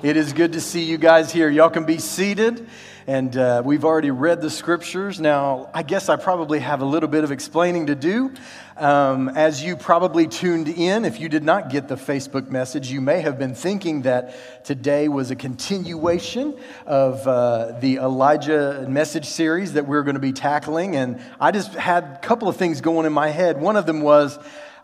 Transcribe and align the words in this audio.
It 0.00 0.16
is 0.16 0.32
good 0.32 0.52
to 0.52 0.60
see 0.60 0.84
you 0.84 0.96
guys 0.96 1.32
here. 1.32 1.50
Y'all 1.50 1.70
can 1.70 1.84
be 1.84 1.98
seated. 1.98 2.68
And 3.08 3.36
uh, 3.36 3.62
we've 3.64 3.84
already 3.84 4.12
read 4.12 4.40
the 4.40 4.48
scriptures. 4.48 5.18
Now, 5.18 5.70
I 5.74 5.82
guess 5.82 6.08
I 6.08 6.14
probably 6.14 6.60
have 6.60 6.82
a 6.82 6.84
little 6.84 7.08
bit 7.08 7.24
of 7.24 7.32
explaining 7.32 7.86
to 7.86 7.96
do. 7.96 8.32
Um, 8.76 9.28
as 9.30 9.60
you 9.64 9.76
probably 9.76 10.28
tuned 10.28 10.68
in, 10.68 11.04
if 11.04 11.18
you 11.18 11.28
did 11.28 11.42
not 11.42 11.68
get 11.68 11.88
the 11.88 11.96
Facebook 11.96 12.48
message, 12.48 12.92
you 12.92 13.00
may 13.00 13.22
have 13.22 13.40
been 13.40 13.56
thinking 13.56 14.02
that 14.02 14.64
today 14.64 15.08
was 15.08 15.32
a 15.32 15.36
continuation 15.36 16.56
of 16.86 17.26
uh, 17.26 17.72
the 17.80 17.96
Elijah 17.96 18.86
message 18.88 19.26
series 19.26 19.72
that 19.72 19.88
we're 19.88 20.04
going 20.04 20.14
to 20.14 20.20
be 20.20 20.32
tackling. 20.32 20.94
And 20.94 21.20
I 21.40 21.50
just 21.50 21.74
had 21.74 22.04
a 22.04 22.18
couple 22.18 22.48
of 22.48 22.56
things 22.56 22.80
going 22.80 23.04
in 23.04 23.12
my 23.12 23.30
head. 23.30 23.60
One 23.60 23.76
of 23.76 23.84
them 23.84 24.02
was, 24.02 24.38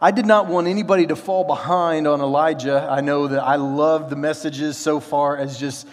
I 0.05 0.11
did 0.11 0.27
not 0.27 0.49
want 0.49 0.67
anybody 0.67 1.07
to 1.07 1.17
fall 1.17 1.45
behind 1.45 2.07
on 2.07 2.21
Elijah. 2.21 2.87
I 2.91 3.01
know 3.01 3.27
that 3.27 3.43
I 3.43 3.57
love 3.57 4.11
the 4.11 4.17
messages 4.17 4.77
so 4.77 5.01
far 5.01 5.39
as 5.39 5.59
just 5.59 5.87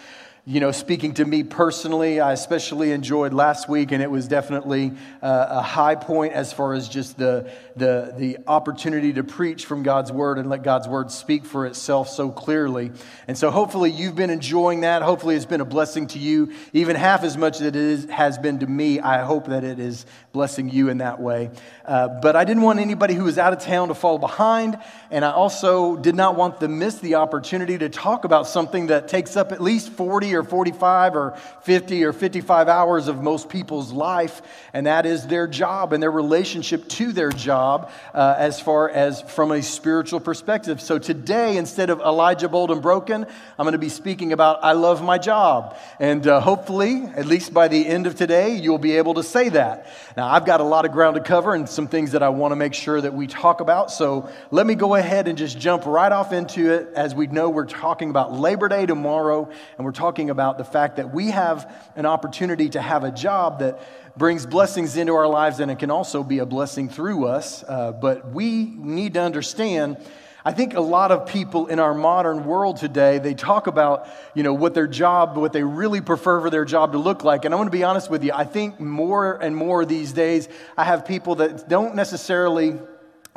you 0.44 0.58
know, 0.58 0.72
speaking 0.72 1.14
to 1.14 1.24
me 1.24 1.44
personally, 1.44 2.18
I 2.18 2.32
especially 2.32 2.90
enjoyed 2.90 3.32
last 3.32 3.68
week, 3.68 3.92
and 3.92 4.02
it 4.02 4.10
was 4.10 4.26
definitely 4.26 4.92
uh, 5.22 5.46
a 5.50 5.62
high 5.62 5.94
point 5.94 6.32
as 6.32 6.52
far 6.52 6.74
as 6.74 6.88
just 6.88 7.16
the, 7.16 7.48
the, 7.76 8.12
the 8.18 8.38
opportunity 8.48 9.12
to 9.12 9.22
preach 9.22 9.66
from 9.66 9.84
God's 9.84 10.10
word 10.10 10.38
and 10.38 10.50
let 10.50 10.64
God's 10.64 10.88
word 10.88 11.12
speak 11.12 11.44
for 11.44 11.64
itself 11.64 12.08
so 12.08 12.32
clearly. 12.32 12.90
And 13.28 13.38
so, 13.38 13.52
hopefully, 13.52 13.92
you've 13.92 14.16
been 14.16 14.30
enjoying 14.30 14.80
that. 14.80 15.02
Hopefully, 15.02 15.36
it's 15.36 15.46
been 15.46 15.60
a 15.60 15.64
blessing 15.64 16.08
to 16.08 16.18
you, 16.18 16.52
even 16.72 16.96
half 16.96 17.22
as 17.22 17.36
much 17.36 17.60
as 17.60 17.68
it 17.68 17.76
is, 17.76 18.06
has 18.06 18.36
been 18.36 18.58
to 18.58 18.66
me. 18.66 18.98
I 18.98 19.22
hope 19.22 19.46
that 19.46 19.62
it 19.62 19.78
is 19.78 20.06
blessing 20.32 20.68
you 20.70 20.88
in 20.88 20.98
that 20.98 21.20
way. 21.20 21.50
Uh, 21.84 22.08
but 22.08 22.36
I 22.36 22.44
didn't 22.44 22.62
want 22.62 22.78
anybody 22.78 23.14
who 23.14 23.24
was 23.24 23.38
out 23.38 23.52
of 23.52 23.58
town 23.58 23.88
to 23.88 23.94
fall 23.94 24.18
behind, 24.18 24.78
and 25.10 25.24
I 25.24 25.32
also 25.32 25.96
did 25.96 26.14
not 26.14 26.36
want 26.36 26.60
them 26.60 26.70
to 26.70 26.76
miss 26.76 26.98
the 26.98 27.16
opportunity 27.16 27.76
to 27.78 27.88
talk 27.88 28.24
about 28.24 28.46
something 28.46 28.86
that 28.86 29.08
takes 29.08 29.36
up 29.36 29.50
at 29.50 29.60
least 29.60 29.90
40 29.90 30.34
or 30.34 30.44
45 30.44 31.16
or 31.16 31.36
50 31.62 32.04
or 32.04 32.12
55 32.12 32.68
hours 32.68 33.08
of 33.08 33.22
most 33.22 33.48
people's 33.48 33.90
life, 33.90 34.42
and 34.72 34.86
that 34.86 35.06
is 35.06 35.26
their 35.26 35.48
job 35.48 35.92
and 35.92 36.02
their 36.02 36.10
relationship 36.10 36.88
to 36.88 37.12
their 37.12 37.30
job 37.30 37.90
uh, 38.14 38.36
as 38.38 38.60
far 38.60 38.88
as 38.88 39.22
from 39.22 39.50
a 39.50 39.62
spiritual 39.62 40.20
perspective. 40.20 40.80
So 40.80 40.98
today, 40.98 41.56
instead 41.56 41.90
of 41.90 42.00
Elijah 42.00 42.48
Bold 42.48 42.70
and 42.70 42.80
Broken, 42.80 43.26
I'm 43.58 43.64
going 43.64 43.72
to 43.72 43.78
be 43.78 43.88
speaking 43.88 44.32
about 44.32 44.62
I 44.62 44.72
love 44.72 45.02
my 45.02 45.18
job. 45.18 45.76
And 45.98 46.26
uh, 46.26 46.40
hopefully, 46.40 47.04
at 47.16 47.26
least 47.26 47.52
by 47.52 47.68
the 47.68 47.86
end 47.86 48.06
of 48.06 48.14
today, 48.14 48.56
you'll 48.56 48.78
be 48.78 48.92
able 48.92 49.14
to 49.14 49.22
say 49.22 49.48
that. 49.48 49.88
Now, 50.16 50.28
I've 50.28 50.46
got 50.46 50.60
a 50.60 50.64
lot 50.64 50.84
of 50.84 50.92
ground 50.92 51.16
to 51.16 51.22
cover 51.22 51.54
and 51.54 51.68
some 51.72 51.88
things 51.88 52.12
that 52.12 52.22
I 52.22 52.28
want 52.28 52.52
to 52.52 52.56
make 52.56 52.74
sure 52.74 53.00
that 53.00 53.14
we 53.14 53.26
talk 53.26 53.60
about. 53.60 53.90
So 53.90 54.28
let 54.50 54.66
me 54.66 54.74
go 54.74 54.94
ahead 54.94 55.28
and 55.28 55.36
just 55.36 55.58
jump 55.58 55.86
right 55.86 56.12
off 56.12 56.32
into 56.32 56.72
it. 56.72 56.88
As 56.94 57.14
we 57.14 57.26
know, 57.26 57.50
we're 57.50 57.66
talking 57.66 58.10
about 58.10 58.32
Labor 58.32 58.68
Day 58.68 58.86
tomorrow, 58.86 59.50
and 59.76 59.84
we're 59.84 59.92
talking 59.92 60.30
about 60.30 60.58
the 60.58 60.64
fact 60.64 60.96
that 60.96 61.12
we 61.12 61.30
have 61.30 61.72
an 61.96 62.06
opportunity 62.06 62.68
to 62.70 62.80
have 62.80 63.04
a 63.04 63.10
job 63.10 63.60
that 63.60 63.80
brings 64.16 64.44
blessings 64.46 64.96
into 64.96 65.14
our 65.14 65.26
lives 65.26 65.58
and 65.60 65.70
it 65.70 65.78
can 65.78 65.90
also 65.90 66.22
be 66.22 66.38
a 66.38 66.46
blessing 66.46 66.88
through 66.88 67.26
us. 67.26 67.64
Uh, 67.66 67.92
but 67.92 68.30
we 68.32 68.64
need 68.64 69.14
to 69.14 69.20
understand. 69.20 69.96
I 70.44 70.52
think 70.52 70.74
a 70.74 70.80
lot 70.80 71.12
of 71.12 71.26
people 71.26 71.68
in 71.68 71.78
our 71.78 71.94
modern 71.94 72.44
world 72.44 72.78
today, 72.78 73.18
they 73.18 73.34
talk 73.34 73.68
about, 73.68 74.08
you 74.34 74.42
know, 74.42 74.52
what 74.52 74.74
their 74.74 74.88
job, 74.88 75.36
what 75.36 75.52
they 75.52 75.62
really 75.62 76.00
prefer 76.00 76.40
for 76.40 76.50
their 76.50 76.64
job 76.64 76.92
to 76.92 76.98
look 76.98 77.22
like. 77.22 77.44
And 77.44 77.54
I 77.54 77.56
want 77.56 77.68
to 77.68 77.76
be 77.76 77.84
honest 77.84 78.10
with 78.10 78.24
you. 78.24 78.32
I 78.34 78.44
think 78.44 78.80
more 78.80 79.34
and 79.34 79.54
more 79.54 79.84
these 79.84 80.12
days, 80.12 80.48
I 80.76 80.84
have 80.84 81.06
people 81.06 81.36
that 81.36 81.68
don't 81.68 81.94
necessarily 81.94 82.80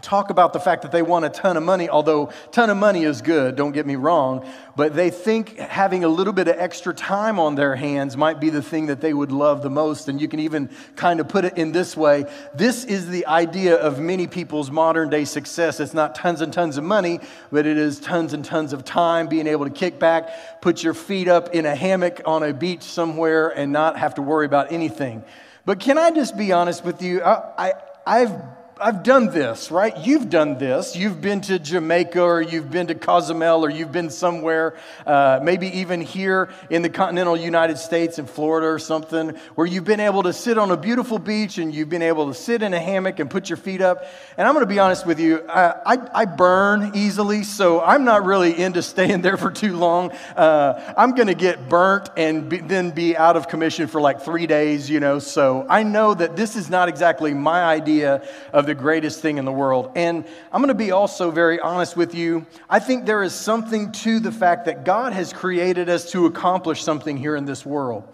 talk 0.01 0.29
about 0.29 0.53
the 0.53 0.59
fact 0.59 0.81
that 0.81 0.91
they 0.91 1.01
want 1.01 1.25
a 1.25 1.29
ton 1.29 1.57
of 1.57 1.63
money, 1.63 1.89
although 1.89 2.31
ton 2.51 2.69
of 2.69 2.77
money 2.77 3.03
is 3.03 3.21
good, 3.21 3.55
don't 3.55 3.71
get 3.71 3.85
me 3.85 3.95
wrong, 3.95 4.47
but 4.75 4.93
they 4.93 5.09
think 5.09 5.57
having 5.57 6.03
a 6.03 6.07
little 6.07 6.33
bit 6.33 6.47
of 6.47 6.55
extra 6.57 6.93
time 6.93 7.39
on 7.39 7.55
their 7.55 7.75
hands 7.75 8.17
might 8.17 8.39
be 8.39 8.49
the 8.49 8.61
thing 8.61 8.87
that 8.87 8.99
they 8.99 9.13
would 9.13 9.31
love 9.31 9.61
the 9.61 9.69
most. 9.69 10.09
And 10.09 10.19
you 10.19 10.27
can 10.27 10.39
even 10.41 10.69
kind 10.95 11.19
of 11.19 11.29
put 11.29 11.45
it 11.45 11.57
in 11.57 11.71
this 11.71 11.95
way. 11.95 12.25
This 12.53 12.83
is 12.83 13.07
the 13.07 13.25
idea 13.25 13.75
of 13.75 13.99
many 13.99 14.27
people's 14.27 14.69
modern 14.69 15.09
day 15.09 15.25
success. 15.25 15.79
It's 15.79 15.93
not 15.93 16.13
tons 16.13 16.41
and 16.41 16.51
tons 16.51 16.77
of 16.77 16.83
money, 16.83 17.19
but 17.51 17.65
it 17.65 17.77
is 17.77 17.99
tons 17.99 18.33
and 18.33 18.43
tons 18.43 18.73
of 18.73 18.83
time, 18.83 19.27
being 19.27 19.47
able 19.47 19.65
to 19.65 19.71
kick 19.71 19.97
back, 19.97 20.61
put 20.61 20.83
your 20.83 20.93
feet 20.93 21.27
up 21.27 21.55
in 21.55 21.65
a 21.65 21.75
hammock 21.75 22.21
on 22.25 22.43
a 22.43 22.53
beach 22.53 22.83
somewhere 22.83 23.49
and 23.49 23.71
not 23.71 23.97
have 23.97 24.15
to 24.15 24.21
worry 24.21 24.45
about 24.45 24.71
anything. 24.71 25.23
But 25.65 25.79
can 25.79 25.97
I 25.97 26.11
just 26.11 26.37
be 26.37 26.51
honest 26.51 26.83
with 26.83 27.01
you? 27.01 27.23
I, 27.23 27.53
I 27.57 27.73
I've 28.05 28.31
I've 28.77 29.03
done 29.03 29.27
this, 29.27 29.71
right? 29.71 29.97
You've 30.05 30.29
done 30.29 30.57
this. 30.57 30.97
You've 30.97 31.21
been 31.21 31.39
to 31.41 31.59
Jamaica 31.59 32.21
or 32.21 32.41
you've 32.41 32.69
been 32.69 32.87
to 32.87 32.95
Cozumel 32.95 33.63
or 33.63 33.69
you've 33.69 33.93
been 33.93 34.09
somewhere, 34.09 34.75
uh, 35.07 35.39
maybe 35.41 35.79
even 35.79 36.01
here 36.01 36.49
in 36.69 36.81
the 36.81 36.89
continental 36.89 37.37
United 37.37 37.77
States 37.77 38.19
in 38.19 38.25
Florida 38.25 38.67
or 38.67 38.77
something, 38.77 39.29
where 39.55 39.65
you've 39.65 39.85
been 39.85 40.01
able 40.01 40.23
to 40.23 40.33
sit 40.33 40.57
on 40.57 40.71
a 40.71 40.77
beautiful 40.77 41.19
beach 41.19 41.57
and 41.57 41.73
you've 41.73 41.87
been 41.87 42.01
able 42.01 42.27
to 42.27 42.33
sit 42.33 42.61
in 42.61 42.73
a 42.73 42.79
hammock 42.79 43.19
and 43.19 43.31
put 43.31 43.49
your 43.49 43.55
feet 43.55 43.79
up. 43.79 44.07
And 44.37 44.45
I'm 44.45 44.53
going 44.53 44.65
to 44.65 44.69
be 44.69 44.79
honest 44.79 45.05
with 45.05 45.21
you, 45.21 45.47
I, 45.47 45.75
I, 45.85 46.09
I, 46.13 46.25
burn 46.25 46.91
easily, 46.95 47.43
so 47.43 47.79
I'm 47.79 48.03
not 48.03 48.25
really 48.25 48.59
into 48.59 48.81
staying 48.81 49.21
there 49.21 49.37
for 49.37 49.51
too 49.51 49.77
long. 49.77 50.11
Uh, 50.35 50.93
I'm 50.97 51.15
going 51.15 51.27
to 51.27 51.33
get 51.33 51.69
burnt 51.69 52.09
and 52.17 52.49
be, 52.49 52.57
then 52.57 52.91
be 52.91 53.15
out 53.15 53.37
of 53.37 53.47
commission 53.47 53.87
for 53.87 54.01
like 54.01 54.21
three 54.21 54.47
days, 54.47 54.89
you 54.89 54.99
know. 54.99 55.19
So 55.19 55.65
I 55.69 55.83
know 55.83 56.13
that 56.13 56.35
this 56.35 56.57
is 56.57 56.69
not 56.69 56.89
exactly 56.89 57.33
my 57.33 57.63
idea 57.63 58.27
of 58.51 58.64
of 58.65 58.77
the 58.77 58.81
greatest 58.81 59.21
thing 59.21 59.37
in 59.37 59.45
the 59.45 59.51
world. 59.51 59.91
And 59.95 60.25
I'm 60.51 60.61
going 60.61 60.69
to 60.69 60.73
be 60.73 60.91
also 60.91 61.29
very 61.29 61.59
honest 61.59 61.95
with 61.95 62.15
you. 62.15 62.47
I 62.67 62.79
think 62.79 63.05
there 63.05 63.21
is 63.21 63.33
something 63.33 63.91
to 63.91 64.19
the 64.19 64.31
fact 64.31 64.65
that 64.65 64.83
God 64.83 65.13
has 65.13 65.31
created 65.31 65.87
us 65.87 66.11
to 66.11 66.25
accomplish 66.25 66.83
something 66.83 67.15
here 67.15 67.35
in 67.35 67.45
this 67.45 67.65
world. 67.65 68.11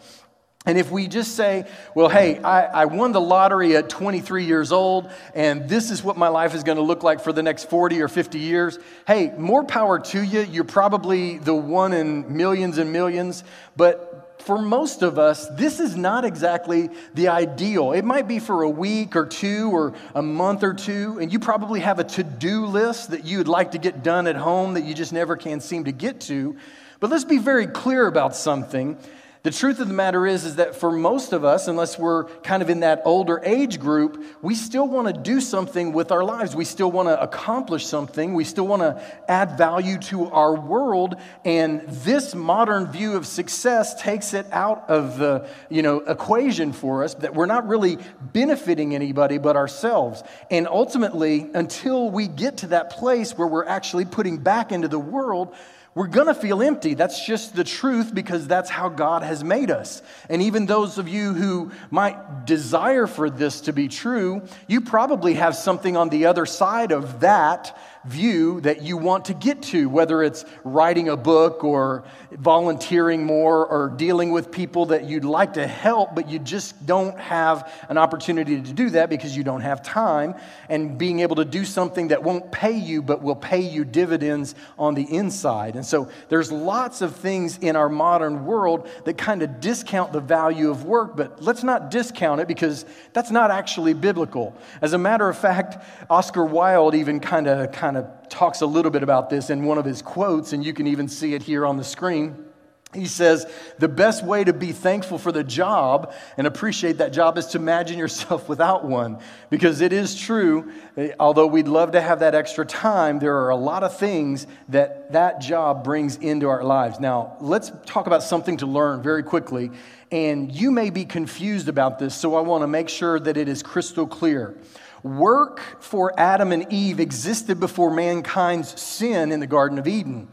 And 0.65 0.77
if 0.77 0.91
we 0.91 1.07
just 1.07 1.35
say, 1.35 1.65
well, 1.95 2.07
hey, 2.07 2.37
I, 2.37 2.65
I, 2.65 2.85
won 2.85 3.13
the 3.13 3.21
lottery 3.21 3.75
at 3.75 3.89
23 3.89 4.45
years 4.45 4.71
old, 4.71 5.09
and 5.33 5.67
this 5.67 5.89
is 5.89 6.03
what 6.03 6.17
my 6.17 6.27
life 6.27 6.53
is 6.53 6.63
going 6.63 6.75
to 6.75 6.83
look 6.83 7.01
like 7.01 7.19
for 7.21 7.33
the 7.33 7.41
next 7.41 7.67
40 7.67 7.99
or 7.99 8.07
50 8.07 8.37
years, 8.37 8.77
hey, 9.07 9.33
more 9.39 9.63
power 9.63 9.97
to 9.97 10.21
you. 10.21 10.41
You're 10.41 10.63
probably 10.63 11.39
the 11.39 11.55
one 11.55 11.93
in 11.93 12.37
millions 12.37 12.77
and 12.77 12.93
millions, 12.93 13.43
but 13.75 14.10
for 14.41 14.61
most 14.61 15.01
of 15.01 15.17
us, 15.19 15.47
this 15.49 15.79
is 15.79 15.95
not 15.95 16.25
exactly 16.25 16.89
the 17.13 17.29
ideal. 17.29 17.93
It 17.93 18.03
might 18.03 18.27
be 18.27 18.39
for 18.39 18.63
a 18.63 18.69
week 18.69 19.15
or 19.15 19.25
two 19.25 19.69
or 19.71 19.93
a 20.15 20.21
month 20.21 20.63
or 20.63 20.73
two, 20.73 21.19
and 21.19 21.31
you 21.31 21.39
probably 21.39 21.79
have 21.79 21.99
a 21.99 22.03
to 22.03 22.23
do 22.23 22.65
list 22.65 23.11
that 23.11 23.25
you'd 23.25 23.47
like 23.47 23.71
to 23.71 23.77
get 23.77 24.03
done 24.03 24.27
at 24.27 24.35
home 24.35 24.73
that 24.73 24.83
you 24.83 24.93
just 24.93 25.13
never 25.13 25.35
can 25.37 25.61
seem 25.61 25.85
to 25.85 25.91
get 25.91 26.21
to. 26.21 26.57
But 26.99 27.09
let's 27.09 27.25
be 27.25 27.37
very 27.37 27.67
clear 27.67 28.07
about 28.07 28.35
something. 28.35 28.97
The 29.43 29.49
truth 29.49 29.79
of 29.79 29.87
the 29.87 29.93
matter 29.95 30.27
is, 30.27 30.45
is 30.45 30.57
that 30.57 30.75
for 30.75 30.91
most 30.91 31.33
of 31.33 31.43
us, 31.43 31.67
unless 31.67 31.97
we're 31.97 32.25
kind 32.41 32.61
of 32.61 32.69
in 32.69 32.81
that 32.81 33.01
older 33.05 33.41
age 33.43 33.79
group, 33.79 34.23
we 34.43 34.53
still 34.53 34.87
want 34.87 35.07
to 35.07 35.19
do 35.19 35.41
something 35.41 35.93
with 35.93 36.11
our 36.11 36.23
lives. 36.23 36.55
We 36.55 36.63
still 36.63 36.91
want 36.91 37.07
to 37.07 37.19
accomplish 37.19 37.87
something. 37.87 38.35
We 38.35 38.43
still 38.43 38.67
want 38.67 38.83
to 38.83 39.03
add 39.27 39.57
value 39.57 39.97
to 39.97 40.27
our 40.27 40.53
world. 40.55 41.15
And 41.43 41.81
this 41.87 42.35
modern 42.35 42.91
view 42.91 43.13
of 43.13 43.25
success 43.25 43.99
takes 43.99 44.35
it 44.35 44.45
out 44.51 44.87
of 44.91 45.17
the 45.17 45.47
you 45.71 45.81
know, 45.81 46.01
equation 46.01 46.71
for 46.71 47.03
us 47.03 47.15
that 47.15 47.33
we're 47.33 47.47
not 47.47 47.67
really 47.67 47.97
benefiting 48.21 48.93
anybody 48.93 49.39
but 49.39 49.55
ourselves. 49.55 50.21
And 50.51 50.67
ultimately, 50.67 51.49
until 51.55 52.11
we 52.11 52.27
get 52.27 52.57
to 52.57 52.67
that 52.67 52.91
place 52.91 53.35
where 53.35 53.47
we're 53.47 53.65
actually 53.65 54.05
putting 54.05 54.37
back 54.37 54.71
into 54.71 54.87
the 54.87 54.99
world, 54.99 55.55
we're 55.93 56.07
going 56.07 56.27
to 56.27 56.33
feel 56.33 56.61
empty. 56.61 56.93
That's 56.93 57.25
just 57.25 57.53
the 57.53 57.65
truth 57.65 58.15
because 58.15 58.47
that's 58.47 58.69
how 58.69 58.87
God 58.87 59.23
has 59.23 59.43
made 59.43 59.69
us. 59.69 60.01
And 60.29 60.41
even 60.41 60.65
those 60.65 60.97
of 60.97 61.09
you 61.09 61.33
who 61.33 61.71
might 61.89 62.45
desire 62.45 63.07
for 63.07 63.29
this 63.29 63.61
to 63.61 63.73
be 63.73 63.89
true, 63.89 64.43
you 64.67 64.79
probably 64.79 65.33
have 65.33 65.55
something 65.55 65.97
on 65.97 66.07
the 66.07 66.27
other 66.27 66.45
side 66.45 66.93
of 66.93 67.19
that 67.19 67.77
view 68.05 68.61
that 68.61 68.81
you 68.81 68.97
want 68.97 69.25
to 69.25 69.33
get 69.33 69.61
to, 69.61 69.87
whether 69.87 70.23
it's 70.23 70.43
writing 70.63 71.09
a 71.09 71.17
book 71.17 71.63
or 71.63 72.03
volunteering 72.31 73.23
more 73.23 73.65
or 73.65 73.89
dealing 73.89 74.31
with 74.31 74.51
people 74.51 74.87
that 74.87 75.05
you'd 75.05 75.25
like 75.25 75.53
to 75.53 75.67
help, 75.67 76.15
but 76.15 76.29
you 76.29 76.39
just 76.39 76.85
don't 76.85 77.19
have 77.19 77.71
an 77.89 77.97
opportunity 77.97 78.61
to 78.61 78.73
do 78.73 78.89
that 78.89 79.09
because 79.09 79.37
you 79.37 79.43
don't 79.43 79.61
have 79.61 79.83
time, 79.83 80.33
and 80.69 80.97
being 80.97 81.19
able 81.19 81.35
to 81.35 81.45
do 81.45 81.63
something 81.63 82.07
that 82.07 82.23
won't 82.23 82.51
pay 82.51 82.75
you 82.77 83.01
but 83.01 83.21
will 83.21 83.35
pay 83.35 83.61
you 83.61 83.85
dividends 83.85 84.55
on 84.79 84.95
the 84.95 85.03
inside. 85.13 85.75
And 85.75 85.85
so 85.85 86.09
there's 86.29 86.51
lots 86.51 87.01
of 87.01 87.15
things 87.15 87.57
in 87.59 87.75
our 87.75 87.89
modern 87.89 88.45
world 88.45 88.89
that 89.05 89.17
kind 89.17 89.43
of 89.43 89.59
discount 89.59 90.11
the 90.11 90.19
value 90.19 90.69
of 90.69 90.85
work, 90.85 91.15
but 91.15 91.41
let's 91.41 91.63
not 91.63 91.91
discount 91.91 92.41
it 92.41 92.47
because 92.47 92.85
that's 93.13 93.31
not 93.31 93.51
actually 93.51 93.93
biblical. 93.93 94.55
As 94.81 94.93
a 94.93 94.97
matter 94.97 95.29
of 95.29 95.37
fact, 95.37 95.83
Oscar 96.09 96.45
Wilde 96.45 96.95
even 96.95 97.19
kind 97.19 97.47
of 97.47 97.71
kind 97.71 97.90
of 97.97 98.07
talks 98.29 98.61
a 98.61 98.65
little 98.65 98.91
bit 98.91 99.03
about 99.03 99.29
this 99.29 99.49
in 99.49 99.63
one 99.63 99.77
of 99.77 99.85
his 99.85 100.01
quotes, 100.01 100.53
and 100.53 100.63
you 100.63 100.73
can 100.73 100.87
even 100.87 101.07
see 101.07 101.33
it 101.33 101.43
here 101.43 101.65
on 101.65 101.77
the 101.77 101.83
screen. 101.83 102.50
He 102.93 103.05
says 103.05 103.45
the 103.79 103.87
best 103.87 104.23
way 104.23 104.43
to 104.43 104.51
be 104.51 104.73
thankful 104.73 105.17
for 105.17 105.31
the 105.31 105.45
job 105.45 106.13
and 106.35 106.45
appreciate 106.45 106.97
that 106.97 107.13
job 107.13 107.37
is 107.37 107.47
to 107.47 107.57
imagine 107.57 107.97
yourself 107.97 108.49
without 108.49 108.83
one. 108.83 109.19
Because 109.49 109.79
it 109.79 109.93
is 109.93 110.19
true, 110.19 110.71
eh, 110.97 111.11
although 111.19 111.47
we'd 111.47 111.69
love 111.69 111.93
to 111.93 112.01
have 112.01 112.19
that 112.19 112.35
extra 112.35 112.65
time, 112.65 113.19
there 113.19 113.37
are 113.37 113.49
a 113.49 113.55
lot 113.55 113.83
of 113.83 113.97
things 113.97 114.45
that 114.69 115.13
that 115.13 115.39
job 115.39 115.85
brings 115.85 116.17
into 116.17 116.49
our 116.49 116.63
lives. 116.63 116.99
Now, 116.99 117.37
let's 117.39 117.71
talk 117.85 118.07
about 118.07 118.23
something 118.23 118.57
to 118.57 118.65
learn 118.65 119.01
very 119.01 119.23
quickly. 119.23 119.71
And 120.11 120.51
you 120.51 120.71
may 120.71 120.89
be 120.89 121.05
confused 121.05 121.69
about 121.69 121.97
this, 121.97 122.13
so 122.13 122.35
I 122.35 122.41
want 122.41 122.63
to 122.63 122.67
make 122.67 122.89
sure 122.89 123.17
that 123.21 123.37
it 123.37 123.47
is 123.47 123.63
crystal 123.63 124.05
clear. 124.05 124.57
Work 125.03 125.81
for 125.81 126.13
Adam 126.19 126.51
and 126.51 126.71
Eve 126.71 126.99
existed 126.99 127.59
before 127.59 127.89
mankind's 127.89 128.79
sin 128.79 129.31
in 129.31 129.39
the 129.39 129.47
Garden 129.47 129.79
of 129.79 129.87
Eden. 129.87 130.27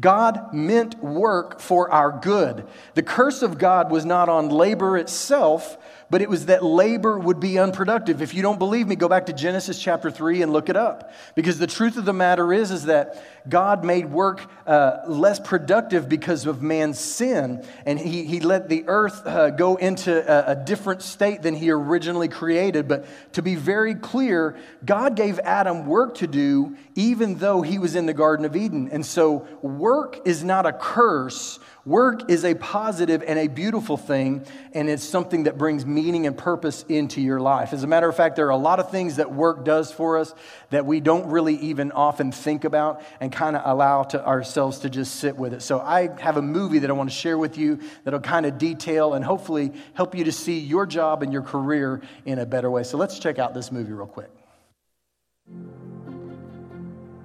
God 0.00 0.54
meant 0.54 1.02
work 1.02 1.60
for 1.60 1.90
our 1.90 2.10
good. 2.10 2.66
The 2.94 3.02
curse 3.02 3.42
of 3.42 3.58
God 3.58 3.90
was 3.90 4.04
not 4.04 4.28
on 4.28 4.48
labor 4.48 4.96
itself, 4.96 5.76
but 6.10 6.20
it 6.20 6.28
was 6.28 6.46
that 6.46 6.64
labor 6.64 7.18
would 7.18 7.38
be 7.38 7.58
unproductive. 7.58 8.20
If 8.20 8.34
you 8.34 8.42
don't 8.42 8.58
believe 8.58 8.88
me, 8.88 8.96
go 8.96 9.08
back 9.08 9.26
to 9.26 9.32
Genesis 9.32 9.80
chapter 9.80 10.10
3 10.10 10.42
and 10.42 10.52
look 10.52 10.68
it 10.68 10.76
up. 10.76 11.12
Because 11.36 11.58
the 11.58 11.68
truth 11.68 11.96
of 11.96 12.04
the 12.04 12.12
matter 12.12 12.52
is, 12.52 12.72
is 12.72 12.86
that 12.86 13.24
God 13.48 13.84
made 13.84 14.10
work 14.10 14.50
uh, 14.66 14.98
less 15.06 15.38
productive 15.38 16.08
because 16.08 16.46
of 16.46 16.62
man's 16.62 16.98
sin, 16.98 17.64
and 17.86 17.98
he, 17.98 18.24
he 18.24 18.40
let 18.40 18.68
the 18.68 18.84
earth 18.88 19.24
uh, 19.24 19.50
go 19.50 19.76
into 19.76 20.12
a, 20.12 20.52
a 20.52 20.56
different 20.56 21.02
state 21.02 21.42
than 21.42 21.54
he 21.54 21.70
originally 21.70 22.28
created. 22.28 22.88
But 22.88 23.06
to 23.34 23.42
be 23.42 23.54
very 23.54 23.94
clear, 23.94 24.56
God 24.84 25.14
gave 25.14 25.38
Adam 25.38 25.86
work 25.86 26.16
to 26.16 26.26
do 26.26 26.76
even 26.96 27.36
though 27.36 27.62
he 27.62 27.78
was 27.78 27.94
in 27.94 28.06
the 28.06 28.12
Garden 28.12 28.44
of 28.44 28.56
Eden. 28.56 28.88
And 28.90 29.06
so 29.06 29.46
work 29.62 30.20
is 30.26 30.44
not 30.44 30.66
a 30.66 30.72
curse 30.72 31.58
Work 31.86 32.30
is 32.30 32.44
a 32.44 32.54
positive 32.54 33.22
and 33.26 33.38
a 33.38 33.48
beautiful 33.48 33.96
thing, 33.96 34.44
and 34.74 34.90
it's 34.90 35.02
something 35.02 35.44
that 35.44 35.56
brings 35.56 35.86
meaning 35.86 36.26
and 36.26 36.36
purpose 36.36 36.84
into 36.88 37.22
your 37.22 37.40
life. 37.40 37.72
As 37.72 37.82
a 37.82 37.86
matter 37.86 38.08
of 38.08 38.14
fact, 38.14 38.36
there 38.36 38.46
are 38.46 38.50
a 38.50 38.56
lot 38.56 38.80
of 38.80 38.90
things 38.90 39.16
that 39.16 39.32
work 39.32 39.64
does 39.64 39.90
for 39.90 40.18
us 40.18 40.34
that 40.68 40.84
we 40.84 41.00
don't 41.00 41.30
really 41.30 41.56
even 41.56 41.90
often 41.92 42.32
think 42.32 42.64
about 42.64 43.02
and 43.18 43.32
kind 43.32 43.56
of 43.56 43.62
allow 43.64 44.02
to 44.02 44.24
ourselves 44.24 44.80
to 44.80 44.90
just 44.90 45.16
sit 45.16 45.36
with 45.36 45.54
it. 45.54 45.62
So, 45.62 45.80
I 45.80 46.10
have 46.20 46.36
a 46.36 46.42
movie 46.42 46.80
that 46.80 46.90
I 46.90 46.92
want 46.92 47.08
to 47.08 47.16
share 47.16 47.38
with 47.38 47.56
you 47.56 47.78
that'll 48.04 48.20
kind 48.20 48.44
of 48.44 48.58
detail 48.58 49.14
and 49.14 49.24
hopefully 49.24 49.72
help 49.94 50.14
you 50.14 50.24
to 50.24 50.32
see 50.32 50.58
your 50.58 50.84
job 50.84 51.22
and 51.22 51.32
your 51.32 51.42
career 51.42 52.02
in 52.26 52.38
a 52.38 52.46
better 52.46 52.70
way. 52.70 52.82
So, 52.82 52.98
let's 52.98 53.18
check 53.18 53.38
out 53.38 53.54
this 53.54 53.72
movie 53.72 53.92
real 53.92 54.06
quick. 54.06 54.30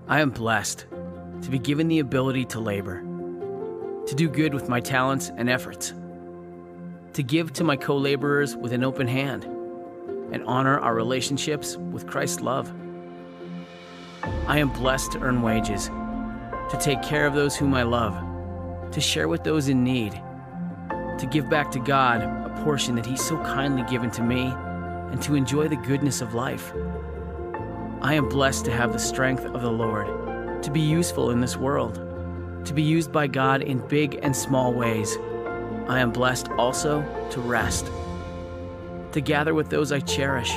I 0.07 0.22
am 0.22 0.30
blessed 0.30 0.86
to 1.42 1.50
be 1.50 1.60
given 1.60 1.90
the 1.90 2.00
ability 2.00 2.46
to 2.46 2.60
labor 2.62 3.04
to 4.07 4.16
do 4.16 4.30
good 4.30 4.54
with 4.54 4.69
my 4.69 4.80
talents 4.80 5.31
and 5.36 5.50
efforts, 5.50 5.94
to 7.13 7.24
give 7.24 7.54
to 7.54 7.63
my 7.63 7.75
co 7.75 7.98
laborers 7.98 8.56
with 8.56 8.72
an 8.72 8.84
open 8.84 9.07
hand, 9.07 9.44
and 10.31 10.44
honor 10.46 10.80
our 10.80 10.94
relationships 10.94 11.75
with 11.78 12.07
Christ's 12.07 12.42
love. 12.42 12.72
I 14.48 14.60
am 14.60 14.69
blessed 14.69 15.13
to 15.13 15.19
earn 15.22 15.42
wages, 15.42 15.88
to 15.88 16.78
take 16.80 17.02
care 17.02 17.25
of 17.25 17.34
those 17.34 17.56
whom 17.56 17.74
I 17.74 17.84
love, 17.84 18.16
to 18.92 19.02
share 19.02 19.28
with 19.28 19.44
those 19.44 19.69
in 19.69 19.84
need, 19.84 20.12
to 21.18 21.28
give 21.31 21.50
back 21.50 21.72
to 21.72 21.80
God 21.80 22.22
a 22.22 22.62
portion 22.63 22.96
that 22.96 23.06
He's 23.06 23.25
so 23.25 23.38
kindly 23.38 23.84
given 23.90 24.12
to 24.12 24.22
me, 24.22 24.54
and 25.12 25.22
to 25.24 25.36
enjoy 25.36 25.68
the 25.68 25.75
goodness 25.78 26.22
of 26.22 26.36
life. 26.36 26.74
I 28.02 28.13
am 28.13 28.30
blessed 28.30 28.66
to 28.66 28.72
have 28.72 28.94
the 28.94 29.00
strength 29.00 29.46
of 29.46 29.62
the 29.62 29.72
Lord, 29.72 30.62
to 30.62 30.69
be 30.69 30.81
useful 30.81 31.31
in 31.31 31.42
this 31.42 31.57
world 31.57 32.15
to 32.66 32.74
be 32.74 32.82
used 32.82 33.12
by 33.12 33.28
God 33.28 33.62
in 33.62 33.86
big 33.88 34.20
and 34.22 34.36
small 34.36 34.74
ways. 34.74 35.18
I 35.88 36.00
am 36.00 36.12
blessed 36.12 36.50
also 36.58 37.04
to 37.30 37.40
rest, 37.42 37.92
to 39.12 39.22
gather 39.22 39.54
with 39.54 39.70
those 39.70 39.92
I 39.92 40.00
cherish, 40.00 40.52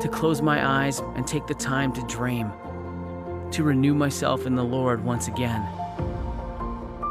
to 0.00 0.08
close 0.10 0.40
my 0.40 0.66
eyes 0.66 1.00
and 1.14 1.26
take 1.26 1.46
the 1.46 1.54
time 1.54 1.92
to 1.92 2.02
dream, 2.06 2.50
to 3.52 3.62
renew 3.62 3.94
myself 3.94 4.46
in 4.46 4.54
the 4.54 4.64
Lord 4.64 5.04
once 5.04 5.28
again. 5.28 5.66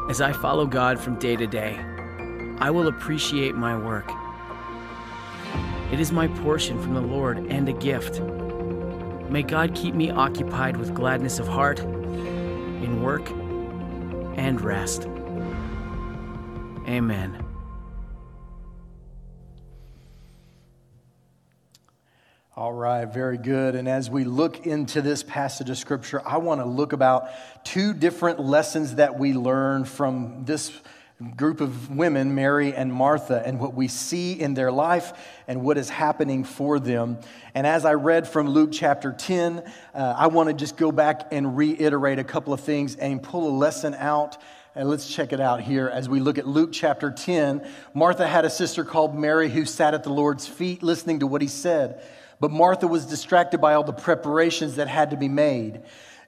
As 0.09 0.21
I 0.21 0.33
follow 0.33 0.65
God 0.65 0.99
from 0.99 1.19
day 1.19 1.35
to 1.35 1.47
day, 1.47 1.79
I 2.59 2.71
will 2.71 2.87
appreciate 2.87 3.55
my 3.55 3.77
work. 3.77 4.11
It 5.91 5.99
is 5.99 6.11
my 6.11 6.27
portion 6.27 6.81
from 6.81 6.95
the 6.95 7.01
Lord 7.01 7.37
and 7.37 7.69
a 7.69 7.73
gift. 7.73 8.19
May 9.29 9.43
God 9.43 9.75
keep 9.75 9.93
me 9.93 10.09
occupied 10.09 10.77
with 10.77 10.95
gladness 10.95 11.37
of 11.39 11.47
heart, 11.47 11.79
in 11.79 13.01
work, 13.01 13.29
and 14.37 14.59
rest. 14.61 15.07
Amen. 16.87 17.43
All 22.55 22.71
right, 22.71 23.05
very 23.05 23.39
good. 23.39 23.73
And 23.73 23.89
as 23.89 24.11
we 24.11 24.25
look 24.25 24.67
into 24.67 25.01
this 25.01 25.23
passage 25.23 25.71
of 25.71 25.77
scripture, 25.77 26.21
I 26.23 26.37
want 26.37 26.61
to 26.61 26.65
look 26.65 26.93
about 26.93 27.29
two 27.65 27.93
different 27.93 28.39
lessons 28.39 28.95
that 28.95 29.17
we 29.17 29.33
learn 29.33 29.85
from 29.85 30.45
this 30.45 30.71
group 31.31 31.61
of 31.61 31.95
women, 31.95 32.35
Mary 32.35 32.73
and 32.73 32.91
Martha, 32.91 33.41
and 33.45 33.59
what 33.59 33.73
we 33.73 33.87
see 33.87 34.33
in 34.33 34.53
their 34.53 34.71
life 34.71 35.13
and 35.47 35.61
what 35.61 35.77
is 35.77 35.89
happening 35.89 36.43
for 36.43 36.79
them. 36.79 37.17
And 37.53 37.65
as 37.65 37.85
I 37.85 37.93
read 37.93 38.27
from 38.27 38.49
Luke 38.49 38.69
chapter 38.71 39.11
10, 39.11 39.63
uh, 39.93 40.15
I 40.17 40.27
want 40.27 40.49
to 40.49 40.53
just 40.53 40.77
go 40.77 40.91
back 40.91 41.27
and 41.31 41.57
reiterate 41.57 42.19
a 42.19 42.23
couple 42.23 42.53
of 42.53 42.59
things 42.59 42.95
and 42.95 43.21
pull 43.21 43.47
a 43.47 43.55
lesson 43.55 43.93
out. 43.93 44.37
And 44.75 44.89
let's 44.89 45.07
check 45.07 45.33
it 45.33 45.39
out 45.39 45.61
here 45.61 45.87
as 45.87 46.09
we 46.09 46.19
look 46.19 46.37
at 46.37 46.47
Luke 46.47 46.71
chapter 46.71 47.11
10. 47.11 47.67
Martha 47.93 48.27
had 48.27 48.43
a 48.43 48.49
sister 48.49 48.83
called 48.83 49.15
Mary 49.15 49.49
who 49.49 49.65
sat 49.65 49.93
at 49.93 50.03
the 50.03 50.09
Lord's 50.09 50.47
feet 50.47 50.81
listening 50.81 51.19
to 51.19 51.27
what 51.27 51.41
he 51.41 51.47
said. 51.47 52.03
But 52.39 52.51
Martha 52.51 52.87
was 52.87 53.05
distracted 53.05 53.61
by 53.61 53.75
all 53.75 53.83
the 53.83 53.93
preparations 53.93 54.75
that 54.75 54.87
had 54.87 55.11
to 55.11 55.17
be 55.17 55.29
made. 55.29 55.81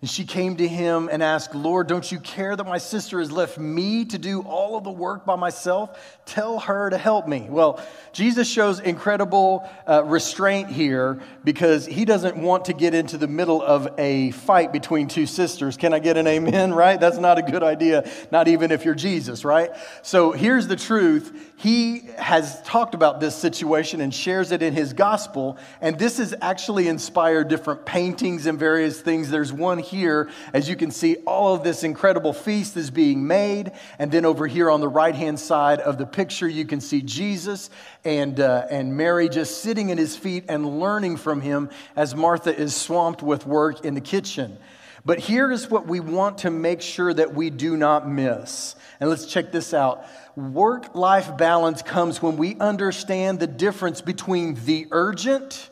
And 0.05 0.09
she 0.11 0.23
came 0.23 0.57
to 0.57 0.67
him 0.67 1.09
and 1.11 1.23
asked, 1.23 1.55
Lord, 1.55 1.87
don't 1.87 2.11
you 2.11 2.19
care 2.19 2.55
that 2.55 2.67
my 2.67 2.77
sister 2.77 3.17
has 3.17 3.31
left 3.31 3.57
me 3.57 4.05
to 4.05 4.19
do 4.19 4.41
all 4.41 4.77
of 4.77 4.83
the 4.83 4.91
work 4.91 5.25
by 5.25 5.35
myself? 5.35 6.19
Tell 6.27 6.59
her 6.59 6.91
to 6.91 6.97
help 6.99 7.27
me. 7.27 7.47
Well, 7.49 7.83
Jesus 8.13 8.47
shows 8.47 8.79
incredible 8.79 9.67
uh, 9.87 10.03
restraint 10.03 10.69
here 10.69 11.19
because 11.43 11.87
he 11.87 12.05
doesn't 12.05 12.37
want 12.37 12.65
to 12.65 12.73
get 12.73 12.93
into 12.93 13.17
the 13.17 13.27
middle 13.27 13.63
of 13.63 13.87
a 13.97 14.29
fight 14.29 14.71
between 14.71 15.07
two 15.07 15.25
sisters. 15.25 15.75
Can 15.75 15.91
I 15.91 15.97
get 15.97 16.17
an 16.17 16.27
amen, 16.27 16.71
right? 16.75 16.99
That's 16.99 17.17
not 17.17 17.39
a 17.39 17.41
good 17.41 17.63
idea, 17.63 18.07
not 18.31 18.47
even 18.47 18.69
if 18.69 18.85
you're 18.85 18.93
Jesus, 18.93 19.43
right? 19.43 19.71
So 20.03 20.33
here's 20.33 20.67
the 20.67 20.75
truth. 20.75 21.51
He 21.57 22.01
has 22.19 22.61
talked 22.61 22.93
about 22.93 23.19
this 23.19 23.35
situation 23.35 24.01
and 24.01 24.13
shares 24.13 24.51
it 24.51 24.61
in 24.61 24.73
his 24.75 24.93
gospel. 24.93 25.57
And 25.81 25.97
this 25.97 26.19
has 26.19 26.35
actually 26.43 26.89
inspired 26.89 27.47
different 27.47 27.87
paintings 27.87 28.45
and 28.45 28.59
various 28.59 29.01
things. 29.01 29.31
There's 29.31 29.51
one 29.51 29.79
here 29.79 29.94
here, 29.95 30.29
as 30.53 30.69
you 30.69 30.75
can 30.75 30.91
see, 30.91 31.15
all 31.25 31.55
of 31.55 31.63
this 31.63 31.83
incredible 31.83 32.33
feast 32.33 32.77
is 32.77 32.91
being 32.91 33.25
made. 33.25 33.71
And 33.97 34.11
then 34.11 34.25
over 34.25 34.45
here 34.45 34.69
on 34.69 34.81
the 34.81 34.87
right 34.87 35.15
hand 35.15 35.39
side 35.39 35.79
of 35.79 35.97
the 35.97 36.05
picture, 36.05 36.47
you 36.47 36.65
can 36.65 36.81
see 36.81 37.01
Jesus 37.01 37.69
and, 38.03 38.39
uh, 38.39 38.67
and 38.69 38.95
Mary 38.95 39.29
just 39.29 39.61
sitting 39.61 39.91
at 39.91 39.97
his 39.97 40.15
feet 40.15 40.45
and 40.49 40.79
learning 40.79 41.17
from 41.17 41.41
him 41.41 41.69
as 41.95 42.13
Martha 42.13 42.55
is 42.55 42.75
swamped 42.75 43.23
with 43.23 43.47
work 43.47 43.85
in 43.85 43.95
the 43.95 44.01
kitchen. 44.01 44.57
But 45.05 45.19
here 45.19 45.51
is 45.51 45.69
what 45.69 45.87
we 45.87 45.99
want 45.99 46.39
to 46.39 46.49
make 46.49 46.81
sure 46.81 47.13
that 47.13 47.33
we 47.35 47.51
do 47.51 47.77
not 47.77 48.09
miss. 48.09 48.75
And 48.99 49.09
let's 49.09 49.27
check 49.27 49.51
this 49.51 49.73
out. 49.73 50.05
Work 50.35 50.95
life 50.95 51.37
balance 51.37 51.81
comes 51.83 52.21
when 52.21 52.37
we 52.37 52.55
understand 52.59 53.39
the 53.39 53.47
difference 53.47 54.01
between 54.01 54.55
the 54.65 54.87
urgent 54.91 55.69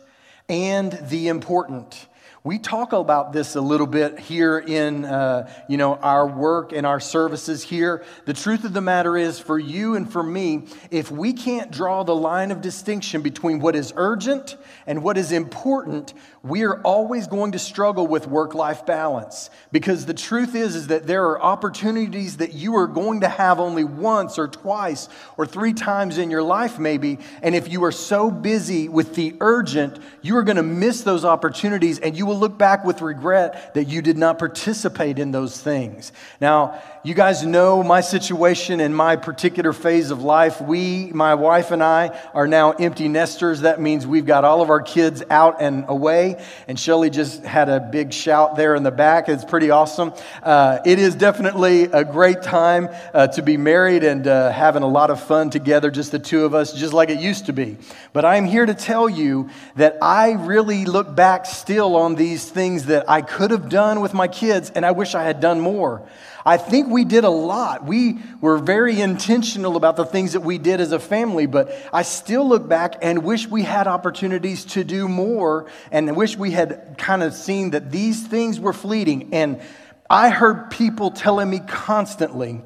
and 0.48 0.92
the 1.10 1.30
important. 1.30 2.08
We 2.46 2.60
talk 2.60 2.92
about 2.92 3.32
this 3.32 3.56
a 3.56 3.62
little 3.62 3.88
bit 3.88 4.20
here 4.20 4.60
in 4.60 5.06
uh, 5.06 5.50
you 5.70 5.78
know 5.78 5.96
our 5.96 6.28
work 6.28 6.74
and 6.74 6.86
our 6.86 7.00
services 7.00 7.64
here. 7.64 8.04
The 8.26 8.34
truth 8.34 8.66
of 8.66 8.74
the 8.74 8.82
matter 8.82 9.16
is, 9.16 9.40
for 9.40 9.58
you 9.58 9.96
and 9.96 10.12
for 10.12 10.22
me, 10.22 10.64
if 10.92 11.10
we 11.10 11.32
can't 11.32 11.72
draw 11.72 12.04
the 12.04 12.14
line 12.14 12.52
of 12.52 12.60
distinction 12.60 13.22
between 13.22 13.60
what 13.60 13.78
is 13.78 13.94
urgent 13.96 14.58
and 14.86 15.04
what 15.04 15.18
is 15.18 15.32
important, 15.32 16.14
we 16.44 16.64
are 16.64 16.82
always 16.82 17.28
going 17.28 17.54
to 17.54 17.60
struggle 17.60 18.08
with 18.08 18.28
work-life 18.28 18.86
balance. 18.86 19.50
Because 19.72 20.06
the 20.06 20.14
truth 20.14 20.54
is, 20.54 20.76
is 20.76 20.88
that 20.88 21.08
there 21.08 21.24
are 21.30 21.42
opportunities 21.42 22.38
that 22.38 22.52
you 22.52 22.76
are 22.76 22.88
going 22.88 23.22
to 23.22 23.30
have 23.30 23.62
only 23.62 23.86
once 23.86 24.38
or 24.38 24.50
twice 24.50 25.08
or 25.38 25.46
three 25.46 25.72
times 25.72 26.18
in 26.18 26.30
your 26.30 26.44
life, 26.44 26.78
maybe. 26.78 27.20
And 27.42 27.56
if 27.56 27.72
you 27.72 27.86
are 27.86 27.94
so 27.94 28.30
busy 28.30 28.90
with 28.90 29.16
the 29.16 29.38
urgent, 29.40 29.98
you 30.22 30.36
are 30.36 30.44
going 30.44 30.58
to 30.58 30.64
miss 30.64 31.04
those 31.04 31.24
opportunities, 31.24 32.00
and 32.00 32.18
you 32.18 32.26
will 32.26 32.33
will 32.34 32.40
look 32.40 32.58
back 32.58 32.84
with 32.84 33.02
regret 33.02 33.75
that 33.75 33.86
you 33.86 34.02
did 34.02 34.18
not 34.18 34.40
participate 34.40 35.20
in 35.20 35.32
those 35.32 35.62
things. 35.62 36.12
Now, 36.42 36.82
you 37.04 37.13
guys 37.13 37.44
know 37.44 37.84
my 37.84 38.02
situation 38.02 38.80
in 38.80 38.94
my 38.94 39.18
particular 39.18 39.74
phase 39.74 40.10
of 40.10 40.24
life. 40.24 40.62
We, 40.62 41.12
my 41.13 41.36
wife 41.36 41.72
and 41.72 41.84
I, 41.84 42.18
are 42.34 42.48
now 42.48 42.72
empty 42.72 43.08
nesters. 43.10 43.62
That 43.62 43.80
means 43.80 44.08
we've 44.08 44.25
got 44.25 44.46
all 44.46 44.62
of 44.62 44.70
our 44.70 44.82
kids 44.82 45.22
out 45.30 45.62
and 45.62 45.86
away. 45.90 46.44
And 46.68 46.80
Shelly 46.80 47.10
just 47.10 47.44
had 47.44 47.70
a 47.70 47.82
big 47.82 48.13
shout 48.13 48.56
there 48.56 48.74
in 48.74 48.84
the 48.84 48.92
back. 48.92 49.28
It's 49.30 49.46
pretty 49.46 49.70
awesome. 49.70 50.13
Uh, 50.42 50.80
it 50.86 50.98
is 50.98 51.13
definitely 51.13 51.84
a 51.84 52.06
great 52.06 52.42
time 52.42 52.90
uh, 53.13 53.28
to 53.28 53.42
be 53.42 53.58
married 53.58 54.04
and 54.04 54.25
uh, 54.25 54.50
having 54.52 54.82
a 54.82 54.88
lot 54.88 55.10
of 55.10 55.22
fun 55.22 55.50
together, 55.50 55.92
just 55.92 56.12
the 56.12 56.20
two 56.20 56.46
of 56.46 56.56
us, 56.56 56.74
just 56.74 56.94
like 56.94 57.10
it 57.10 57.20
used 57.20 57.46
to 57.48 57.54
be. 57.54 57.78
But 58.13 58.24
I'm 58.24 58.46
here 58.46 58.66
to 58.66 58.74
tell 58.74 59.10
you 59.10 59.50
that 59.75 59.98
I 60.02 60.32
really 60.32 60.86
look 60.86 61.13
back 61.13 61.46
still 61.46 61.98
on 61.98 62.16
these 62.24 62.50
things 62.50 62.86
that 62.86 63.10
I 63.10 63.22
could 63.22 63.51
have 63.51 63.68
done 63.68 64.00
with 64.00 64.13
my 64.13 64.30
kids, 64.30 64.70
and 64.70 64.86
I 64.86 64.92
wish 64.92 65.13
I 65.13 65.24
had 65.24 65.42
done 65.42 65.60
more. 65.60 66.08
I 66.46 66.56
think 66.56 66.88
we 66.88 67.03
did 67.03 67.25
a 67.25 67.30
lot. 67.30 67.84
We 67.84 68.20
were 68.39 68.58
very 68.58 69.01
intentional 69.01 69.75
about 69.75 69.98
the 69.98 70.06
things 70.06 70.32
that 70.32 70.39
we 70.39 70.58
did 70.58 70.80
as 70.80 70.94
a 70.94 71.00
family, 71.00 71.48
but 71.48 71.75
I 71.92 72.03
still 72.03 72.48
look 72.48 72.65
back 72.65 72.96
and 73.01 73.25
wish 73.25 73.48
we 73.48 73.63
had 73.63 73.88
opportunities 73.88 74.63
to 74.75 74.86
do 74.86 75.10
more 75.10 75.70
and 75.92 76.15
wish 76.15 76.38
we 76.38 76.51
had 76.51 76.98
kind 76.98 77.24
of 77.24 77.34
seen 77.34 77.72
that 77.72 77.92
these 77.92 78.25
things 78.25 78.58
were 78.58 78.74
fleeting. 78.74 79.34
And 79.34 79.62
I 80.10 80.30
heard 80.30 80.72
people 80.72 81.12
telling 81.12 81.50
me 81.50 81.60
constantly, 81.60 82.62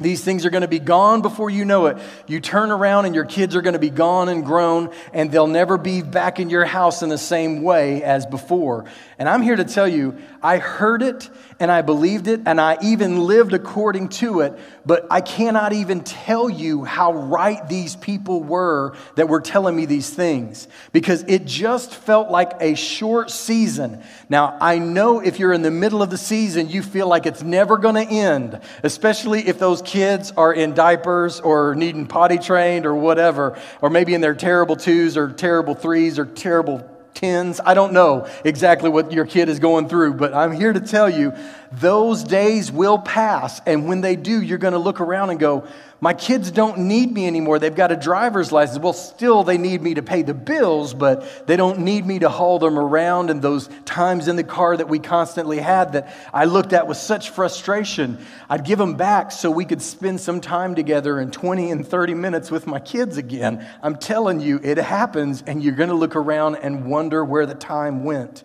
these 0.00 0.24
things 0.24 0.44
are 0.44 0.50
going 0.50 0.62
to 0.62 0.68
be 0.68 0.80
gone 0.80 1.22
before 1.22 1.50
you 1.50 1.64
know 1.64 1.86
it. 1.86 1.98
You 2.26 2.40
turn 2.40 2.72
around 2.72 3.04
and 3.04 3.14
your 3.14 3.24
kids 3.24 3.54
are 3.54 3.62
going 3.62 3.74
to 3.74 3.78
be 3.78 3.90
gone 3.90 4.28
and 4.28 4.44
grown, 4.44 4.90
and 5.12 5.30
they'll 5.30 5.46
never 5.46 5.78
be 5.78 6.02
back 6.02 6.40
in 6.40 6.50
your 6.50 6.64
house 6.64 7.02
in 7.02 7.10
the 7.10 7.18
same 7.18 7.62
way 7.62 8.02
as 8.02 8.26
before. 8.26 8.86
And 9.20 9.28
I'm 9.28 9.42
here 9.42 9.54
to 9.54 9.64
tell 9.64 9.86
you, 9.86 10.18
I 10.42 10.58
heard 10.58 11.02
it 11.02 11.30
and 11.60 11.70
I 11.70 11.82
believed 11.82 12.26
it 12.26 12.40
and 12.46 12.60
I 12.60 12.76
even 12.82 13.20
lived 13.20 13.52
according 13.52 14.08
to 14.08 14.40
it, 14.40 14.58
but 14.84 15.06
I 15.10 15.20
cannot 15.20 15.72
even 15.72 16.02
tell 16.02 16.50
you 16.50 16.84
how 16.84 17.12
right 17.12 17.66
these 17.68 17.94
people 17.94 18.42
were 18.42 18.96
that 19.14 19.28
were 19.28 19.40
telling 19.40 19.76
me 19.76 19.86
these 19.86 20.10
things 20.10 20.66
because 20.92 21.22
it 21.28 21.44
just 21.44 21.94
felt 21.94 22.30
like 22.30 22.54
a 22.60 22.74
short 22.74 23.30
season. 23.30 24.02
Now, 24.28 24.58
I 24.60 24.78
know 24.78 25.20
if 25.20 25.38
you're 25.38 25.52
in 25.52 25.62
the 25.62 25.70
middle 25.70 26.02
of 26.02 26.10
the 26.10 26.18
season, 26.18 26.68
you 26.68 26.82
feel 26.82 27.06
like 27.06 27.26
it's 27.26 27.42
never 27.42 27.78
going 27.78 27.94
to 27.94 28.12
end, 28.12 28.60
especially 28.82 29.46
if 29.46 29.58
those 29.60 29.80
kids 29.84 30.32
are 30.36 30.52
in 30.52 30.74
diapers 30.74 31.40
or 31.40 31.74
needing 31.74 32.06
potty 32.06 32.38
trained 32.38 32.86
or 32.86 32.94
whatever, 32.94 33.58
or 33.80 33.90
maybe 33.90 34.14
in 34.14 34.20
their 34.20 34.34
terrible 34.34 34.76
twos 34.76 35.16
or 35.16 35.32
terrible 35.32 35.74
threes 35.74 36.18
or 36.18 36.26
terrible 36.26 36.90
tens. 37.14 37.60
I 37.64 37.74
don't 37.74 37.92
know 37.92 38.28
exactly 38.44 38.90
what 38.90 39.12
your 39.12 39.24
kid 39.24 39.48
is 39.48 39.58
going 39.58 39.88
through, 39.88 40.14
but 40.14 40.34
I'm 40.34 40.52
here 40.52 40.72
to 40.72 40.80
tell 40.80 41.08
you 41.08 41.32
those 41.72 42.24
days 42.24 42.70
will 42.70 42.98
pass. 42.98 43.60
And 43.66 43.88
when 43.88 44.00
they 44.00 44.16
do, 44.16 44.42
you're 44.42 44.58
going 44.58 44.72
to 44.72 44.78
look 44.78 45.00
around 45.00 45.30
and 45.30 45.38
go, 45.38 45.66
My 46.04 46.12
kids 46.12 46.50
don't 46.50 46.80
need 46.80 47.10
me 47.10 47.26
anymore. 47.26 47.58
They've 47.58 47.74
got 47.74 47.90
a 47.90 47.96
driver's 47.96 48.52
license. 48.52 48.78
Well, 48.78 48.92
still, 48.92 49.42
they 49.42 49.56
need 49.56 49.80
me 49.80 49.94
to 49.94 50.02
pay 50.02 50.20
the 50.20 50.34
bills, 50.34 50.92
but 50.92 51.46
they 51.46 51.56
don't 51.56 51.78
need 51.78 52.04
me 52.04 52.18
to 52.18 52.28
haul 52.28 52.58
them 52.58 52.78
around. 52.78 53.30
And 53.30 53.40
those 53.40 53.70
times 53.86 54.28
in 54.28 54.36
the 54.36 54.44
car 54.44 54.76
that 54.76 54.86
we 54.86 54.98
constantly 54.98 55.60
had 55.60 55.94
that 55.94 56.14
I 56.30 56.44
looked 56.44 56.74
at 56.74 56.86
with 56.86 56.98
such 56.98 57.30
frustration, 57.30 58.18
I'd 58.50 58.66
give 58.66 58.78
them 58.78 58.96
back 58.96 59.32
so 59.32 59.50
we 59.50 59.64
could 59.64 59.80
spend 59.80 60.20
some 60.20 60.42
time 60.42 60.74
together 60.74 61.18
in 61.18 61.30
20 61.30 61.70
and 61.70 61.88
30 61.88 62.12
minutes 62.12 62.50
with 62.50 62.66
my 62.66 62.80
kids 62.80 63.16
again. 63.16 63.66
I'm 63.82 63.96
telling 63.96 64.40
you, 64.40 64.60
it 64.62 64.76
happens, 64.76 65.42
and 65.46 65.64
you're 65.64 65.72
going 65.72 65.88
to 65.88 65.94
look 65.94 66.16
around 66.16 66.56
and 66.56 66.84
wonder 66.84 67.24
where 67.24 67.46
the 67.46 67.54
time 67.54 68.04
went. 68.04 68.44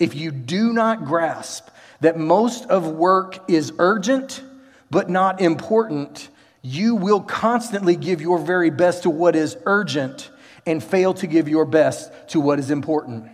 If 0.00 0.16
you 0.16 0.32
do 0.32 0.72
not 0.72 1.04
grasp 1.04 1.68
that 2.00 2.18
most 2.18 2.64
of 2.64 2.88
work 2.88 3.48
is 3.48 3.72
urgent 3.78 4.42
but 4.90 5.08
not 5.08 5.40
important, 5.40 6.30
you 6.66 6.96
will 6.96 7.20
constantly 7.20 7.94
give 7.94 8.20
your 8.20 8.38
very 8.38 8.70
best 8.70 9.04
to 9.04 9.10
what 9.10 9.36
is 9.36 9.56
urgent 9.66 10.30
and 10.66 10.82
fail 10.82 11.14
to 11.14 11.28
give 11.28 11.48
your 11.48 11.64
best 11.64 12.10
to 12.28 12.40
what 12.40 12.58
is 12.58 12.72
important. 12.72 13.30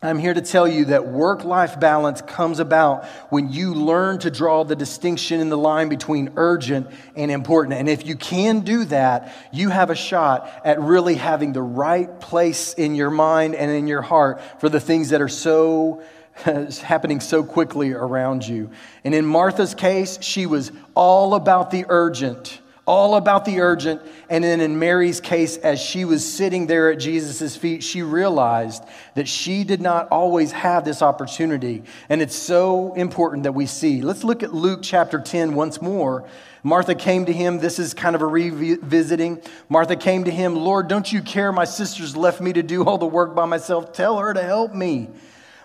I'm 0.00 0.20
here 0.20 0.32
to 0.32 0.40
tell 0.40 0.68
you 0.68 0.84
that 0.84 1.08
work 1.08 1.42
life 1.42 1.80
balance 1.80 2.22
comes 2.22 2.60
about 2.60 3.04
when 3.30 3.50
you 3.52 3.74
learn 3.74 4.20
to 4.20 4.30
draw 4.30 4.62
the 4.62 4.76
distinction 4.76 5.40
in 5.40 5.48
the 5.48 5.58
line 5.58 5.88
between 5.88 6.34
urgent 6.36 6.86
and 7.16 7.32
important. 7.32 7.74
And 7.74 7.88
if 7.88 8.06
you 8.06 8.14
can 8.14 8.60
do 8.60 8.84
that, 8.84 9.34
you 9.52 9.70
have 9.70 9.90
a 9.90 9.96
shot 9.96 10.48
at 10.64 10.80
really 10.80 11.16
having 11.16 11.52
the 11.52 11.62
right 11.62 12.20
place 12.20 12.74
in 12.74 12.94
your 12.94 13.10
mind 13.10 13.56
and 13.56 13.72
in 13.72 13.88
your 13.88 14.02
heart 14.02 14.40
for 14.60 14.68
the 14.68 14.78
things 14.78 15.08
that 15.08 15.20
are 15.20 15.28
so 15.28 16.00
happening 16.82 17.18
so 17.18 17.42
quickly 17.42 17.90
around 17.90 18.46
you. 18.46 18.70
And 19.02 19.16
in 19.16 19.26
Martha's 19.26 19.74
case, 19.74 20.22
she 20.22 20.46
was 20.46 20.70
all 20.94 21.34
about 21.34 21.72
the 21.72 21.86
urgent, 21.88 22.60
all 22.88 23.16
about 23.16 23.44
the 23.44 23.60
urgent. 23.60 24.00
And 24.30 24.42
then 24.42 24.62
in 24.62 24.78
Mary's 24.78 25.20
case, 25.20 25.58
as 25.58 25.78
she 25.78 26.06
was 26.06 26.26
sitting 26.26 26.66
there 26.66 26.90
at 26.90 26.98
Jesus' 26.98 27.54
feet, 27.54 27.84
she 27.84 28.02
realized 28.02 28.82
that 29.14 29.28
she 29.28 29.62
did 29.62 29.82
not 29.82 30.08
always 30.08 30.52
have 30.52 30.86
this 30.86 31.02
opportunity. 31.02 31.82
And 32.08 32.22
it's 32.22 32.34
so 32.34 32.94
important 32.94 33.42
that 33.42 33.52
we 33.52 33.66
see. 33.66 34.00
Let's 34.00 34.24
look 34.24 34.42
at 34.42 34.54
Luke 34.54 34.80
chapter 34.82 35.20
10 35.20 35.54
once 35.54 35.82
more. 35.82 36.24
Martha 36.62 36.94
came 36.94 37.26
to 37.26 37.32
him. 37.32 37.58
This 37.58 37.78
is 37.78 37.92
kind 37.92 38.16
of 38.16 38.22
a 38.22 38.26
revisiting. 38.26 39.42
Martha 39.68 39.94
came 39.94 40.24
to 40.24 40.30
him, 40.30 40.56
Lord, 40.56 40.88
don't 40.88 41.12
you 41.12 41.20
care? 41.20 41.52
My 41.52 41.66
sister's 41.66 42.16
left 42.16 42.40
me 42.40 42.54
to 42.54 42.62
do 42.62 42.84
all 42.84 42.96
the 42.96 43.06
work 43.06 43.34
by 43.34 43.44
myself. 43.44 43.92
Tell 43.92 44.18
her 44.18 44.32
to 44.32 44.42
help 44.42 44.74
me. 44.74 45.08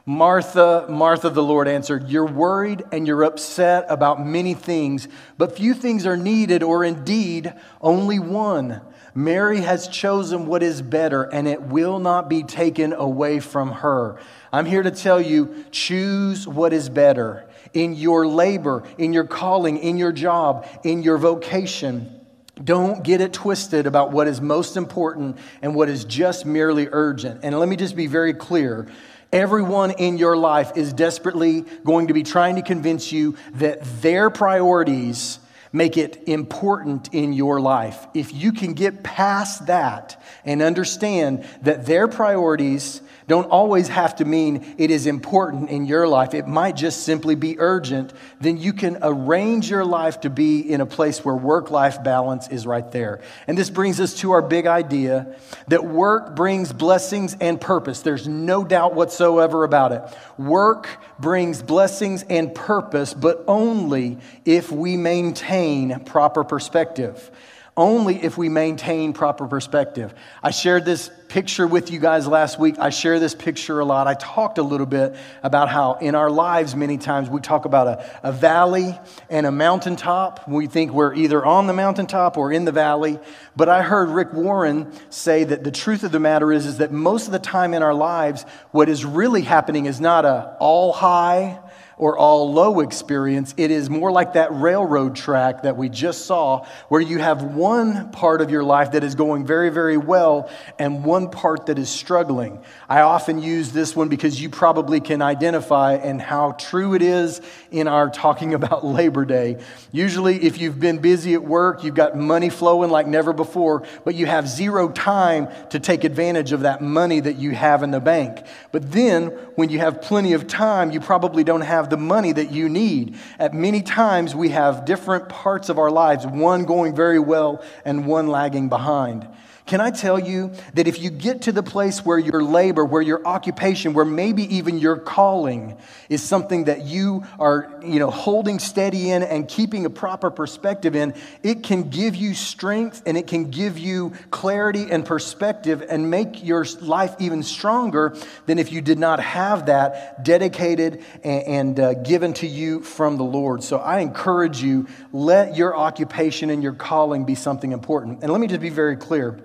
Martha, 0.05 0.85
Martha, 0.89 1.29
the 1.29 1.43
Lord 1.43 1.65
answered, 1.67 2.09
You're 2.09 2.25
worried 2.25 2.83
and 2.91 3.07
you're 3.07 3.23
upset 3.23 3.85
about 3.87 4.25
many 4.25 4.53
things, 4.53 5.07
but 5.37 5.55
few 5.55 5.73
things 5.73 6.05
are 6.05 6.17
needed, 6.17 6.61
or 6.61 6.83
indeed 6.83 7.53
only 7.79 8.19
one. 8.19 8.81
Mary 9.15 9.61
has 9.61 9.87
chosen 9.87 10.45
what 10.45 10.61
is 10.61 10.81
better, 10.81 11.23
and 11.23 11.47
it 11.47 11.61
will 11.61 11.99
not 11.99 12.29
be 12.29 12.43
taken 12.43 12.91
away 12.91 13.39
from 13.39 13.71
her. 13.71 14.19
I'm 14.51 14.65
here 14.65 14.83
to 14.83 14.91
tell 14.91 15.21
you 15.21 15.63
choose 15.71 16.47
what 16.47 16.73
is 16.73 16.89
better 16.89 17.47
in 17.73 17.93
your 17.93 18.27
labor, 18.27 18.83
in 18.97 19.13
your 19.13 19.23
calling, 19.23 19.77
in 19.77 19.97
your 19.97 20.11
job, 20.11 20.67
in 20.83 21.01
your 21.01 21.17
vocation. 21.17 22.19
Don't 22.61 23.03
get 23.03 23.21
it 23.21 23.33
twisted 23.33 23.87
about 23.87 24.11
what 24.11 24.27
is 24.27 24.41
most 24.41 24.77
important 24.77 25.37
and 25.61 25.73
what 25.73 25.89
is 25.89 26.05
just 26.05 26.45
merely 26.45 26.87
urgent. 26.91 27.39
And 27.43 27.57
let 27.57 27.69
me 27.69 27.75
just 27.75 27.95
be 27.95 28.07
very 28.07 28.33
clear 28.33 28.87
Everyone 29.33 29.89
in 29.89 30.19
your 30.19 30.37
life 30.37 30.73
is 30.77 30.93
desperately 30.93 31.61
going 31.83 32.09
to 32.09 32.13
be 32.13 32.21
trying 32.21 32.55
to 32.57 32.61
convince 32.61 33.11
you 33.11 33.35
that 33.55 33.79
their 34.03 34.29
priorities 34.29 35.39
make 35.71 35.97
it 35.97 36.27
important 36.27 37.11
in 37.15 37.33
your 37.33 37.59
life. 37.59 38.05
If 38.13 38.31
you 38.31 38.51
can 38.51 38.73
get 38.73 39.01
past 39.01 39.65
that 39.65 40.21
and 40.45 40.61
understand 40.61 41.45
that 41.63 41.87
their 41.87 42.07
priorities 42.07 43.01
don't 43.27 43.45
always 43.45 43.87
have 43.87 44.17
to 44.17 44.25
mean 44.25 44.75
it 44.77 44.91
is 44.91 45.07
important 45.07 45.69
in 45.69 45.85
your 45.85 46.07
life. 46.07 46.33
It 46.33 46.47
might 46.47 46.75
just 46.75 47.03
simply 47.03 47.35
be 47.35 47.59
urgent. 47.59 48.13
Then 48.41 48.57
you 48.57 48.73
can 48.73 48.97
arrange 49.01 49.69
your 49.69 49.85
life 49.85 50.21
to 50.21 50.29
be 50.29 50.59
in 50.59 50.81
a 50.81 50.85
place 50.85 51.23
where 51.23 51.35
work 51.35 51.71
life 51.71 52.03
balance 52.03 52.47
is 52.49 52.67
right 52.67 52.89
there. 52.91 53.21
And 53.47 53.57
this 53.57 53.69
brings 53.69 53.99
us 53.99 54.15
to 54.15 54.31
our 54.31 54.41
big 54.41 54.67
idea 54.67 55.35
that 55.67 55.85
work 55.85 56.35
brings 56.35 56.73
blessings 56.73 57.35
and 57.39 57.59
purpose. 57.59 58.01
There's 58.01 58.27
no 58.27 58.63
doubt 58.63 58.93
whatsoever 58.95 59.63
about 59.63 59.91
it. 59.91 60.01
Work 60.37 60.89
brings 61.19 61.61
blessings 61.61 62.23
and 62.23 62.53
purpose, 62.53 63.13
but 63.13 63.43
only 63.47 64.17
if 64.45 64.71
we 64.71 64.97
maintain 64.97 66.03
proper 66.05 66.43
perspective 66.43 67.31
only 67.75 68.23
if 68.23 68.37
we 68.37 68.49
maintain 68.49 69.13
proper 69.13 69.47
perspective. 69.47 70.13
I 70.43 70.51
shared 70.51 70.85
this 70.85 71.09
picture 71.27 71.65
with 71.65 71.89
you 71.89 71.99
guys 71.99 72.27
last 72.27 72.59
week. 72.59 72.75
I 72.77 72.91
share 72.91 73.19
this 73.19 73.33
picture 73.33 73.79
a 73.79 73.85
lot. 73.85 74.05
I 74.05 74.13
talked 74.13 74.59
a 74.59 74.63
little 74.63 74.85
bit 74.85 75.15
about 75.41 75.69
how 75.69 75.93
in 75.93 76.13
our 76.13 76.29
lives, 76.29 76.75
many 76.75 76.99
times 76.99 77.29
we 77.29 77.41
talk 77.41 77.65
about 77.65 77.87
a, 77.87 78.19
a 78.21 78.31
valley 78.31 78.99
and 79.29 79.47
a 79.47 79.51
mountaintop. 79.51 80.47
We 80.47 80.67
think 80.67 80.91
we're 80.91 81.15
either 81.15 81.43
on 81.43 81.65
the 81.65 81.73
mountaintop 81.73 82.37
or 82.37 82.51
in 82.51 82.65
the 82.65 82.71
valley. 82.71 83.19
But 83.55 83.69
I 83.69 83.81
heard 83.81 84.09
Rick 84.09 84.33
Warren 84.33 84.91
say 85.09 85.43
that 85.43 85.63
the 85.63 85.71
truth 85.71 86.03
of 86.03 86.11
the 86.11 86.19
matter 86.19 86.51
is, 86.51 86.67
is 86.67 86.77
that 86.77 86.91
most 86.91 87.25
of 87.25 87.31
the 87.31 87.39
time 87.39 87.73
in 87.73 87.81
our 87.81 87.95
lives, 87.95 88.45
what 88.69 88.87
is 88.87 89.03
really 89.03 89.41
happening 89.41 89.87
is 89.87 89.99
not 89.99 90.25
a 90.25 90.55
all 90.59 90.93
high 90.93 91.59
or 92.03 92.17
all 92.17 92.51
low 92.51 92.81
experience. 92.81 93.53
It 93.55 93.71
is 93.71 93.89
more 93.89 94.11
like 94.11 94.33
that 94.33 94.51
railroad 94.51 95.15
track 95.15 95.63
that 95.63 95.77
we 95.77 95.87
just 95.87 96.25
saw, 96.25 96.65
where 96.89 96.99
you 96.99 97.17
have 97.17 97.41
one 97.55 98.11
part 98.11 98.41
of 98.41 98.51
your 98.51 98.61
life 98.61 98.91
that 98.91 99.05
is 99.05 99.15
going 99.15 99.45
very, 99.45 99.69
very 99.69 99.95
well 99.95 100.51
and 100.77 101.05
one 101.05 101.29
part 101.29 101.67
that 101.67 101.79
is 101.79 101.89
struggling. 101.89 102.61
I 102.89 102.99
often 102.99 103.41
use 103.41 103.71
this 103.71 103.95
one 103.95 104.09
because 104.09 104.41
you 104.41 104.49
probably 104.49 104.99
can 104.99 105.21
identify 105.21 105.93
and 105.93 106.21
how 106.21 106.51
true 106.51 106.93
it 106.93 107.01
is 107.01 107.39
in 107.71 107.87
our 107.87 108.09
talking 108.09 108.53
about 108.59 108.83
Labor 108.83 109.23
Day. 109.23 109.63
Usually, 109.93 110.43
if 110.43 110.57
you've 110.57 110.81
been 110.81 110.97
busy 110.97 111.35
at 111.35 111.43
work, 111.45 111.85
you've 111.85 111.95
got 111.95 112.17
money 112.17 112.49
flowing 112.49 112.89
like 112.89 113.07
never 113.07 113.31
before, 113.31 113.87
but 114.03 114.13
you 114.13 114.25
have 114.25 114.49
zero 114.49 114.89
time 114.89 115.47
to 115.69 115.79
take 115.79 116.03
advantage 116.03 116.51
of 116.51 116.63
that 116.63 116.81
money 116.81 117.21
that 117.21 117.37
you 117.37 117.51
have 117.51 117.81
in 117.81 117.91
the 117.91 118.01
bank. 118.01 118.45
But 118.73 118.91
then, 118.91 119.27
when 119.55 119.69
you 119.69 119.79
have 119.79 120.01
plenty 120.01 120.33
of 120.33 120.47
time, 120.47 120.91
you 120.91 120.99
probably 120.99 121.45
don't 121.45 121.61
have 121.61 121.92
the 121.93 121.97
money 121.97 122.31
that 122.31 122.51
you 122.51 122.67
need. 122.67 123.15
At 123.37 123.53
many 123.53 123.83
times, 123.83 124.33
we 124.33 124.49
have 124.49 124.83
different 124.83 125.29
parts 125.29 125.69
of 125.69 125.77
our 125.77 125.91
lives, 125.91 126.25
one 126.25 126.65
going 126.65 126.95
very 126.95 127.19
well 127.19 127.63
and 127.85 128.07
one 128.07 128.29
lagging 128.29 128.67
behind. 128.67 129.27
Can 129.65 129.79
I 129.79 129.91
tell 129.91 130.19
you 130.19 130.51
that 130.73 130.89
if 130.89 130.99
you 130.99 131.09
get 131.09 131.43
to 131.43 131.53
the 131.53 131.63
place 131.63 132.03
where 132.05 132.19
your 132.19 132.43
labor, 132.43 132.83
where 132.83 133.01
your 133.01 133.25
occupation, 133.25 133.93
where 133.93 134.03
maybe 134.03 134.57
even 134.57 134.77
your 134.77 134.97
calling 134.97 135.77
is 136.09 136.21
something 136.21 136.65
that 136.65 136.81
you 136.81 137.23
are, 137.39 137.79
you 137.81 137.97
know, 137.97 138.09
holding 138.09 138.59
steady 138.59 139.09
in 139.09 139.23
and 139.23 139.47
keeping 139.47 139.85
a 139.85 139.89
proper 139.89 140.29
perspective 140.29 140.97
in, 140.97 141.13
it 141.43 141.63
can 141.63 141.89
give 141.89 142.13
you 142.13 142.33
strength 142.33 143.03
and 143.05 143.17
it 143.17 143.25
can 143.25 143.51
give 143.51 143.79
you 143.79 144.11
clarity 144.31 144.91
and 144.91 145.05
perspective 145.05 145.81
and 145.87 146.11
make 146.11 146.43
your 146.43 146.65
life 146.81 147.15
even 147.19 147.41
stronger 147.41 148.17
than 148.47 148.59
if 148.59 148.69
you 148.69 148.81
did 148.81 148.99
not 148.99 149.21
have 149.21 149.67
that 149.67 150.25
dedicated 150.25 151.01
and, 151.23 151.43
and 151.47 151.79
uh, 151.79 151.93
given 151.93 152.33
to 152.33 152.47
you 152.47 152.81
from 152.81 153.15
the 153.15 153.23
Lord. 153.23 153.63
So 153.63 153.77
I 153.77 153.99
encourage 154.01 154.61
you, 154.61 154.87
let 155.13 155.55
your 155.55 155.73
occupation 155.73 156.49
and 156.49 156.61
your 156.61 156.73
calling 156.73 157.23
be 157.23 157.35
something 157.35 157.71
important. 157.71 158.23
And 158.23 158.31
let 158.31 158.41
me 158.41 158.47
just 158.47 158.59
be 158.59 158.69
very 158.69 158.97
clear. 158.97 159.39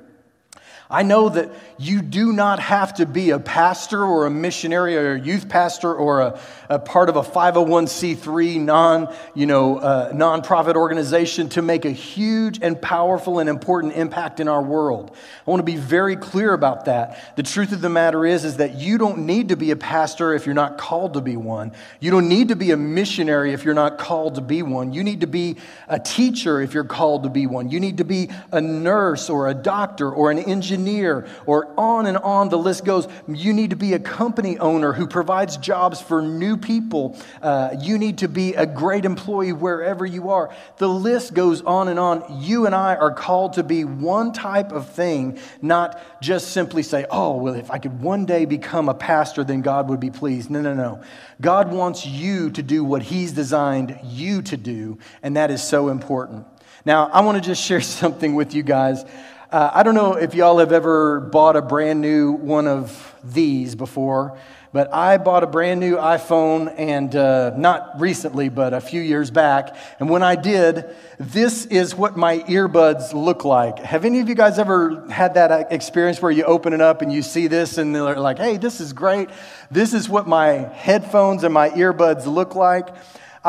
I 0.91 1.03
know 1.03 1.29
that 1.29 1.51
you 1.77 2.01
do 2.01 2.33
not 2.33 2.61
have 2.61 2.95
to 2.95 3.05
be 3.05 3.29
a 3.31 3.39
pastor 3.39 4.03
or 4.03 4.25
a 4.25 4.31
missionary 4.31 4.97
or 4.97 5.13
a 5.13 5.21
youth 5.21 5.47
pastor 5.47 5.95
or 5.95 6.23
a, 6.23 6.41
a 6.71 6.79
part 6.79 7.11
of 7.11 7.17
a 7.17 7.23
501c3 7.23 8.59
non, 8.59 9.15
you 9.35 9.45
know, 9.45 9.77
uh, 9.77 10.13
nonprofit 10.15 10.77
organization 10.77 11.51
to 11.51 11.63
make 11.63 11.85
a 11.85 11.91
huge 11.91 12.61
and 12.63 12.81
powerful 12.81 13.39
and 13.39 13.51
important 13.51 13.97
impact 13.97 14.41
in 14.41 14.49
our 14.49 14.63
world. 14.63 15.15
I 15.47 15.51
want 15.51 15.61
to 15.61 15.65
be 15.65 15.77
very 15.77 16.17
clear 16.17 16.55
about 16.55 16.87
that. 16.87 17.37
The 17.37 17.43
truth 17.43 17.73
of 17.73 17.83
the 17.83 17.91
matter 17.91 18.25
is, 18.25 18.47
is 18.47 18.57
that 18.57 18.77
you 18.77 18.97
don't 18.97 19.27
need 19.27 19.51
to 19.51 19.57
be 19.57 19.71
a 19.73 19.77
pastor 19.77 20.33
if 20.33 20.47
you're 20.47 20.55
not 20.55 20.79
called 20.79 21.15
to 21.15 21.21
be 21.21 21.37
one. 21.37 21.73
You 22.01 22.11
don't 22.11 22.29
need 22.29 22.49
to 22.49 22.57
be 22.57 22.71
a 22.71 22.79
missionary 22.79 23.53
if 23.53 23.63
you're 23.63 23.75
not 23.75 23.99
called 23.99 24.37
to 24.37 24.41
be 24.41 24.63
one. 24.63 24.95
You 24.95 25.05
need 25.05 25.21
to 25.21 25.27
be 25.27 25.57
a 25.87 26.01
teacher 26.01 26.63
if 26.63 26.73
you're 26.73 26.85
called 26.85 27.25
to 27.25 27.29
be 27.29 27.47
one. 27.47 27.69
You 27.69 27.79
need 27.79 27.99
to 27.99 28.05
be 28.05 28.31
a 28.53 28.61
nurse 28.63 29.29
or 29.29 29.49
a 29.49 29.55
doctor 29.55 30.11
or 30.11 30.31
an 30.31 30.39
engineer 30.39 30.78
engineer, 30.79 31.27
or 31.47 31.73
on 31.77 32.07
and 32.07 32.17
on 32.19 32.49
the 32.49 32.59
list 32.59 32.85
goes. 32.85 33.09
You 33.27 33.53
need 33.53 33.71
to 33.71 33.77
be 33.77 33.95
a 33.95 33.99
company 33.99 34.59
owner 34.59 34.93
who 34.93 35.07
provides 35.07 35.57
jobs 35.57 36.01
for 36.01 36.23
new 36.23 36.57
people. 36.57 37.19
Uh, 37.43 37.77
you 37.81 37.99
need 37.99 38.19
to 38.19 38.29
be 38.29 38.55
a 38.55 38.67
great 38.67 39.05
employee 39.05 39.53
wherever 39.53 40.07
you 40.07 40.31
are. 40.31 40.55
The 40.79 40.89
list 40.89 41.35
goes 41.35 41.63
on 41.63 41.89
and 41.89 41.99
on. 41.99 42.43
You 42.43 42.67
and 42.67 42.75
I 42.75 42.97
are 42.97 43.13
called 43.13 43.55
to 43.55 43.63
be 43.63 43.85
one 43.85 44.33
type 44.33 44.73
of 44.73 44.91
thing, 44.91 45.39
not 45.61 46.01
just 46.23 46.53
simply 46.53 46.83
say, 46.83 47.07
oh, 47.11 47.37
well, 47.37 47.55
if 47.55 47.71
I 47.71 47.79
could 47.79 48.01
one 48.01 48.25
day 48.25 48.45
become 48.45 48.89
a 48.89 48.95
pastor, 48.95 49.45
then 49.45 49.63
God 49.63 49.89
would 49.89 50.01
be 50.01 50.11
pleased. 50.11 50.51
No, 50.51 50.61
no, 50.61 50.75
no. 50.75 51.03
God 51.41 51.73
wants 51.73 52.07
you 52.07 52.51
to 52.51 52.63
do 52.63 52.85
what 52.85 53.03
He's 53.03 53.33
designed 53.33 53.99
you 54.05 54.43
to 54.43 54.57
do, 54.57 54.99
and 55.23 55.37
that 55.37 55.51
is 55.51 55.63
so 55.63 55.89
important. 55.89 56.47
Now, 56.85 57.09
I 57.09 57.21
want 57.21 57.43
to 57.43 57.47
just 57.47 57.63
share 57.63 57.81
something 58.03 58.35
with 58.35 58.55
you 58.55 58.63
guys. 58.63 59.05
Uh, 59.51 59.71
I 59.73 59.83
don't 59.83 59.95
know 59.95 60.13
if 60.13 60.35
y'all 60.35 60.59
have 60.59 60.73
ever 60.73 61.21
bought 61.21 61.57
a 61.57 61.63
brand 61.63 62.03
new 62.03 62.33
one 62.33 62.69
of 62.69 63.15
these 63.25 63.75
before, 63.75 64.39
but 64.75 64.93
I 64.93 65.17
bought 65.17 65.43
a 65.43 65.47
brand 65.47 65.81
new 65.81 65.97
iPhone, 65.97 66.75
and 66.77 67.17
uh, 67.17 67.57
not 67.57 67.99
recently, 67.99 68.51
but 68.51 68.75
a 68.75 68.81
few 68.83 69.01
years 69.01 69.31
back. 69.31 69.75
And 70.01 70.11
when 70.11 70.23
I 70.23 70.35
did, 70.35 70.95
this 71.19 71.65
is 71.65 71.95
what 71.95 72.15
my 72.15 72.41
earbuds 72.41 73.15
look 73.15 73.47
like. 73.47 73.79
Have 73.79 74.05
any 74.05 74.21
of 74.21 74.29
you 74.29 74.35
guys 74.35 74.59
ever 74.59 75.03
had 75.09 75.33
that 75.35 75.51
uh, 75.51 75.65
experience 75.71 76.21
where 76.21 76.31
you 76.31 76.45
open 76.45 76.75
it 76.75 76.83
up 76.83 77.01
and 77.01 77.11
you 77.11 77.23
see 77.23 77.47
this, 77.47 77.79
and 77.79 77.97
they're 77.97 78.21
like, 78.21 78.37
hey, 78.37 78.59
this 78.59 78.83
is 78.83 78.93
great? 78.93 79.31
This 79.71 79.95
is 79.95 80.11
what 80.11 80.29
my 80.29 80.49
headphones 80.75 81.43
and 81.43 81.55
my 81.55 81.71
earbuds 81.71 82.27
look 82.27 82.55
like. 82.55 82.89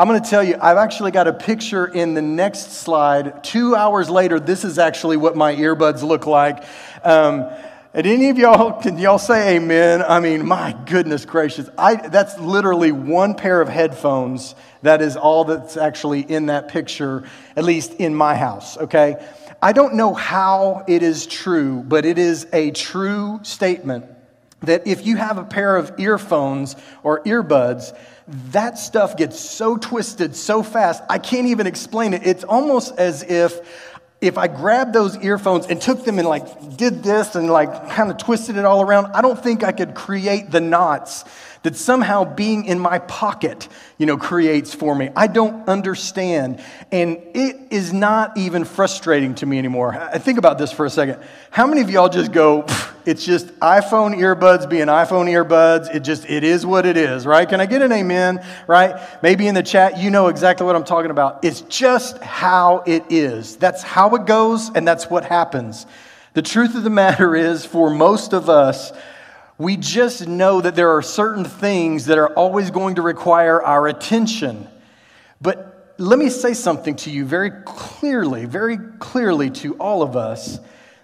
I'm 0.00 0.08
going 0.08 0.22
to 0.22 0.30
tell 0.30 0.42
you, 0.42 0.56
I've 0.58 0.78
actually 0.78 1.10
got 1.10 1.28
a 1.28 1.32
picture 1.34 1.84
in 1.84 2.14
the 2.14 2.22
next 2.22 2.72
slide. 2.72 3.44
Two 3.44 3.76
hours 3.76 4.08
later, 4.08 4.40
this 4.40 4.64
is 4.64 4.78
actually 4.78 5.18
what 5.18 5.36
my 5.36 5.54
earbuds 5.54 6.02
look 6.02 6.24
like. 6.24 6.64
Um, 7.04 7.50
and 7.92 8.06
any 8.06 8.30
of 8.30 8.38
y'all, 8.38 8.80
can 8.80 8.96
y'all 8.96 9.18
say 9.18 9.56
amen? 9.56 10.00
I 10.00 10.20
mean, 10.20 10.46
my 10.46 10.74
goodness 10.86 11.26
gracious. 11.26 11.68
I, 11.76 11.96
that's 11.96 12.38
literally 12.38 12.92
one 12.92 13.34
pair 13.34 13.60
of 13.60 13.68
headphones. 13.68 14.54
That 14.80 15.02
is 15.02 15.18
all 15.18 15.44
that's 15.44 15.76
actually 15.76 16.20
in 16.20 16.46
that 16.46 16.68
picture, 16.68 17.28
at 17.54 17.64
least 17.64 17.92
in 17.92 18.14
my 18.14 18.34
house, 18.34 18.78
okay? 18.78 19.22
I 19.60 19.72
don't 19.74 19.96
know 19.96 20.14
how 20.14 20.82
it 20.88 21.02
is 21.02 21.26
true, 21.26 21.82
but 21.82 22.06
it 22.06 22.16
is 22.16 22.46
a 22.54 22.70
true 22.70 23.40
statement 23.42 24.06
that 24.62 24.86
if 24.86 25.06
you 25.06 25.16
have 25.16 25.38
a 25.38 25.44
pair 25.44 25.76
of 25.76 25.98
earphones 25.98 26.76
or 27.02 27.22
earbuds, 27.24 27.94
that 28.28 28.78
stuff 28.78 29.16
gets 29.16 29.38
so 29.38 29.76
twisted 29.76 30.36
so 30.36 30.62
fast, 30.62 31.02
I 31.08 31.18
can't 31.18 31.48
even 31.48 31.66
explain 31.66 32.14
it. 32.14 32.26
It's 32.26 32.44
almost 32.44 32.96
as 32.98 33.22
if 33.22 33.88
if 34.20 34.36
I 34.36 34.48
grabbed 34.48 34.92
those 34.92 35.16
earphones 35.24 35.66
and 35.66 35.80
took 35.80 36.04
them 36.04 36.18
and 36.18 36.28
like 36.28 36.76
did 36.76 37.02
this 37.02 37.34
and 37.34 37.48
like 37.48 37.90
kind 37.90 38.10
of 38.10 38.18
twisted 38.18 38.56
it 38.56 38.64
all 38.66 38.82
around, 38.82 39.06
I 39.14 39.22
don't 39.22 39.42
think 39.42 39.64
I 39.64 39.72
could 39.72 39.94
create 39.94 40.50
the 40.50 40.60
knots 40.60 41.24
that 41.62 41.76
somehow 41.76 42.24
being 42.24 42.64
in 42.64 42.78
my 42.78 42.98
pocket, 43.00 43.68
you 43.98 44.06
know, 44.06 44.16
creates 44.16 44.72
for 44.72 44.94
me. 44.94 45.10
I 45.14 45.26
don't 45.26 45.68
understand. 45.68 46.62
And 46.90 47.18
it 47.34 47.56
is 47.70 47.92
not 47.92 48.38
even 48.38 48.64
frustrating 48.64 49.34
to 49.36 49.46
me 49.46 49.58
anymore. 49.58 49.94
I 49.94 50.18
Think 50.18 50.38
about 50.38 50.56
this 50.56 50.72
for 50.72 50.86
a 50.86 50.90
second. 50.90 51.22
How 51.50 51.66
many 51.66 51.82
of 51.82 51.90
y'all 51.90 52.08
just 52.08 52.32
go, 52.32 52.64
it's 53.04 53.26
just 53.26 53.48
iPhone 53.58 54.16
earbuds 54.16 54.70
being 54.70 54.86
iPhone 54.86 55.26
earbuds. 55.26 55.94
It 55.94 56.00
just, 56.00 56.28
it 56.30 56.44
is 56.44 56.64
what 56.64 56.86
it 56.86 56.96
is, 56.96 57.26
right? 57.26 57.46
Can 57.46 57.60
I 57.60 57.66
get 57.66 57.82
an 57.82 57.92
amen, 57.92 58.44
right? 58.66 59.22
Maybe 59.22 59.46
in 59.46 59.54
the 59.54 59.62
chat, 59.62 59.98
you 59.98 60.08
know 60.08 60.28
exactly 60.28 60.64
what 60.64 60.76
I'm 60.76 60.84
talking 60.84 61.10
about. 61.10 61.44
It's 61.44 61.60
just 61.62 62.18
how 62.22 62.84
it 62.86 63.04
is. 63.10 63.56
That's 63.56 63.82
how 63.82 64.14
it 64.14 64.24
goes, 64.24 64.70
and 64.74 64.88
that's 64.88 65.10
what 65.10 65.24
happens. 65.24 65.86
The 66.32 66.42
truth 66.42 66.74
of 66.74 66.84
the 66.84 66.90
matter 66.90 67.34
is, 67.34 67.66
for 67.66 67.90
most 67.90 68.32
of 68.32 68.48
us, 68.48 68.92
we 69.60 69.76
just 69.76 70.26
know 70.26 70.62
that 70.62 70.74
there 70.74 70.96
are 70.96 71.02
certain 71.02 71.44
things 71.44 72.06
that 72.06 72.16
are 72.16 72.32
always 72.32 72.70
going 72.70 72.94
to 72.94 73.02
require 73.02 73.62
our 73.62 73.88
attention. 73.88 74.66
But 75.38 75.94
let 75.98 76.18
me 76.18 76.30
say 76.30 76.54
something 76.54 76.96
to 76.96 77.10
you 77.10 77.26
very 77.26 77.50
clearly, 77.66 78.46
very 78.46 78.78
clearly 78.98 79.50
to 79.50 79.74
all 79.74 80.02
of 80.02 80.16
us. 80.16 80.58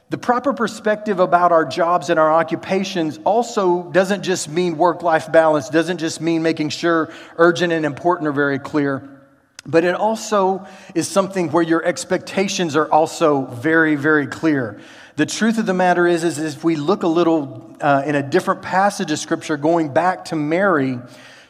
The 0.08 0.16
proper 0.16 0.54
perspective 0.54 1.20
about 1.20 1.52
our 1.52 1.66
jobs 1.66 2.08
and 2.08 2.18
our 2.18 2.32
occupations 2.32 3.18
also 3.24 3.90
doesn't 3.90 4.22
just 4.22 4.48
mean 4.48 4.78
work 4.78 5.02
life 5.02 5.30
balance, 5.30 5.68
doesn't 5.68 5.98
just 5.98 6.22
mean 6.22 6.42
making 6.42 6.70
sure 6.70 7.12
urgent 7.36 7.74
and 7.74 7.84
important 7.84 8.26
are 8.26 8.32
very 8.32 8.58
clear, 8.58 9.15
but 9.66 9.84
it 9.84 9.94
also 9.94 10.66
is 10.94 11.08
something 11.08 11.50
where 11.50 11.62
your 11.62 11.84
expectations 11.84 12.76
are 12.76 12.90
also 12.90 13.46
very, 13.46 13.96
very 13.96 14.26
clear. 14.26 14.80
The 15.16 15.26
truth 15.26 15.58
of 15.58 15.66
the 15.66 15.74
matter 15.74 16.06
is, 16.06 16.24
is 16.24 16.38
if 16.38 16.62
we 16.62 16.76
look 16.76 17.02
a 17.02 17.08
little 17.08 17.74
uh, 17.80 18.02
in 18.06 18.14
a 18.14 18.22
different 18.22 18.62
passage 18.62 19.10
of 19.10 19.18
Scripture, 19.18 19.56
going 19.56 19.92
back 19.92 20.26
to 20.26 20.36
Mary, 20.36 20.98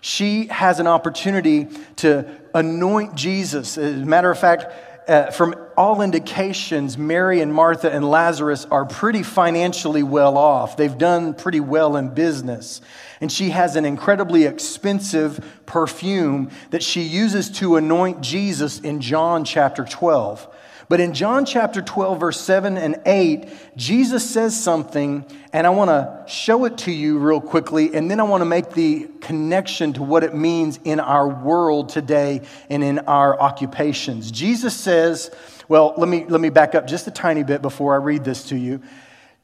she 0.01 0.47
has 0.47 0.79
an 0.79 0.87
opportunity 0.87 1.69
to 1.97 2.31
anoint 2.55 3.17
Jesus. 3.17 3.77
As 3.77 4.03
a 4.03 4.07
matter 4.07 4.31
of 4.31 4.39
fact, 4.39 4.67
uh, 5.09 5.31
from 5.31 5.55
all 5.77 6.01
indications, 6.01 6.97
Mary 6.97 7.41
and 7.41 7.53
Martha 7.53 7.93
and 7.93 8.09
Lazarus 8.09 8.67
are 8.71 8.85
pretty 8.85 9.23
financially 9.23 10.03
well 10.03 10.39
off. 10.39 10.77
They've 10.77 10.97
done 10.97 11.35
pretty 11.35 11.61
well 11.61 11.97
in 11.97 12.11
business. 12.11 12.81
And 13.21 13.31
she 13.33 13.51
has 13.51 13.77
an 13.77 13.85
incredibly 13.85 14.45
expensive 14.45 15.63
perfume 15.67 16.51
that 16.71 16.83
she 16.83 17.03
uses 17.03 17.51
to 17.59 17.77
anoint 17.77 18.21
Jesus 18.21 18.81
in 18.81 19.01
John 19.01 19.45
chapter 19.45 19.85
12. 19.85 20.49
But 20.89 21.01
in 21.01 21.15
John 21.15 21.45
chapter 21.45 21.83
12, 21.83 22.21
verse 22.21 22.41
7 22.41 22.77
and 22.77 23.01
8, 23.05 23.49
Jesus 23.77 24.29
says 24.29 24.61
something, 24.61 25.25
and 25.53 25.67
I 25.67 25.71
want 25.71 25.89
to 25.89 26.25
show 26.33 26.65
it 26.65 26.79
to 26.79 26.93
you 26.93 27.19
real 27.19 27.41
quickly, 27.41 27.93
and 27.93 28.09
then 28.09 28.21
I 28.21 28.23
want 28.23 28.43
to 28.43 28.47
make 28.47 28.71
the 28.71 29.09
connection 29.21 29.95
to 29.95 30.05
what 30.05 30.23
it 30.23 30.33
means 30.33 30.79
in 30.85 31.01
our 31.01 31.27
world 31.27 31.89
today 31.89 32.43
and 32.71 32.85
in 32.85 33.01
our 33.01 33.39
occupations. 33.41 34.31
Jesus 34.31 34.77
says, 34.77 35.33
well, 35.67 35.95
let 35.97 36.09
me, 36.09 36.25
let 36.29 36.41
me 36.41 36.51
back 36.51 36.77
up 36.77 36.87
just 36.87 37.09
a 37.09 37.11
tiny 37.11 37.43
bit 37.43 37.63
before 37.63 37.95
I 37.95 37.97
read 37.97 38.23
this 38.23 38.45
to 38.51 38.57
you. 38.57 38.81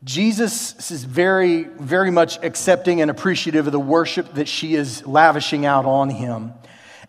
Jesus 0.05 0.91
is 0.91 1.05
very, 1.05 1.63
very 1.63 2.11
much 2.11 2.43
accepting 2.43 3.01
and 3.01 3.11
appreciative 3.11 3.67
of 3.67 3.73
the 3.73 3.79
worship 3.79 4.35
that 4.35 4.49
she 4.49 4.75
is 4.75 5.07
lavishing 5.07 5.65
out 5.65 5.85
on 5.87 6.11
him. 6.11 6.55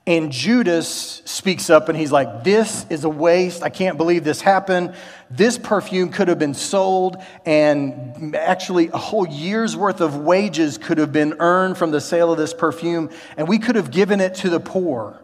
And 0.06 0.32
Judas 0.32 1.22
speaks 1.26 1.70
up 1.70 1.88
and 1.90 1.98
he's 1.98 2.12
like, 2.12 2.44
This 2.44 2.86
is 2.90 3.04
a 3.04 3.10
waste. 3.10 3.64
I 3.64 3.70
can't 3.70 3.98
believe 3.98 4.24
this 4.24 4.42
happened. 4.42 4.94
This 5.32 5.58
perfume 5.58 6.10
could 6.10 6.28
have 6.28 6.38
been 6.38 6.54
sold, 6.54 7.18
and 7.46 8.36
actually, 8.36 8.90
a 8.90 8.98
whole 8.98 9.28
year's 9.28 9.76
worth 9.76 10.00
of 10.00 10.18
wages 10.18 10.78
could 10.78 11.00
have 11.00 11.12
been 11.12 11.38
earned 11.40 11.78
from 11.78 11.90
the 11.90 12.02
sale 12.02 12.32
of 12.32 12.38
this 12.38 12.54
perfume, 12.54 13.10
and 13.38 13.48
we 13.48 13.58
could 13.58 13.76
have 13.76 13.90
given 13.90 14.22
it 14.22 14.36
to 14.36 14.50
the 14.50 14.60
poor. 14.60 15.20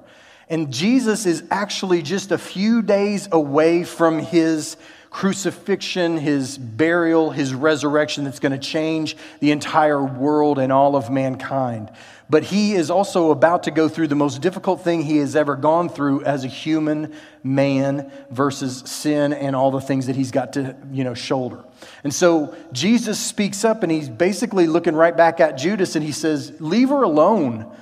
And 0.47 0.73
Jesus 0.73 1.27
is 1.27 1.43
actually 1.51 2.01
just 2.01 2.32
a 2.32 2.39
few 2.39 2.82
days 2.82 3.29
away 3.32 3.84
from 3.84 4.17
his 4.17 4.77
crucifixion, 5.10 6.17
his 6.17 6.58
burial, 6.58 7.32
his 7.32 7.54
resurrection 7.54 8.24
that's 8.24 8.39
going 8.39 8.52
to 8.52 8.58
change 8.58 9.17
the 9.39 9.52
entire 9.52 10.04
world 10.04 10.60
and 10.60 10.72
all 10.72 10.95
of 10.95 11.10
mankind 11.10 11.91
but 12.30 12.43
he 12.43 12.74
is 12.74 12.91
also 12.91 13.32
about 13.32 13.63
to 13.63 13.72
go 13.72 13.89
through 13.89 14.08
the 14.08 14.15
most 14.15 14.41
difficult 14.41 14.84
thing 14.84 15.02
he 15.02 15.17
has 15.17 15.36
ever 15.36 15.56
gone 15.56 15.89
through 15.89 16.24
as 16.24 16.43
a 16.43 16.48
human 16.48 17.13
man 17.43 18.12
versus 18.30 18.84
sin 18.86 19.34
and 19.34 19.56
all 19.56 19.72
the 19.72 19.82
things 19.82 20.06
that 20.06 20.15
he's 20.15 20.30
got 20.30 20.54
to, 20.54 20.76
you 20.91 21.04
know, 21.04 21.15
shoulder. 21.15 21.63
And 22.04 22.13
so 22.13 22.56
Jesus 22.72 23.19
speaks 23.19 23.65
up 23.65 23.82
and 23.82 23.91
he's 23.91 24.10
basically 24.10 24.67
looking 24.67 24.95
right 24.95 25.15
back 25.15 25.39
at 25.39 25.58
Judas 25.58 25.95
and 25.95 26.06
he 26.06 26.12
says, 26.12 26.54
Leave 26.62 26.89
her 26.89 27.02
alone. 27.02 27.76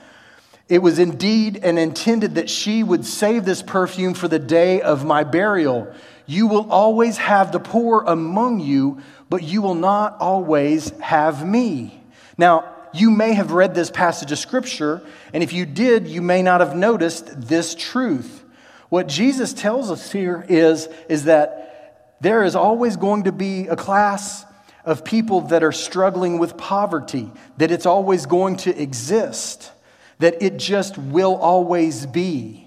It 0.70 0.80
was 0.80 0.98
indeed 1.00 1.60
and 1.64 1.78
intended 1.78 2.36
that 2.36 2.50
she 2.50 2.84
would 2.84 3.06
save 3.06 3.44
this 3.44 3.62
perfume 3.62 4.14
for 4.14 4.28
the 4.28 4.40
day 4.40 4.82
of 4.82 5.06
my 5.06 5.24
burial. 5.24 5.94
You 6.28 6.48
will 6.48 6.72
always 6.72 7.18
have 7.18 7.52
the 7.52 7.60
poor 7.60 8.04
among 8.06 8.60
you, 8.60 9.02
but 9.30 9.44
you 9.44 9.62
will 9.62 9.76
not 9.76 10.18
always 10.20 10.90
have 11.00 11.48
me. 11.48 12.04
Now, 12.38 12.76
you 12.94 13.10
may 13.12 13.34
have 13.34 13.52
read 13.52 13.74
this 13.74 13.90
passage 13.90 14.32
of 14.32 14.38
scripture, 14.38 15.02
and 15.34 15.42
if 15.42 15.54
you 15.54 15.66
did, 15.66 16.08
you 16.08 16.22
may 16.22 16.42
not 16.42 16.62
have 16.62 16.76
noticed 16.76 17.42
this 17.48 17.76
truth. 17.76 18.44
What 18.90 19.08
Jesus 19.08 19.54
tells 19.54 19.90
us 19.90 20.12
here 20.12 20.46
is, 20.48 20.88
is 21.10 21.26
that 21.26 22.18
there 22.22 22.44
is 22.44 22.56
always 22.56 22.98
going 22.98 23.24
to 23.24 23.32
be 23.32 23.68
a 23.68 23.76
class 23.76 24.46
of 24.86 25.04
people 25.04 25.42
that 25.42 25.64
are 25.64 25.72
struggling 25.72 26.40
with 26.40 26.58
poverty, 26.58 27.30
that 27.58 27.72
it's 27.72 27.86
always 27.86 28.26
going 28.26 28.56
to 28.56 28.82
exist, 28.82 29.72
that 30.20 30.42
it 30.42 30.58
just 30.58 30.98
will 30.98 31.36
always 31.36 32.06
be. 32.06 32.67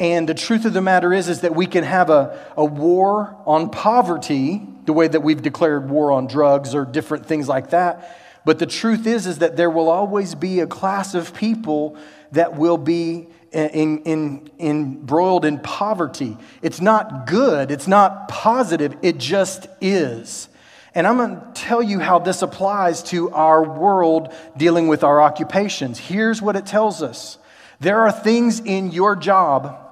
And 0.00 0.26
the 0.26 0.34
truth 0.34 0.64
of 0.64 0.72
the 0.72 0.80
matter 0.80 1.12
is, 1.12 1.28
is 1.28 1.42
that 1.42 1.54
we 1.54 1.66
can 1.66 1.84
have 1.84 2.08
a, 2.08 2.42
a 2.56 2.64
war 2.64 3.36
on 3.44 3.68
poverty, 3.68 4.66
the 4.86 4.94
way 4.94 5.06
that 5.06 5.20
we've 5.20 5.42
declared 5.42 5.90
war 5.90 6.10
on 6.10 6.26
drugs 6.26 6.74
or 6.74 6.86
different 6.86 7.26
things 7.26 7.46
like 7.46 7.70
that. 7.70 8.18
But 8.46 8.58
the 8.58 8.66
truth 8.66 9.06
is, 9.06 9.26
is 9.26 9.38
that 9.38 9.58
there 9.58 9.68
will 9.68 9.90
always 9.90 10.34
be 10.34 10.60
a 10.60 10.66
class 10.66 11.14
of 11.14 11.34
people 11.34 11.98
that 12.32 12.56
will 12.56 12.78
be 12.78 13.28
in, 13.52 13.98
in, 14.04 14.50
embroiled 14.58 15.44
in 15.44 15.58
poverty. 15.58 16.38
It's 16.62 16.80
not 16.80 17.26
good, 17.26 17.70
it's 17.70 17.86
not 17.86 18.28
positive, 18.28 18.96
it 19.02 19.18
just 19.18 19.66
is. 19.82 20.48
And 20.94 21.06
I'm 21.06 21.18
going 21.18 21.36
to 21.36 21.46
tell 21.52 21.82
you 21.82 21.98
how 22.00 22.20
this 22.20 22.40
applies 22.40 23.02
to 23.04 23.30
our 23.32 23.62
world 23.62 24.32
dealing 24.56 24.88
with 24.88 25.04
our 25.04 25.20
occupations. 25.20 25.98
Here's 25.98 26.40
what 26.40 26.56
it 26.56 26.64
tells 26.64 27.02
us 27.02 27.36
there 27.80 28.00
are 28.00 28.12
things 28.12 28.60
in 28.60 28.92
your 28.92 29.14
job 29.14 29.89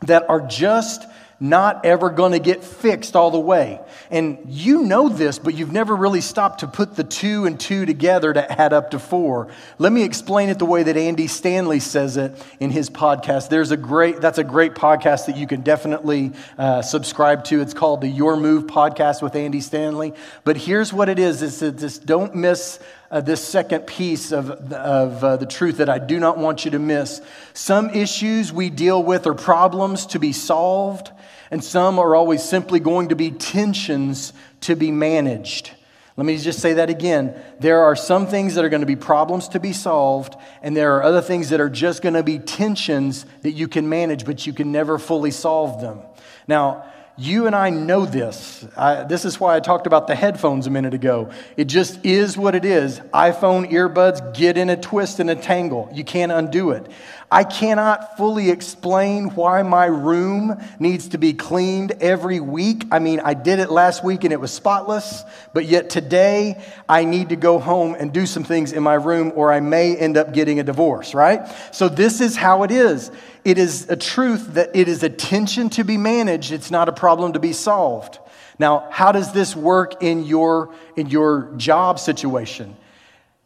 that 0.00 0.28
are 0.28 0.40
just 0.40 1.06
not 1.40 1.86
ever 1.86 2.10
going 2.10 2.32
to 2.32 2.38
get 2.38 2.62
fixed 2.62 3.16
all 3.16 3.30
the 3.30 3.40
way. 3.40 3.80
And 4.10 4.38
you 4.46 4.82
know 4.82 5.08
this, 5.08 5.38
but 5.38 5.54
you've 5.54 5.72
never 5.72 5.96
really 5.96 6.20
stopped 6.20 6.60
to 6.60 6.66
put 6.66 6.96
the 6.96 7.04
two 7.04 7.46
and 7.46 7.58
two 7.58 7.86
together 7.86 8.32
to 8.34 8.60
add 8.60 8.74
up 8.74 8.90
to 8.90 8.98
four. 8.98 9.48
Let 9.78 9.90
me 9.90 10.02
explain 10.02 10.50
it 10.50 10.58
the 10.58 10.66
way 10.66 10.82
that 10.82 10.98
Andy 10.98 11.26
Stanley 11.26 11.80
says 11.80 12.18
it 12.18 12.36
in 12.60 12.70
his 12.70 12.90
podcast. 12.90 13.48
There's 13.48 13.70
a 13.70 13.76
great, 13.78 14.20
that's 14.20 14.36
a 14.36 14.44
great 14.44 14.74
podcast 14.74 15.26
that 15.26 15.36
you 15.38 15.46
can 15.46 15.62
definitely 15.62 16.32
uh, 16.58 16.82
subscribe 16.82 17.44
to. 17.44 17.62
It's 17.62 17.74
called 17.74 18.02
the 18.02 18.08
Your 18.08 18.36
Move 18.36 18.64
podcast 18.64 19.22
with 19.22 19.34
Andy 19.34 19.62
Stanley. 19.62 20.12
But 20.44 20.58
here's 20.58 20.92
what 20.92 21.08
it 21.08 21.18
is: 21.18 21.40
is 21.40 21.60
that 21.60 21.78
just 21.78 22.04
don't 22.04 22.34
miss 22.34 22.78
uh, 23.10 23.20
this 23.20 23.46
second 23.46 23.86
piece 23.86 24.32
of, 24.32 24.50
of 24.72 25.24
uh, 25.24 25.36
the 25.36 25.46
truth 25.46 25.78
that 25.78 25.88
I 25.88 25.98
do 25.98 26.20
not 26.20 26.38
want 26.38 26.64
you 26.64 26.70
to 26.72 26.78
miss. 26.78 27.20
Some 27.54 27.90
issues 27.90 28.52
we 28.52 28.70
deal 28.70 29.02
with 29.02 29.26
are 29.26 29.34
problems 29.34 30.06
to 30.06 30.18
be 30.18 30.32
solved, 30.32 31.10
and 31.50 31.62
some 31.62 31.98
are 31.98 32.14
always 32.14 32.42
simply 32.42 32.78
going 32.78 33.08
to 33.08 33.16
be 33.16 33.30
tensions 33.30 34.32
to 34.62 34.76
be 34.76 34.90
managed. 34.92 35.72
Let 36.16 36.26
me 36.26 36.36
just 36.36 36.60
say 36.60 36.74
that 36.74 36.90
again. 36.90 37.34
There 37.60 37.80
are 37.80 37.96
some 37.96 38.26
things 38.26 38.54
that 38.54 38.64
are 38.64 38.68
going 38.68 38.82
to 38.82 38.86
be 38.86 38.96
problems 38.96 39.48
to 39.48 39.60
be 39.60 39.72
solved, 39.72 40.36
and 40.62 40.76
there 40.76 40.96
are 40.96 41.02
other 41.02 41.22
things 41.22 41.48
that 41.48 41.60
are 41.60 41.70
just 41.70 42.02
going 42.02 42.14
to 42.14 42.22
be 42.22 42.38
tensions 42.38 43.26
that 43.42 43.52
you 43.52 43.68
can 43.68 43.88
manage, 43.88 44.24
but 44.24 44.46
you 44.46 44.52
can 44.52 44.70
never 44.70 44.98
fully 44.98 45.30
solve 45.30 45.80
them. 45.80 46.00
Now, 46.46 46.84
you 47.20 47.46
and 47.46 47.54
I 47.54 47.68
know 47.68 48.06
this. 48.06 48.66
I, 48.74 49.04
this 49.04 49.26
is 49.26 49.38
why 49.38 49.54
I 49.54 49.60
talked 49.60 49.86
about 49.86 50.06
the 50.06 50.14
headphones 50.14 50.66
a 50.66 50.70
minute 50.70 50.94
ago. 50.94 51.30
It 51.54 51.66
just 51.66 52.02
is 52.02 52.38
what 52.38 52.54
it 52.54 52.64
is. 52.64 52.98
iPhone 53.12 53.70
earbuds 53.70 54.34
get 54.34 54.56
in 54.56 54.70
a 54.70 54.76
twist 54.76 55.20
and 55.20 55.28
a 55.28 55.36
tangle. 55.36 55.90
You 55.92 56.02
can't 56.02 56.32
undo 56.32 56.70
it. 56.70 56.86
I 57.32 57.44
cannot 57.44 58.16
fully 58.16 58.50
explain 58.50 59.28
why 59.36 59.62
my 59.62 59.86
room 59.86 60.60
needs 60.80 61.10
to 61.10 61.18
be 61.18 61.32
cleaned 61.32 61.92
every 62.00 62.40
week. 62.40 62.86
I 62.90 62.98
mean, 62.98 63.20
I 63.20 63.34
did 63.34 63.60
it 63.60 63.70
last 63.70 64.02
week 64.02 64.24
and 64.24 64.32
it 64.32 64.40
was 64.40 64.50
spotless, 64.52 65.22
but 65.52 65.64
yet 65.66 65.90
today 65.90 66.60
I 66.88 67.04
need 67.04 67.28
to 67.28 67.36
go 67.36 67.60
home 67.60 67.94
and 67.94 68.12
do 68.12 68.26
some 68.26 68.42
things 68.42 68.72
in 68.72 68.82
my 68.82 68.94
room 68.94 69.30
or 69.36 69.52
I 69.52 69.60
may 69.60 69.96
end 69.96 70.16
up 70.16 70.32
getting 70.32 70.58
a 70.58 70.64
divorce, 70.64 71.14
right? 71.14 71.48
So 71.72 71.88
this 71.88 72.20
is 72.20 72.34
how 72.34 72.64
it 72.64 72.72
is. 72.72 73.12
It 73.44 73.58
is 73.58 73.88
a 73.88 73.96
truth 73.96 74.54
that 74.54 74.74
it 74.74 74.88
is 74.88 75.04
a 75.04 75.08
tension 75.08 75.70
to 75.70 75.84
be 75.84 75.96
managed, 75.96 76.50
it's 76.50 76.72
not 76.72 76.88
a 76.88 76.92
problem 76.92 77.34
to 77.34 77.38
be 77.38 77.52
solved. 77.52 78.18
Now, 78.58 78.88
how 78.90 79.12
does 79.12 79.32
this 79.32 79.54
work 79.54 80.02
in 80.02 80.24
your, 80.24 80.74
in 80.96 81.08
your 81.08 81.52
job 81.56 82.00
situation? 82.00 82.76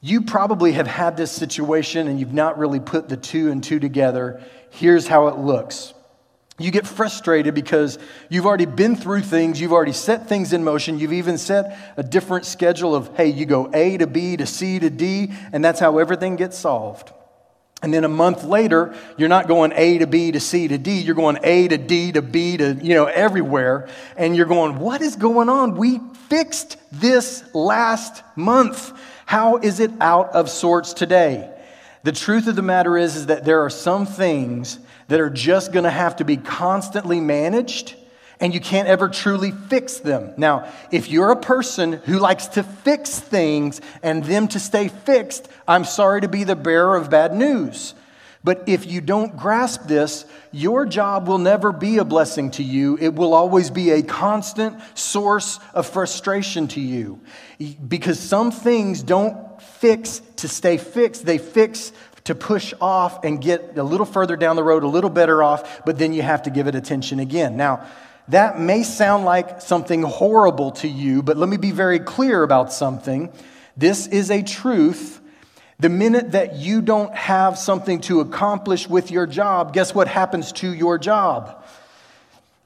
You 0.05 0.21
probably 0.21 0.73
have 0.73 0.87
had 0.87 1.17
this 1.17 1.33
situation 1.33 2.09
and 2.09 2.21
you've 2.21 2.35
not 2.35 2.59
really 2.59 2.79
put 2.79 3.09
the 3.09 3.17
two 3.17 3.51
and 3.51 3.65
two 3.65 3.81
together. 3.81 4.43
Here's 4.69 5.07
how 5.07 5.29
it 5.29 5.39
looks. 5.39 5.95
You 6.59 6.71
get 6.71 6.87
frustrated 6.87 7.55
because 7.55 7.99
you've 8.29 8.45
already 8.45 8.67
been 8.67 8.97
through 8.97 9.23
things, 9.23 9.59
you've 9.59 9.73
already 9.73 9.95
set 9.95 10.29
things 10.29 10.53
in 10.53 10.63
motion, 10.63 10.99
you've 10.99 11.15
even 11.15 11.39
set 11.39 11.95
a 11.97 12.03
different 12.03 12.45
schedule 12.45 12.95
of, 12.95 13.17
hey, 13.17 13.29
you 13.29 13.47
go 13.47 13.71
A 13.73 13.97
to 13.97 14.07
B 14.07 14.37
to 14.37 14.45
C 14.45 14.79
to 14.79 14.91
D, 14.91 15.33
and 15.55 15.65
that's 15.65 15.81
how 15.81 15.97
everything 15.97 16.37
gets 16.37 16.59
solved. 16.59 17.11
And 17.83 17.93
then 17.93 18.05
a 18.05 18.09
month 18.09 18.45
later, 18.45 18.95
you're 19.17 19.31
not 19.31 19.49
going 19.49 19.73
A 19.75 19.97
to 19.99 20.07
B 20.07 20.33
to 20.33 20.39
C 20.39 20.69
to 20.69 20.77
D, 20.77 21.01
you're 21.01 21.15
going 21.15 21.39
A 21.43 21.67
to 21.69 21.79
D 21.79 22.13
to 22.13 22.21
B 22.21 22.59
to, 22.59 22.75
you 22.75 22.95
know, 22.95 23.07
everywhere. 23.07 23.89
And 24.19 24.37
you're 24.37 24.45
going, 24.45 24.79
what 24.79 25.01
is 25.01 25.17
going 25.17 25.49
on? 25.49 25.77
We 25.77 25.99
fixed 26.29 26.77
this 26.93 27.43
last 27.55 28.23
month. 28.37 28.93
How 29.27 29.57
is 29.57 29.81
it 29.81 29.91
out 30.01 30.31
of 30.31 30.51
sorts 30.51 30.93
today? 30.93 31.51
The 32.03 32.13
truth 32.13 32.47
of 32.47 32.57
the 32.57 32.63
matter 32.63 32.99
is, 32.99 33.17
is 33.17 33.27
that 33.27 33.45
there 33.45 33.65
are 33.65 33.71
some 33.71 34.07
things 34.07 34.79
that 35.09 35.21
are 35.21 35.31
just 35.31 35.73
going 35.73 35.85
to 35.85 35.91
have 35.91 36.17
to 36.17 36.25
be 36.25 36.37
constantly 36.37 37.21
managed 37.21 37.95
and 38.41 38.53
you 38.53 38.61
can't 38.61 38.89
ever 38.89 39.09
truly 39.09 39.53
fix 39.53 39.99
them. 39.99 40.35
Now, 40.37 40.71
if 40.91 41.09
you're 41.09 41.31
a 41.31 41.41
person 41.41 41.95
who 41.95 42.19
likes 42.19 42.47
to 42.49 42.63
fix 42.63 43.19
things 43.19 43.81
and 44.03 44.25
them 44.25 44.49
to 44.49 44.61
stay 44.61 44.89
fixed, 44.89 45.49
I'm 45.67 45.85
sorry 45.85 46.21
to 46.23 46.29
be 46.29 46.45
the 46.45 46.57
bearer 46.57 46.97
of 46.97 47.11
bad 47.11 47.35
news. 47.35 47.95
But 48.45 48.65
if 48.67 48.87
you 48.87 49.01
don't 49.01 49.39
grasp 49.39 49.85
this, 49.85 50.27
your 50.53 50.85
job 50.85 51.27
will 51.27 51.39
never 51.39 51.73
be 51.73 51.97
a 51.97 52.05
blessing 52.05 52.51
to 52.53 52.63
you. 52.63 52.99
It 53.01 53.15
will 53.15 53.33
always 53.33 53.71
be 53.71 53.91
a 53.91 54.03
constant 54.03 54.77
source 54.95 55.59
of 55.73 55.87
frustration 55.87 56.69
to 56.69 56.81
you. 56.81 57.21
Because 57.89 58.21
some 58.21 58.51
things 58.51 59.03
don't 59.03 59.61
fix 59.63 60.21
to 60.37 60.49
stay 60.49 60.77
fixed, 60.77 61.25
they 61.25 61.39
fix 61.39 61.93
to 62.25 62.35
push 62.35 62.75
off 62.83 63.25
and 63.25 63.41
get 63.41 63.79
a 63.79 63.83
little 63.83 64.07
further 64.07 64.37
down 64.37 64.57
the 64.57 64.63
road, 64.63 64.83
a 64.83 64.89
little 64.89 65.11
better 65.11 65.43
off, 65.43 65.85
but 65.87 65.99
then 65.99 66.13
you 66.13 66.23
have 66.23 66.43
to 66.43 66.51
give 66.51 66.67
it 66.67 66.75
attention 66.75 67.21
again. 67.21 67.57
Now, 67.57 67.87
that 68.29 68.59
may 68.59 68.83
sound 68.83 69.25
like 69.25 69.61
something 69.61 70.03
horrible 70.03 70.71
to 70.73 70.89
you, 70.89 71.23
but 71.23 71.37
let 71.37 71.49
me 71.49 71.57
be 71.57 71.71
very 71.71 71.99
clear 71.99 72.43
about 72.43 72.73
something. 72.73 73.33
This 73.77 74.07
is 74.07 74.31
a 74.31 74.43
truth 74.43 75.21
the 75.81 75.89
minute 75.89 76.33
that 76.33 76.57
you 76.57 76.81
don't 76.81 77.15
have 77.15 77.59
something 77.59 78.01
to 78.03 78.21
accomplish 78.21 78.89
with 78.89 79.11
your 79.11 79.27
job, 79.27 79.73
guess 79.73 79.95
what 79.95 80.09
happens 80.09 80.53
to 80.53 80.73
your 80.73 80.99
job? 80.99 81.65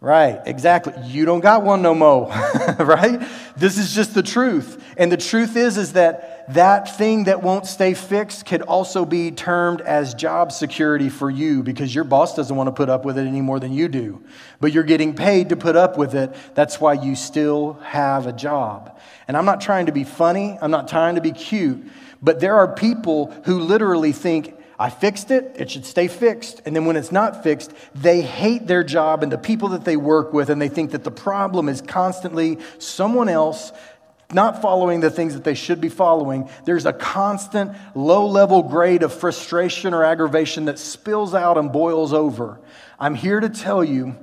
Right, 0.00 0.40
exactly. 0.46 0.92
You 1.06 1.24
don't 1.24 1.40
got 1.40 1.64
one 1.64 1.82
no 1.82 1.92
more, 1.92 2.28
right? 2.78 3.20
This 3.56 3.78
is 3.78 3.92
just 3.92 4.14
the 4.14 4.22
truth. 4.22 4.80
And 4.96 5.10
the 5.10 5.16
truth 5.16 5.56
is 5.56 5.76
is 5.76 5.94
that 5.94 6.54
that 6.54 6.96
thing 6.96 7.24
that 7.24 7.42
won't 7.42 7.66
stay 7.66 7.94
fixed 7.94 8.46
could 8.46 8.62
also 8.62 9.04
be 9.04 9.32
termed 9.32 9.80
as 9.80 10.14
job 10.14 10.52
security 10.52 11.08
for 11.08 11.28
you 11.28 11.64
because 11.64 11.92
your 11.92 12.04
boss 12.04 12.36
doesn't 12.36 12.54
want 12.54 12.68
to 12.68 12.72
put 12.72 12.88
up 12.88 13.04
with 13.04 13.18
it 13.18 13.26
any 13.26 13.40
more 13.40 13.58
than 13.58 13.72
you 13.72 13.88
do. 13.88 14.22
But 14.60 14.72
you're 14.72 14.84
getting 14.84 15.14
paid 15.14 15.48
to 15.48 15.56
put 15.56 15.74
up 15.74 15.98
with 15.98 16.14
it. 16.14 16.32
That's 16.54 16.80
why 16.80 16.92
you 16.92 17.16
still 17.16 17.74
have 17.82 18.28
a 18.28 18.32
job. 18.32 19.00
And 19.26 19.36
I'm 19.36 19.44
not 19.44 19.60
trying 19.60 19.86
to 19.86 19.92
be 19.92 20.04
funny, 20.04 20.56
I'm 20.62 20.70
not 20.70 20.86
trying 20.86 21.16
to 21.16 21.20
be 21.20 21.32
cute. 21.32 21.84
But 22.22 22.40
there 22.40 22.56
are 22.56 22.68
people 22.68 23.32
who 23.44 23.60
literally 23.60 24.12
think, 24.12 24.54
I 24.78 24.90
fixed 24.90 25.30
it, 25.30 25.56
it 25.56 25.70
should 25.70 25.84
stay 25.84 26.08
fixed. 26.08 26.62
And 26.64 26.74
then 26.74 26.84
when 26.84 26.96
it's 26.96 27.12
not 27.12 27.42
fixed, 27.42 27.72
they 27.94 28.22
hate 28.22 28.66
their 28.66 28.84
job 28.84 29.22
and 29.22 29.30
the 29.30 29.38
people 29.38 29.70
that 29.70 29.84
they 29.84 29.96
work 29.96 30.32
with, 30.32 30.50
and 30.50 30.60
they 30.60 30.68
think 30.68 30.92
that 30.92 31.04
the 31.04 31.10
problem 31.10 31.68
is 31.68 31.80
constantly 31.80 32.58
someone 32.78 33.28
else 33.28 33.72
not 34.32 34.60
following 34.60 35.00
the 35.00 35.10
things 35.10 35.34
that 35.34 35.44
they 35.44 35.54
should 35.54 35.80
be 35.80 35.88
following. 35.88 36.50
There's 36.64 36.84
a 36.84 36.92
constant 36.92 37.72
low 37.94 38.26
level 38.26 38.62
grade 38.62 39.02
of 39.02 39.12
frustration 39.12 39.94
or 39.94 40.04
aggravation 40.04 40.66
that 40.66 40.78
spills 40.78 41.34
out 41.34 41.56
and 41.56 41.72
boils 41.72 42.12
over. 42.12 42.60
I'm 42.98 43.14
here 43.14 43.40
to 43.40 43.48
tell 43.48 43.82
you 43.82 44.16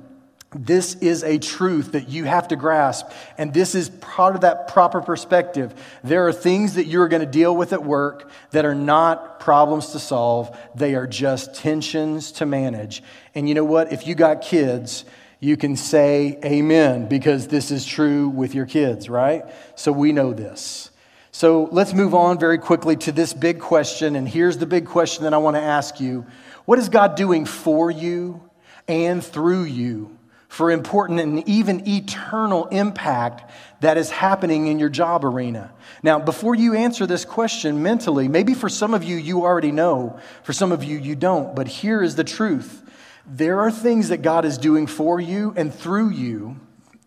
this 0.64 0.94
is 0.96 1.22
a 1.22 1.38
truth 1.38 1.92
that 1.92 2.08
you 2.08 2.24
have 2.24 2.48
to 2.48 2.56
grasp, 2.56 3.06
and 3.36 3.52
this 3.52 3.74
is 3.74 3.88
part 3.88 4.34
of 4.34 4.42
that 4.42 4.68
proper 4.68 5.00
perspective. 5.00 5.74
There 6.04 6.26
are 6.26 6.32
things 6.32 6.74
that 6.74 6.86
you're 6.86 7.08
going 7.08 7.24
to 7.24 7.30
deal 7.30 7.56
with 7.56 7.72
at 7.72 7.84
work 7.84 8.30
that 8.50 8.64
are 8.64 8.74
not 8.74 9.40
problems 9.40 9.88
to 9.92 9.98
solve, 9.98 10.56
they 10.74 10.94
are 10.94 11.06
just 11.06 11.54
tensions 11.54 12.32
to 12.32 12.46
manage. 12.46 13.02
And 13.34 13.48
you 13.48 13.54
know 13.54 13.64
what? 13.64 13.92
If 13.92 14.06
you 14.06 14.14
got 14.14 14.42
kids, 14.42 15.04
you 15.40 15.56
can 15.56 15.76
say 15.76 16.38
amen 16.44 17.08
because 17.08 17.48
this 17.48 17.70
is 17.70 17.84
true 17.84 18.28
with 18.28 18.54
your 18.54 18.66
kids, 18.66 19.08
right? 19.08 19.44
So 19.74 19.92
we 19.92 20.12
know 20.12 20.32
this. 20.32 20.90
So 21.32 21.68
let's 21.70 21.92
move 21.92 22.14
on 22.14 22.38
very 22.38 22.56
quickly 22.56 22.96
to 22.96 23.12
this 23.12 23.34
big 23.34 23.60
question. 23.60 24.16
And 24.16 24.26
here's 24.26 24.56
the 24.56 24.64
big 24.64 24.86
question 24.86 25.24
that 25.24 25.34
I 25.34 25.38
want 25.38 25.56
to 25.56 25.62
ask 25.62 26.00
you 26.00 26.24
What 26.64 26.78
is 26.78 26.88
God 26.88 27.14
doing 27.14 27.44
for 27.44 27.90
you 27.90 28.48
and 28.88 29.22
through 29.22 29.64
you? 29.64 30.15
For 30.48 30.70
important 30.70 31.20
and 31.20 31.46
even 31.48 31.86
eternal 31.88 32.66
impact 32.66 33.50
that 33.80 33.98
is 33.98 34.10
happening 34.10 34.68
in 34.68 34.78
your 34.78 34.88
job 34.88 35.24
arena. 35.24 35.72
Now, 36.02 36.18
before 36.18 36.54
you 36.54 36.74
answer 36.74 37.06
this 37.06 37.24
question 37.24 37.82
mentally, 37.82 38.28
maybe 38.28 38.54
for 38.54 38.68
some 38.68 38.94
of 38.94 39.04
you, 39.04 39.16
you 39.16 39.42
already 39.42 39.72
know, 39.72 40.18
for 40.42 40.52
some 40.52 40.72
of 40.72 40.84
you, 40.84 40.98
you 40.98 41.16
don't, 41.16 41.54
but 41.54 41.68
here 41.68 42.02
is 42.02 42.16
the 42.16 42.24
truth. 42.24 42.82
There 43.26 43.60
are 43.60 43.70
things 43.70 44.08
that 44.08 44.22
God 44.22 44.44
is 44.44 44.56
doing 44.56 44.86
for 44.86 45.20
you 45.20 45.52
and 45.56 45.74
through 45.74 46.10
you 46.10 46.60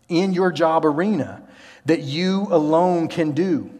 in 0.09 0.33
your 0.33 0.51
job 0.51 0.85
arena 0.85 1.41
that 1.85 2.01
you 2.01 2.47
alone 2.51 3.07
can 3.07 3.31
do 3.31 3.78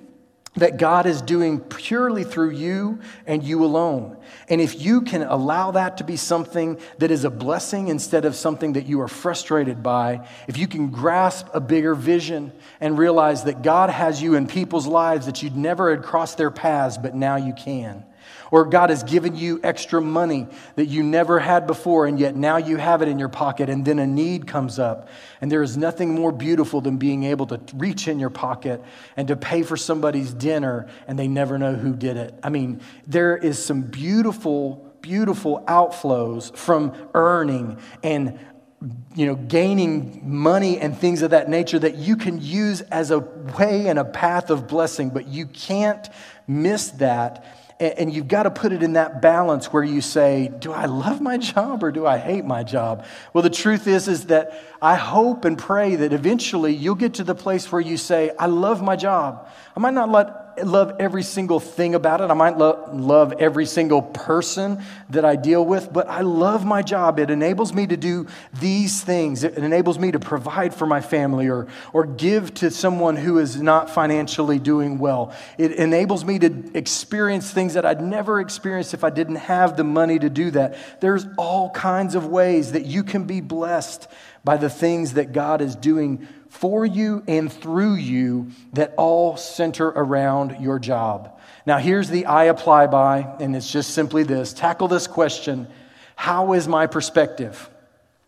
that 0.56 0.78
God 0.78 1.06
is 1.06 1.22
doing 1.22 1.60
purely 1.60 2.24
through 2.24 2.52
you 2.52 3.00
and 3.26 3.44
you 3.44 3.64
alone. 3.64 4.18
And 4.50 4.60
if 4.60 4.82
you 4.82 5.02
can 5.02 5.22
allow 5.22 5.72
that 5.72 5.98
to 5.98 6.04
be 6.04 6.18
something 6.18 6.80
that 6.98 7.12
is 7.12 7.24
a 7.24 7.30
blessing 7.30 7.88
instead 7.88 8.26
of 8.26 8.36
something 8.36 8.74
that 8.74 8.88
you 8.88 9.00
are 9.02 9.08
frustrated 9.08 9.84
by, 9.84 10.28
if 10.48 10.58
you 10.58 10.68
can 10.68 10.90
grasp 10.90 11.48
a 11.54 11.60
bigger 11.60 11.94
vision 11.94 12.52
and 12.82 12.98
realize 12.98 13.44
that 13.44 13.62
God 13.62 13.90
has 13.90 14.22
you 14.22 14.36
in 14.36 14.48
people's 14.48 14.88
lives 14.88 15.28
that 15.28 15.44
you'd 15.44 15.56
never 15.56 15.96
had 15.96 16.04
crossed 16.04 16.38
their 16.38 16.52
paths, 16.52 16.98
but 16.98 17.16
now 17.16 17.36
you 17.36 17.54
can, 17.54 18.04
or 18.52 18.66
God 18.66 18.90
has 18.90 19.04
given 19.04 19.36
you 19.36 19.60
extra 19.64 20.02
money 20.02 20.48
that 20.76 20.88
you 20.88 21.04
never 21.04 21.40
had 21.40 21.68
before, 21.68 22.06
and 22.06 22.20
yet 22.20 22.36
now 22.36 22.58
you 22.58 22.78
have 22.78 23.02
it 23.02 23.08
in 23.08 23.20
your 23.20 23.30
pocket, 23.30 23.70
and 23.70 23.86
then 23.86 24.00
a 24.00 24.08
need 24.08 24.48
comes 24.48 24.80
up. 24.80 25.08
And 25.42 25.52
there 25.52 25.64
is 25.64 25.78
nothing 25.78 26.14
more 26.16 26.32
beautiful 26.32 26.82
than 26.82 26.98
being 26.98 27.24
able 27.24 27.48
to 27.48 27.60
reach 27.76 28.08
in 28.08 28.20
your 28.20 28.30
pocket 28.30 28.84
and 29.16 29.28
to 29.28 29.36
pay 29.36 29.64
for 29.64 29.78
somebody's 29.78 30.34
dinner, 30.34 30.88
and 31.08 31.18
they 31.18 31.28
never 31.28 31.58
know 31.58 31.76
who 31.76 31.96
did 31.96 32.18
it. 32.18 32.34
I 32.44 32.50
mean, 32.50 32.82
there 33.08 33.38
is 33.38 33.64
some 33.64 33.82
beautiful, 33.82 34.94
beautiful 35.02 35.64
outflows 35.68 36.56
from 36.56 36.94
earning 37.14 37.78
and 38.04 38.40
you 39.14 39.26
know, 39.26 39.36
gaining 39.36 40.22
money 40.24 40.80
and 40.80 40.98
things 40.98 41.22
of 41.22 41.32
that 41.32 41.50
nature 41.50 41.78
that 41.80 41.96
you 41.96 42.16
can 42.16 42.42
use 42.42 42.80
as 42.82 43.12
a 43.12 43.20
way 43.20 43.88
and 43.88 44.00
a 44.00 44.06
path 44.06 44.50
of 44.50 44.68
blessing, 44.68 45.10
but 45.10 45.28
you 45.28 45.46
can't 45.46 46.08
miss 46.48 46.92
that 46.92 47.46
and 47.80 48.14
you've 48.14 48.28
got 48.28 48.44
to 48.44 48.52
put 48.52 48.74
it 48.74 48.84
in 48.84 48.94
that 48.94 49.22
balance 49.22 49.72
where 49.72 49.84
you 49.84 50.02
say, 50.02 50.52
do 50.60 50.74
I 50.74 50.86
love 50.86 51.22
my 51.22 51.38
job 51.38 51.82
or 51.82 51.92
do 51.92 52.06
I 52.06 52.18
hate 52.18 52.44
my 52.44 52.64
job? 52.64 53.06
Well, 53.34 53.42
the 53.42 53.50
truth 53.50 53.88
is, 53.88 54.10
is 54.10 54.26
that 54.26 54.62
I 54.82 54.96
hope 54.96 55.46
and 55.46 55.58
pray 55.58 55.96
that 55.96 56.12
eventually 56.12 56.74
you'll 56.74 56.96
get 56.96 57.16
to 57.16 57.24
the 57.24 57.36
place 57.36 57.72
where 57.72 57.80
you 57.80 57.96
say, 57.96 58.32
I 58.38 58.48
love 58.48 58.82
my 58.82 58.98
job. 58.98 59.48
I 59.78 59.80
might 59.80 59.94
not 59.94 60.12
let 60.12 60.49
love 60.66 60.96
every 61.00 61.24
single 61.24 61.60
thing 61.60 61.96
about 61.96 62.22
it. 62.22 62.30
I 62.30 62.34
might 62.34 62.58
lo- 62.58 62.90
love 62.94 63.34
every 63.40 63.66
single 63.66 64.02
person 64.02 64.84
that 65.10 65.26
I 65.26 65.36
deal 65.36 65.66
with, 65.66 65.92
but 65.92 66.08
I 66.08 66.22
love 66.22 66.66
my 66.66 66.82
job. 66.82 67.20
It 67.20 67.30
enables 67.30 67.74
me 67.74 67.88
to 67.88 67.98
do 67.98 68.28
these 68.60 69.02
things. 69.02 69.44
It 69.44 69.58
enables 69.58 70.00
me 70.00 70.12
to 70.12 70.20
provide 70.20 70.74
for 70.74 70.86
my 70.86 71.02
family 71.02 71.48
or, 71.48 71.68
or 71.94 72.06
give 72.06 72.54
to 72.56 72.72
someone 72.72 73.16
who 73.16 73.40
is 73.40 73.62
not 73.62 73.90
financially 73.90 74.60
doing 74.60 75.00
well. 75.00 75.34
It 75.58 75.74
enables 75.74 76.24
me 76.26 76.40
to 76.40 76.72
experience 76.74 77.52
things 77.52 77.74
that 77.74 77.86
I'd 77.86 78.02
never 78.02 78.40
experienced 78.40 78.94
if 78.94 79.04
I 79.04 79.10
didn't 79.10 79.36
have 79.36 79.78
the 79.78 79.84
money 79.84 80.20
to 80.20 80.30
do 80.30 80.52
that. 80.52 80.76
There's 81.02 81.26
all 81.38 81.70
kinds 81.72 82.16
of 82.16 82.28
ways 82.28 82.72
that 82.74 82.86
you 82.86 83.04
can 83.04 83.26
be 83.26 83.42
blessed 83.42 84.08
by 84.44 84.58
the 84.58 84.70
things 84.70 85.14
that 85.14 85.34
God 85.34 85.62
is 85.62 85.76
doing 85.76 86.28
for 86.50 86.86
you 86.86 87.24
and 87.28 87.52
through 87.52 87.96
you 87.96 88.52
that 88.74 88.94
all 88.98 89.38
center 89.38 89.88
around 89.88 90.58
your 90.60 90.80
job. 90.80 91.40
Now, 91.66 91.78
here's 91.78 92.10
the 92.10 92.26
I 92.26 92.46
apply 92.46 92.88
by, 92.88 93.36
and 93.40 93.56
it's 93.56 93.72
just 93.72 93.92
simply 93.92 94.24
this 94.24 94.54
tackle 94.54 94.88
this 94.88 95.08
question 95.08 95.68
How 96.16 96.54
is 96.54 96.68
my 96.68 96.88
perspective? 96.88 97.70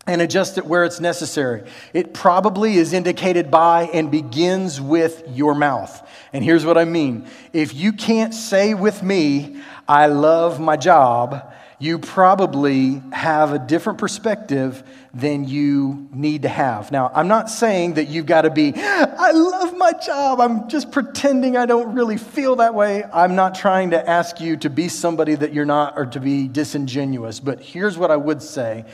And 0.04 0.20
adjust 0.20 0.58
it 0.58 0.66
where 0.66 0.84
it's 0.84 0.98
necessary. 0.98 1.62
It 1.94 2.12
probably 2.12 2.74
is 2.74 2.92
indicated 2.92 3.52
by 3.52 3.84
and 3.92 4.10
begins 4.10 4.80
with 4.80 5.22
your 5.28 5.54
mouth. 5.54 6.08
And 6.32 6.42
here's 6.42 6.64
what 6.64 6.76
I 6.76 6.84
mean 6.84 7.26
if 7.52 7.74
you 7.74 7.92
can't 7.92 8.34
say 8.34 8.74
with 8.74 9.02
me, 9.02 9.60
I 9.88 10.06
love 10.06 10.60
my 10.60 10.76
job, 10.76 11.52
you 11.82 11.98
probably 11.98 13.02
have 13.12 13.52
a 13.52 13.58
different 13.58 13.98
perspective 13.98 14.84
than 15.12 15.48
you 15.48 16.08
need 16.12 16.42
to 16.42 16.48
have. 16.48 16.92
Now, 16.92 17.10
I'm 17.12 17.26
not 17.26 17.50
saying 17.50 17.94
that 17.94 18.06
you've 18.06 18.24
got 18.24 18.42
to 18.42 18.50
be, 18.50 18.72
I 18.76 19.32
love 19.32 19.76
my 19.76 19.90
job. 19.90 20.40
I'm 20.40 20.68
just 20.68 20.92
pretending 20.92 21.56
I 21.56 21.66
don't 21.66 21.92
really 21.92 22.18
feel 22.18 22.54
that 22.56 22.76
way. 22.76 23.02
I'm 23.12 23.34
not 23.34 23.56
trying 23.56 23.90
to 23.90 24.08
ask 24.08 24.40
you 24.40 24.56
to 24.58 24.70
be 24.70 24.88
somebody 24.88 25.34
that 25.34 25.52
you're 25.52 25.64
not 25.64 25.98
or 25.98 26.06
to 26.06 26.20
be 26.20 26.46
disingenuous. 26.46 27.40
But 27.40 27.60
here's 27.60 27.98
what 27.98 28.12
I 28.12 28.16
would 28.16 28.42
say 28.42 28.84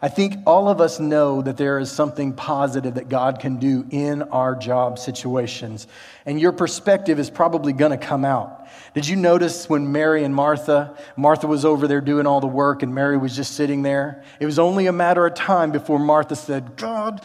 I 0.00 0.08
think 0.08 0.36
all 0.46 0.68
of 0.68 0.80
us 0.80 0.98
know 0.98 1.42
that 1.42 1.58
there 1.58 1.78
is 1.78 1.90
something 1.90 2.32
positive 2.32 2.94
that 2.94 3.10
God 3.10 3.40
can 3.40 3.58
do 3.58 3.84
in 3.90 4.22
our 4.22 4.54
job 4.54 4.98
situations. 4.98 5.86
And 6.24 6.40
your 6.40 6.52
perspective 6.52 7.18
is 7.18 7.28
probably 7.28 7.74
going 7.74 7.90
to 7.90 7.98
come 7.98 8.24
out. 8.24 8.57
Did 8.94 9.06
you 9.06 9.16
notice 9.16 9.68
when 9.68 9.92
Mary 9.92 10.24
and 10.24 10.34
Martha, 10.34 10.96
Martha 11.16 11.46
was 11.46 11.64
over 11.64 11.86
there 11.86 12.00
doing 12.00 12.26
all 12.26 12.40
the 12.40 12.46
work 12.46 12.82
and 12.82 12.94
Mary 12.94 13.18
was 13.18 13.36
just 13.36 13.54
sitting 13.54 13.82
there? 13.82 14.24
It 14.40 14.46
was 14.46 14.58
only 14.58 14.86
a 14.86 14.92
matter 14.92 15.26
of 15.26 15.34
time 15.34 15.70
before 15.72 15.98
Martha 15.98 16.36
said, 16.36 16.76
God, 16.76 17.20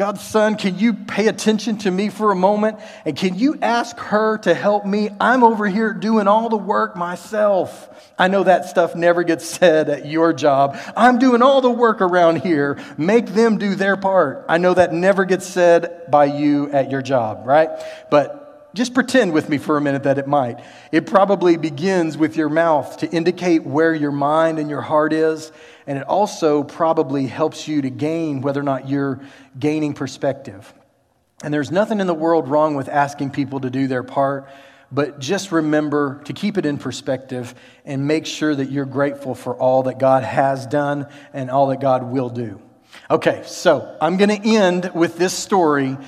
God's 0.00 0.22
son, 0.22 0.56
can 0.56 0.78
you 0.78 0.94
pay 0.94 1.28
attention 1.28 1.76
to 1.80 1.90
me 1.90 2.08
for 2.08 2.32
a 2.32 2.34
moment? 2.34 2.78
And 3.04 3.14
can 3.14 3.38
you 3.38 3.58
ask 3.60 3.98
her 3.98 4.38
to 4.38 4.54
help 4.54 4.86
me? 4.86 5.10
I'm 5.20 5.44
over 5.44 5.66
here 5.66 5.92
doing 5.92 6.26
all 6.26 6.48
the 6.48 6.56
work 6.56 6.96
myself. 6.96 7.86
I 8.18 8.28
know 8.28 8.44
that 8.44 8.64
stuff 8.64 8.94
never 8.94 9.24
gets 9.24 9.44
said 9.58 9.90
at 9.90 10.06
your 10.06 10.32
job. 10.32 10.78
I'm 10.96 11.18
doing 11.18 11.42
all 11.42 11.60
the 11.60 11.70
work 11.70 12.00
around 12.00 12.36
here. 12.36 12.78
Make 12.96 13.26
them 13.26 13.58
do 13.58 13.74
their 13.74 13.98
part. 13.98 14.46
I 14.48 14.56
know 14.56 14.72
that 14.72 14.94
never 14.94 15.26
gets 15.26 15.46
said 15.46 16.10
by 16.10 16.24
you 16.24 16.72
at 16.72 16.90
your 16.90 17.02
job, 17.02 17.46
right? 17.46 17.68
But 18.10 18.39
just 18.74 18.94
pretend 18.94 19.32
with 19.32 19.48
me 19.48 19.58
for 19.58 19.76
a 19.76 19.80
minute 19.80 20.04
that 20.04 20.18
it 20.18 20.26
might. 20.26 20.64
It 20.92 21.06
probably 21.06 21.56
begins 21.56 22.16
with 22.16 22.36
your 22.36 22.48
mouth 22.48 22.98
to 22.98 23.10
indicate 23.10 23.64
where 23.64 23.94
your 23.94 24.12
mind 24.12 24.58
and 24.58 24.70
your 24.70 24.82
heart 24.82 25.12
is 25.12 25.52
and 25.90 25.98
it 25.98 26.06
also 26.06 26.62
probably 26.62 27.26
helps 27.26 27.66
you 27.66 27.82
to 27.82 27.90
gain 27.90 28.42
whether 28.42 28.60
or 28.60 28.62
not 28.62 28.88
you're 28.88 29.20
gaining 29.58 29.92
perspective. 29.92 30.72
And 31.42 31.52
there's 31.52 31.72
nothing 31.72 31.98
in 31.98 32.06
the 32.06 32.14
world 32.14 32.46
wrong 32.46 32.76
with 32.76 32.88
asking 32.88 33.30
people 33.30 33.58
to 33.58 33.70
do 33.70 33.88
their 33.88 34.04
part, 34.04 34.48
but 34.92 35.18
just 35.18 35.50
remember 35.50 36.22
to 36.26 36.32
keep 36.32 36.58
it 36.58 36.64
in 36.64 36.78
perspective 36.78 37.56
and 37.84 38.06
make 38.06 38.24
sure 38.24 38.54
that 38.54 38.70
you're 38.70 38.84
grateful 38.84 39.34
for 39.34 39.56
all 39.56 39.82
that 39.82 39.98
God 39.98 40.22
has 40.22 40.64
done 40.64 41.08
and 41.32 41.50
all 41.50 41.66
that 41.68 41.80
God 41.80 42.04
will 42.04 42.28
do. 42.28 42.62
Okay, 43.10 43.42
so 43.44 43.96
I'm 44.00 44.16
going 44.16 44.40
to 44.40 44.48
end 44.48 44.92
with 44.94 45.18
this 45.18 45.32
story. 45.32 45.98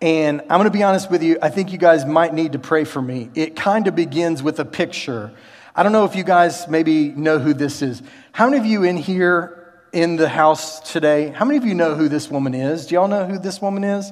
And 0.00 0.40
I'm 0.42 0.60
going 0.60 0.64
to 0.64 0.70
be 0.70 0.82
honest 0.82 1.10
with 1.10 1.22
you, 1.22 1.38
I 1.42 1.48
think 1.48 1.72
you 1.72 1.78
guys 1.78 2.06
might 2.06 2.32
need 2.32 2.52
to 2.52 2.58
pray 2.58 2.84
for 2.84 3.02
me. 3.02 3.30
It 3.34 3.56
kind 3.56 3.88
of 3.88 3.96
begins 3.96 4.42
with 4.42 4.60
a 4.60 4.64
picture 4.64 5.32
I 5.78 5.84
don't 5.84 5.92
know 5.92 6.04
if 6.04 6.16
you 6.16 6.24
guys 6.24 6.66
maybe 6.66 7.10
know 7.10 7.38
who 7.38 7.54
this 7.54 7.82
is. 7.82 8.02
How 8.32 8.46
many 8.46 8.58
of 8.58 8.66
you 8.66 8.82
in 8.82 8.96
here 8.96 9.76
in 9.92 10.16
the 10.16 10.28
house 10.28 10.80
today, 10.80 11.28
how 11.28 11.44
many 11.44 11.56
of 11.56 11.64
you 11.64 11.76
know 11.76 11.94
who 11.94 12.08
this 12.08 12.28
woman 12.28 12.52
is? 12.52 12.88
Do 12.88 12.96
y'all 12.96 13.06
know 13.06 13.26
who 13.26 13.38
this 13.38 13.62
woman 13.62 13.84
is? 13.84 14.10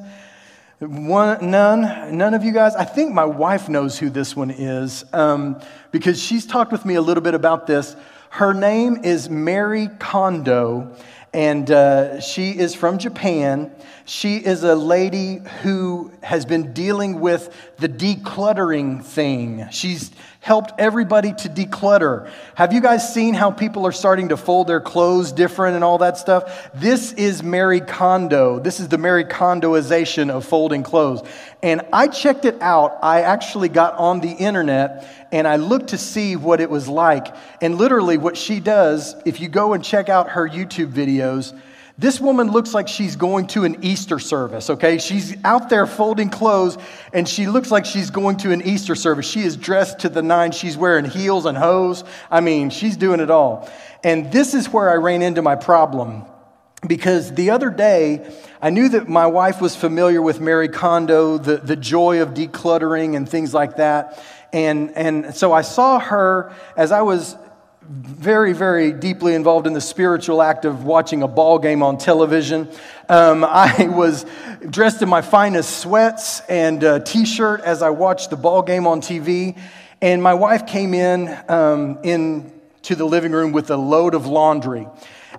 One, 0.79 1.51
none, 1.51 2.17
none 2.17 2.35
of 2.35 2.45
you 2.45 2.53
guys. 2.53 2.77
I 2.77 2.85
think 2.85 3.13
my 3.13 3.25
wife 3.25 3.69
knows 3.69 3.99
who 3.99 4.11
this 4.11 4.37
one 4.37 4.53
is 4.53 5.05
um, 5.13 5.61
because 5.91 6.23
she's 6.23 6.47
talked 6.47 6.71
with 6.71 6.85
me 6.85 6.95
a 6.95 7.01
little 7.01 7.21
bit 7.21 7.35
about 7.35 7.67
this. 7.67 7.97
Her 8.31 8.55
name 8.55 9.01
is 9.03 9.29
Mary 9.29 9.89
Kondo, 9.99 10.95
and 11.37 11.71
uh, 11.71 12.19
she 12.19 12.53
is 12.53 12.75
from 12.75 12.97
Japan. 12.97 13.71
She 14.07 14.37
is 14.39 14.65
a 14.65 14.75
lady 14.75 15.43
who 15.61 16.11
has 16.23 16.47
been 16.47 16.73
dealing 16.73 17.21
with 17.21 17.55
the 17.77 17.91
decluttering 17.91 19.05
thing. 19.05 19.67
She's 19.71 20.13
helped 20.47 20.73
everybody 20.79 21.33
to 21.33 21.49
declutter. 21.49 22.31
Have 22.55 22.73
you 22.73 22.81
guys 22.81 23.13
seen 23.13 23.35
how 23.35 23.51
people 23.51 23.85
are 23.85 23.91
starting 23.91 24.29
to 24.29 24.37
fold 24.37 24.69
their 24.69 24.81
clothes 24.81 25.33
different 25.33 25.75
and 25.75 25.83
all 25.83 25.99
that 25.99 26.17
stuff? 26.19 26.71
This 26.73 27.13
is 27.15 27.43
Mary 27.43 27.81
Kondo. 27.81 28.61
This 28.61 28.79
is 28.79 28.87
the 28.87 28.97
Mary 28.97 29.25
Kondoization 29.25 30.31
of 30.31 30.45
folding 30.45 30.85
clothes. 30.85 31.29
And 31.65 31.83
I 31.93 32.07
checked 32.07 32.45
it 32.45 32.63
out. 32.63 32.97
I 33.03 33.23
actually 33.23 33.69
got 33.69 33.95
on 33.95 34.21
the 34.21 34.31
internet 34.31 35.29
and 35.33 35.49
I 35.49 35.57
looked 35.57 35.89
to 35.89 35.99
see 35.99 36.37
what 36.37 36.61
it 36.61 36.71
was 36.71 36.87
like. 36.87 37.35
And 37.61 37.77
literally, 37.77 38.17
what 38.17 38.37
she 38.37 38.61
does, 38.61 39.17
if 39.25 39.41
you 39.41 39.49
go 39.49 39.73
and 39.73 39.85
check 39.85 40.09
out 40.09 40.31
her 40.31 40.49
YouTube 40.49 40.93
videos, 40.93 41.59
this 41.99 42.21
woman 42.21 42.51
looks 42.51 42.75
like 42.75 42.89
she's 42.89 43.17
going 43.17 43.47
to 43.49 43.65
an 43.65 43.83
Easter 43.83 44.19
service, 44.19 44.69
okay? 44.69 44.99
She's 44.99 45.35
out 45.45 45.71
there 45.71 45.87
folding 45.87 46.29
clothes 46.29 46.77
and 47.15 47.27
she 47.27 47.47
looks 47.47 47.71
like 47.71 47.87
she's 47.87 48.11
going 48.11 48.37
to 48.39 48.53
an 48.53 48.61
Easter 48.63 48.95
service. 48.95 49.27
She 49.27 49.41
is 49.41 49.57
dressed 49.57 50.01
to 50.01 50.11
the 50.11 50.21
nine. 50.21 50.53
She's 50.53 50.77
wearing 50.77 51.07
heels 51.07 51.47
and 51.47 51.57
hose. 51.57 52.05
I 52.31 52.43
mean, 52.43 52.69
she's 52.69 52.99
doing 52.99 53.21
it 53.21 53.31
all. 53.31 53.71
And 54.05 54.31
this 54.31 54.53
is 54.53 54.71
where 54.71 54.91
I 54.91 54.97
ran 54.97 55.23
into 55.23 55.41
my 55.41 55.57
problem 55.57 56.25
because 56.87 57.33
the 57.33 57.51
other 57.51 57.71
day 57.71 58.31
I 58.61 58.69
knew 58.69 58.91
that 58.91 59.09
my 59.09 59.27
wife 59.27 59.63
was 59.63 59.75
familiar 59.75 60.21
with 60.21 60.39
Marie 60.39 60.69
Kondo, 60.69 61.39
the, 61.39 61.57
the 61.57 61.77
joy 61.77 62.21
of 62.21 62.31
decluttering 62.31 63.17
and 63.17 63.27
things 63.27 63.55
like 63.55 63.77
that. 63.77 64.23
And, 64.53 64.91
and 64.97 65.35
so 65.35 65.53
I 65.53 65.63
saw 65.63 65.99
her 65.99 66.53
as 66.77 66.93
I 66.93 67.01
was 67.03 67.37
very, 67.89 68.53
very 68.53 68.93
deeply 68.93 69.35
involved 69.35 69.67
in 69.67 69.73
the 69.73 69.81
spiritual 69.81 70.43
act 70.43 70.65
of 70.65 70.85
watching 70.85 71.23
a 71.23 71.29
ball 71.29 71.59
game 71.59 71.83
on 71.83 71.99
television. 71.99 72.69
Um, 73.09 73.45
I 73.49 73.87
was 73.87 74.27
dressed 74.69 75.03
in 75.03 75.09
my 75.09 75.23
finest 75.23 75.79
sweats 75.79 76.41
and 76.49 76.83
uh, 76.83 77.01
t-shirt 77.01 77.61
as 77.61 77.83
I 77.83 77.91
watched 77.91 78.31
the 78.31 78.37
ball 78.37 78.63
game 78.63 78.87
on 78.87 79.01
TV, 79.01 79.59
and 80.01 80.23
my 80.23 80.35
wife 80.35 80.67
came 80.67 80.95
in 80.95 81.37
um, 81.49 81.99
into 82.03 82.97
the 82.97 83.05
living 83.05 83.33
room 83.33 83.53
with 83.53 83.71
a 83.71 83.77
load 83.77 84.15
of 84.15 84.27
laundry. 84.27 84.89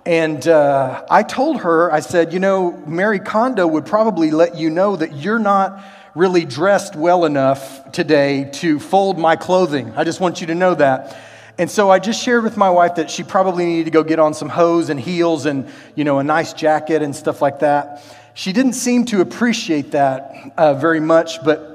And 0.06 0.48
uh, 0.48 1.06
I 1.10 1.24
told 1.24 1.62
her, 1.62 1.92
I 1.92 2.00
said, 2.00 2.32
you 2.32 2.40
know, 2.40 2.72
Mary 2.88 3.20
Kondo 3.20 3.68
would 3.68 3.86
probably 3.86 4.32
let 4.32 4.56
you 4.56 4.70
know 4.70 4.96
that 4.96 5.18
you're 5.18 5.40
not 5.40 5.84
really 6.16 6.46
dressed 6.46 6.96
well 6.96 7.26
enough 7.26 7.92
today 7.92 8.50
to 8.54 8.80
fold 8.80 9.20
my 9.20 9.36
clothing. 9.36 9.94
I 9.96 10.04
just 10.04 10.20
want 10.22 10.40
you 10.40 10.48
to 10.48 10.56
know 10.56 10.76
that. 10.76 11.18
And 11.60 11.72
so 11.72 11.90
I 11.90 11.98
just 12.00 12.22
shared 12.22 12.44
with 12.44 12.56
my 12.56 12.70
wife 12.70 12.96
that 12.96 13.10
she 13.10 13.24
probably 13.24 13.66
needed 13.66 13.86
to 13.86 13.92
go 13.92 14.04
get 14.04 14.20
on 14.20 14.34
some 14.34 14.50
hose 14.50 14.90
and 14.90 15.00
heels 15.00 15.46
and, 15.46 15.68
you 15.96 16.04
know, 16.04 16.20
a 16.20 16.24
nice 16.24 16.54
jacket 16.54 17.02
and 17.02 17.16
stuff 17.16 17.42
like 17.42 17.60
that. 17.60 18.04
She 18.36 18.54
didn't 18.54 18.74
seem 18.74 19.06
to 19.06 19.22
appreciate 19.22 19.92
that 19.92 20.54
uh, 20.58 20.76
very 20.76 21.00
much, 21.00 21.44
but 21.44 21.74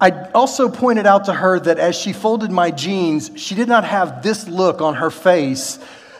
I 0.00 0.30
also 0.32 0.68
pointed 0.68 1.06
out 1.06 1.26
to 1.26 1.32
her 1.32 1.60
that 1.60 1.78
as 1.78 1.94
she 1.94 2.12
folded 2.12 2.50
my 2.50 2.72
jeans, 2.72 3.30
she 3.36 3.54
did 3.54 3.68
not 3.68 3.84
have 3.84 4.24
this 4.24 4.48
look 4.48 4.80
on 4.80 4.94
her 4.96 5.10
face 5.10 5.78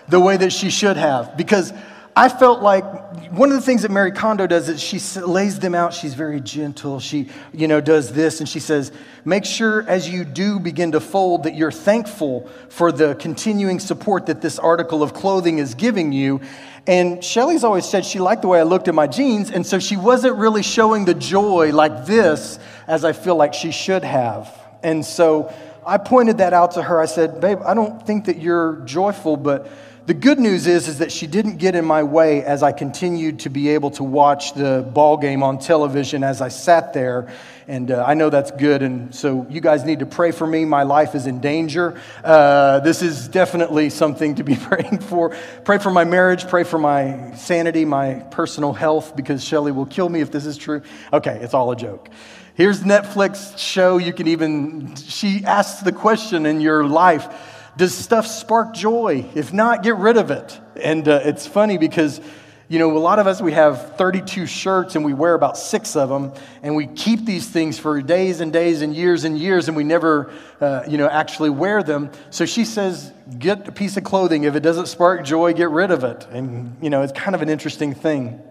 the 0.08 0.20
way 0.20 0.36
that 0.36 0.52
she 0.52 0.70
should 0.70 0.96
have 0.96 1.36
because 1.36 1.72
I 2.14 2.28
felt 2.28 2.60
like 2.60 2.84
one 3.32 3.50
of 3.50 3.56
the 3.56 3.62
things 3.62 3.82
that 3.82 3.90
Mary 3.90 4.12
Kondo 4.12 4.46
does 4.46 4.68
is 4.68 4.82
she 4.82 4.98
lays 5.20 5.58
them 5.58 5.74
out. 5.74 5.94
She's 5.94 6.12
very 6.12 6.42
gentle. 6.42 7.00
She, 7.00 7.30
you 7.54 7.68
know, 7.68 7.80
does 7.80 8.12
this 8.12 8.40
and 8.40 8.48
she 8.48 8.60
says, 8.60 8.92
make 9.24 9.46
sure 9.46 9.82
as 9.88 10.10
you 10.10 10.24
do 10.24 10.60
begin 10.60 10.92
to 10.92 11.00
fold 11.00 11.44
that 11.44 11.54
you're 11.54 11.72
thankful 11.72 12.50
for 12.68 12.92
the 12.92 13.14
continuing 13.14 13.80
support 13.80 14.26
that 14.26 14.42
this 14.42 14.58
article 14.58 15.02
of 15.02 15.14
clothing 15.14 15.58
is 15.58 15.74
giving 15.74 16.12
you. 16.12 16.42
And 16.86 17.24
Shelly's 17.24 17.64
always 17.64 17.88
said 17.88 18.04
she 18.04 18.18
liked 18.18 18.42
the 18.42 18.48
way 18.48 18.58
I 18.58 18.64
looked 18.64 18.88
at 18.88 18.94
my 18.94 19.06
jeans, 19.06 19.50
and 19.50 19.64
so 19.64 19.78
she 19.78 19.96
wasn't 19.96 20.36
really 20.36 20.64
showing 20.64 21.04
the 21.04 21.14
joy 21.14 21.70
like 21.72 22.06
this 22.06 22.58
as 22.88 23.04
I 23.04 23.12
feel 23.12 23.36
like 23.36 23.54
she 23.54 23.70
should 23.70 24.02
have. 24.02 24.52
And 24.82 25.04
so 25.04 25.54
I 25.86 25.98
pointed 25.98 26.38
that 26.38 26.52
out 26.52 26.72
to 26.72 26.82
her. 26.82 27.00
I 27.00 27.06
said, 27.06 27.40
babe, 27.40 27.60
I 27.64 27.74
don't 27.74 28.04
think 28.04 28.24
that 28.26 28.38
you're 28.38 28.80
joyful, 28.84 29.36
but 29.36 29.70
the 30.04 30.14
good 30.14 30.40
news 30.40 30.66
is, 30.66 30.88
is 30.88 30.98
that 30.98 31.12
she 31.12 31.28
didn't 31.28 31.58
get 31.58 31.76
in 31.76 31.84
my 31.84 32.02
way 32.02 32.42
as 32.42 32.64
I 32.64 32.72
continued 32.72 33.40
to 33.40 33.50
be 33.50 33.68
able 33.68 33.92
to 33.92 34.02
watch 34.02 34.52
the 34.54 34.88
ball 34.92 35.16
game 35.16 35.44
on 35.44 35.60
television 35.60 36.24
as 36.24 36.40
I 36.40 36.48
sat 36.48 36.92
there. 36.92 37.32
And 37.68 37.92
uh, 37.92 38.04
I 38.04 38.14
know 38.14 38.28
that's 38.28 38.50
good. 38.50 38.82
And 38.82 39.14
so 39.14 39.46
you 39.48 39.60
guys 39.60 39.84
need 39.84 40.00
to 40.00 40.06
pray 40.06 40.32
for 40.32 40.44
me. 40.44 40.64
My 40.64 40.82
life 40.82 41.14
is 41.14 41.28
in 41.28 41.40
danger. 41.40 42.00
Uh, 42.24 42.80
this 42.80 43.00
is 43.00 43.28
definitely 43.28 43.90
something 43.90 44.34
to 44.34 44.42
be 44.42 44.56
praying 44.60 44.98
for. 44.98 45.36
Pray 45.64 45.78
for 45.78 45.92
my 45.92 46.04
marriage. 46.04 46.48
Pray 46.48 46.64
for 46.64 46.78
my 46.78 47.32
sanity, 47.36 47.84
my 47.84 48.14
personal 48.32 48.72
health, 48.72 49.14
because 49.14 49.44
Shelly 49.44 49.70
will 49.70 49.86
kill 49.86 50.08
me 50.08 50.20
if 50.20 50.32
this 50.32 50.46
is 50.46 50.56
true. 50.56 50.82
Okay, 51.12 51.38
it's 51.40 51.54
all 51.54 51.70
a 51.70 51.76
joke. 51.76 52.08
Here's 52.54 52.82
Netflix 52.82 53.56
show. 53.56 53.98
You 53.98 54.12
can 54.12 54.26
even, 54.26 54.96
she 54.96 55.44
asks 55.44 55.82
the 55.82 55.92
question 55.92 56.44
in 56.44 56.60
your 56.60 56.84
life 56.84 57.28
does 57.76 57.94
stuff 57.94 58.26
spark 58.26 58.74
joy? 58.74 59.24
If 59.34 59.52
not, 59.52 59.82
get 59.82 59.96
rid 59.96 60.16
of 60.16 60.30
it. 60.30 60.60
And 60.76 61.06
uh, 61.08 61.20
it's 61.24 61.46
funny 61.46 61.78
because, 61.78 62.20
you 62.68 62.78
know, 62.78 62.96
a 62.96 62.98
lot 62.98 63.18
of 63.18 63.26
us, 63.26 63.40
we 63.40 63.52
have 63.52 63.96
32 63.96 64.46
shirts 64.46 64.94
and 64.94 65.04
we 65.04 65.14
wear 65.14 65.34
about 65.34 65.56
six 65.56 65.96
of 65.96 66.08
them, 66.08 66.32
and 66.62 66.76
we 66.76 66.86
keep 66.86 67.24
these 67.24 67.48
things 67.48 67.78
for 67.78 68.00
days 68.02 68.40
and 68.40 68.52
days 68.52 68.82
and 68.82 68.94
years 68.94 69.24
and 69.24 69.38
years, 69.38 69.68
and 69.68 69.76
we 69.76 69.84
never, 69.84 70.32
uh, 70.60 70.82
you 70.88 70.98
know, 70.98 71.08
actually 71.08 71.50
wear 71.50 71.82
them. 71.82 72.10
So 72.30 72.44
she 72.44 72.64
says, 72.64 73.12
get 73.38 73.68
a 73.68 73.72
piece 73.72 73.96
of 73.96 74.04
clothing. 74.04 74.44
If 74.44 74.54
it 74.54 74.60
doesn't 74.60 74.86
spark 74.86 75.24
joy, 75.24 75.52
get 75.54 75.70
rid 75.70 75.90
of 75.90 76.04
it. 76.04 76.26
And, 76.30 76.76
you 76.82 76.90
know, 76.90 77.02
it's 77.02 77.12
kind 77.12 77.34
of 77.34 77.42
an 77.42 77.48
interesting 77.48 77.94
thing. 77.94 78.42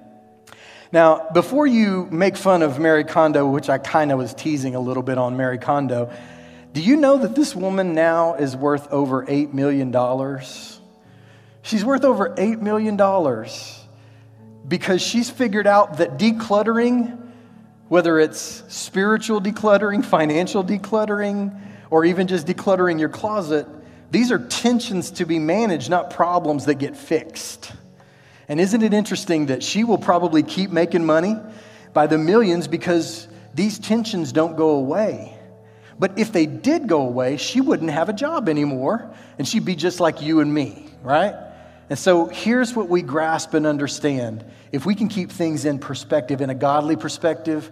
Now, 0.91 1.29
before 1.34 1.67
you 1.67 2.07
make 2.12 2.36
fun 2.36 2.63
of 2.63 2.77
Mary 2.77 3.05
Kondo, 3.05 3.47
which 3.47 3.69
I 3.69 3.77
kind 3.77 4.12
of 4.12 4.17
was 4.17 4.34
teasing 4.34 4.75
a 4.75 4.79
little 4.79 5.03
bit 5.03 5.17
on 5.17 5.38
Mary 5.38 5.57
Kondo, 5.57 6.12
do 6.73 6.81
you 6.81 6.95
know 6.95 7.17
that 7.17 7.36
this 7.36 7.53
woman 7.55 7.93
now 7.93 8.36
is 8.36 8.55
worth 8.55 8.91
over 8.91 9.25
$8 9.25 9.53
million? 9.53 9.91
She's 11.63 11.84
worth 11.84 12.05
over 12.05 12.29
$8 12.29 12.62
million 12.62 12.97
because 14.67 15.01
she's 15.01 15.29
figured 15.29 15.67
out 15.67 15.97
that 15.97 16.17
decluttering, 16.17 17.19
whether 17.89 18.19
it's 18.19 18.63
spiritual 18.69 19.41
decluttering, 19.41 20.05
financial 20.05 20.63
decluttering, 20.63 21.60
or 21.89 22.05
even 22.05 22.27
just 22.27 22.47
decluttering 22.47 22.99
your 22.99 23.10
closet, 23.10 23.67
these 24.12 24.31
are 24.31 24.39
tensions 24.39 25.12
to 25.12 25.25
be 25.25 25.39
managed, 25.39 25.89
not 25.89 26.10
problems 26.10 26.65
that 26.65 26.75
get 26.75 26.95
fixed. 26.95 27.71
And 28.47 28.60
isn't 28.62 28.81
it 28.81 28.93
interesting 28.93 29.47
that 29.47 29.62
she 29.62 29.84
will 29.84 29.97
probably 29.97 30.41
keep 30.41 30.71
making 30.71 31.05
money 31.05 31.36
by 31.93 32.07
the 32.07 32.17
millions 32.17 32.67
because 32.67 33.27
these 33.53 33.77
tensions 33.77 34.31
don't 34.31 34.55
go 34.55 34.71
away? 34.71 35.38
But 36.01 36.17
if 36.17 36.31
they 36.31 36.47
did 36.47 36.87
go 36.87 37.01
away, 37.03 37.37
she 37.37 37.61
wouldn't 37.61 37.91
have 37.91 38.09
a 38.09 38.13
job 38.13 38.49
anymore, 38.49 39.13
and 39.37 39.47
she'd 39.47 39.65
be 39.65 39.75
just 39.75 39.99
like 39.99 40.19
you 40.19 40.39
and 40.39 40.51
me, 40.51 40.87
right? 41.03 41.35
And 41.91 41.99
so 41.99 42.25
here's 42.25 42.75
what 42.75 42.89
we 42.89 43.03
grasp 43.03 43.53
and 43.53 43.67
understand. 43.67 44.43
If 44.71 44.83
we 44.83 44.95
can 44.95 45.09
keep 45.09 45.31
things 45.31 45.63
in 45.63 45.77
perspective, 45.77 46.41
in 46.41 46.49
a 46.49 46.55
godly 46.55 46.95
perspective, 46.95 47.69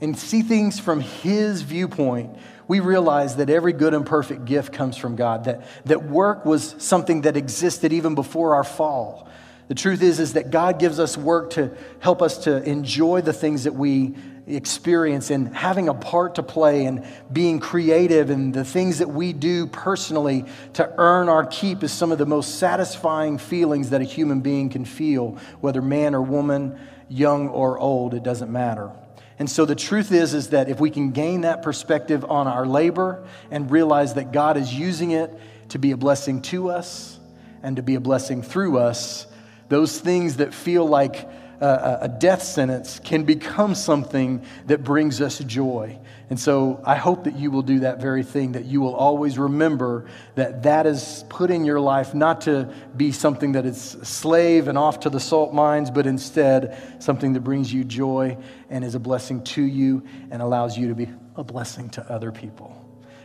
and 0.00 0.16
see 0.16 0.42
things 0.42 0.78
from 0.78 1.00
His 1.00 1.62
viewpoint, 1.62 2.36
we 2.68 2.78
realize 2.78 3.34
that 3.34 3.50
every 3.50 3.72
good 3.72 3.94
and 3.94 4.06
perfect 4.06 4.44
gift 4.44 4.72
comes 4.72 4.96
from 4.96 5.16
God, 5.16 5.46
that, 5.46 5.64
that 5.86 6.04
work 6.04 6.44
was 6.44 6.76
something 6.78 7.22
that 7.22 7.36
existed 7.36 7.92
even 7.92 8.14
before 8.14 8.54
our 8.54 8.62
fall. 8.62 9.28
The 9.66 9.74
truth 9.74 10.02
is, 10.02 10.20
is 10.20 10.34
that 10.34 10.52
God 10.52 10.78
gives 10.78 11.00
us 11.00 11.18
work 11.18 11.50
to 11.54 11.72
help 11.98 12.22
us 12.22 12.44
to 12.44 12.62
enjoy 12.62 13.22
the 13.22 13.32
things 13.32 13.64
that 13.64 13.74
we 13.74 14.14
experience 14.46 15.30
and 15.30 15.54
having 15.54 15.88
a 15.88 15.94
part 15.94 16.34
to 16.34 16.42
play 16.42 16.84
and 16.86 17.06
being 17.32 17.60
creative 17.60 18.28
and 18.30 18.52
the 18.52 18.64
things 18.64 18.98
that 18.98 19.08
we 19.08 19.32
do 19.32 19.66
personally 19.66 20.44
to 20.74 20.92
earn 20.98 21.28
our 21.28 21.46
keep 21.46 21.82
is 21.84 21.92
some 21.92 22.10
of 22.10 22.18
the 22.18 22.26
most 22.26 22.58
satisfying 22.58 23.38
feelings 23.38 23.90
that 23.90 24.00
a 24.00 24.04
human 24.04 24.40
being 24.40 24.68
can 24.68 24.84
feel, 24.84 25.38
whether 25.60 25.80
man 25.80 26.14
or 26.14 26.22
woman, 26.22 26.78
young 27.08 27.48
or 27.48 27.78
old, 27.78 28.14
it 28.14 28.22
doesn't 28.22 28.50
matter. 28.50 28.90
And 29.38 29.48
so 29.48 29.64
the 29.64 29.74
truth 29.74 30.12
is 30.12 30.34
is 30.34 30.50
that 30.50 30.68
if 30.68 30.80
we 30.80 30.90
can 30.90 31.12
gain 31.12 31.42
that 31.42 31.62
perspective 31.62 32.24
on 32.24 32.46
our 32.46 32.66
labor 32.66 33.26
and 33.50 33.70
realize 33.70 34.14
that 34.14 34.32
God 34.32 34.56
is 34.56 34.72
using 34.74 35.12
it 35.12 35.32
to 35.70 35.78
be 35.78 35.92
a 35.92 35.96
blessing 35.96 36.42
to 36.42 36.70
us 36.70 37.18
and 37.62 37.76
to 37.76 37.82
be 37.82 37.94
a 37.94 38.00
blessing 38.00 38.42
through 38.42 38.78
us, 38.78 39.26
those 39.68 39.98
things 39.98 40.36
that 40.36 40.52
feel 40.52 40.86
like 40.86 41.28
a, 41.62 42.08
death 42.08 42.42
sentence 42.42 42.98
can 42.98 43.24
become 43.24 43.74
something 43.74 44.44
that 44.66 44.82
brings 44.82 45.20
us 45.20 45.38
joy. 45.38 45.98
And 46.28 46.38
so 46.38 46.80
I 46.84 46.96
hope 46.96 47.24
that 47.24 47.36
you 47.36 47.50
will 47.50 47.62
do 47.62 47.80
that 47.80 48.00
very 48.00 48.22
thing, 48.22 48.52
that 48.52 48.64
you 48.64 48.80
will 48.80 48.94
always 48.94 49.38
remember 49.38 50.06
that 50.34 50.64
that 50.64 50.86
is 50.86 51.24
put 51.28 51.50
in 51.50 51.64
your 51.64 51.78
life 51.78 52.14
not 52.14 52.40
to 52.42 52.72
be 52.96 53.12
something 53.12 53.52
that 53.52 53.66
is 53.66 53.78
slave 54.02 54.66
and 54.68 54.76
off 54.76 55.00
to 55.00 55.10
the 55.10 55.20
salt 55.20 55.52
mines, 55.54 55.90
but 55.90 56.06
instead 56.06 56.76
something 56.98 57.32
that 57.34 57.40
brings 57.40 57.72
you 57.72 57.84
joy 57.84 58.36
and 58.70 58.84
is 58.84 58.94
a 58.94 59.00
blessing 59.00 59.44
to 59.44 59.62
you 59.62 60.02
and 60.30 60.42
allows 60.42 60.76
you 60.76 60.88
to 60.88 60.94
be 60.94 61.08
a 61.36 61.44
blessing 61.44 61.90
to 61.90 62.12
other 62.12 62.32
people. 62.32 62.81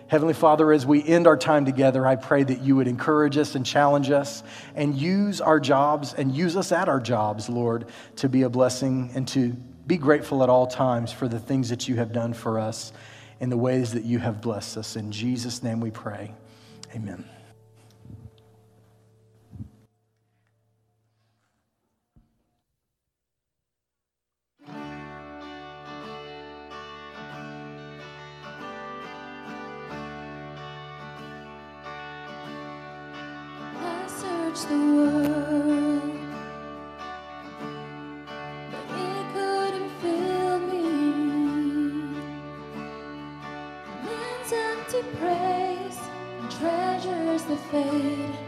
Heavenly 0.08 0.34
Father, 0.34 0.72
as 0.72 0.86
we 0.86 1.04
end 1.04 1.28
our 1.28 1.36
time 1.36 1.66
together, 1.66 2.08
I 2.08 2.16
pray 2.16 2.44
that 2.44 2.62
you 2.62 2.78
would 2.78 2.88
encourage 2.88 3.38
us 3.38 3.56
and 3.56 3.66
challenge 3.66 4.10
us 4.10 4.42
and 4.74 4.96
use 4.96 5.42
our 5.42 5.60
jobs 5.60 6.14
and 6.14 6.34
use 6.34 6.56
us 6.56 6.72
at 6.72 6.88
our 6.88 7.02
jobs, 7.02 7.50
Lord, 7.50 7.88
to 8.18 8.30
be 8.30 8.44
a 8.44 8.50
blessing 8.50 9.12
and 9.16 9.28
to 9.30 9.50
be 9.86 9.98
grateful 9.98 10.44
at 10.44 10.50
all 10.50 10.68
times 10.68 11.12
for 11.12 11.28
the 11.28 11.40
things 11.40 11.70
that 11.70 11.90
you 11.90 11.96
have 11.96 12.14
done 12.14 12.34
for 12.34 12.58
us 12.58 12.94
and 13.42 13.52
the 13.52 13.58
ways 13.58 13.94
that 13.94 14.04
you 14.04 14.20
have 14.20 14.42
blessed 14.42 14.78
us. 14.78 14.96
In 14.96 15.12
Jesus' 15.12 15.62
name 15.62 15.82
we 15.82 15.92
pray. 15.92 16.34
Amen. 16.96 17.26
the 34.66 34.76
world. 34.76 36.20
But 38.72 38.98
it 38.98 39.34
couldn't 39.34 39.92
fill 40.02 40.60
me. 40.60 40.90
Man's 44.04 44.54
empty 44.54 45.04
praise 45.20 46.00
and 46.40 46.52
treasures 46.52 47.44
that 47.44 47.60
fade. 47.72 48.47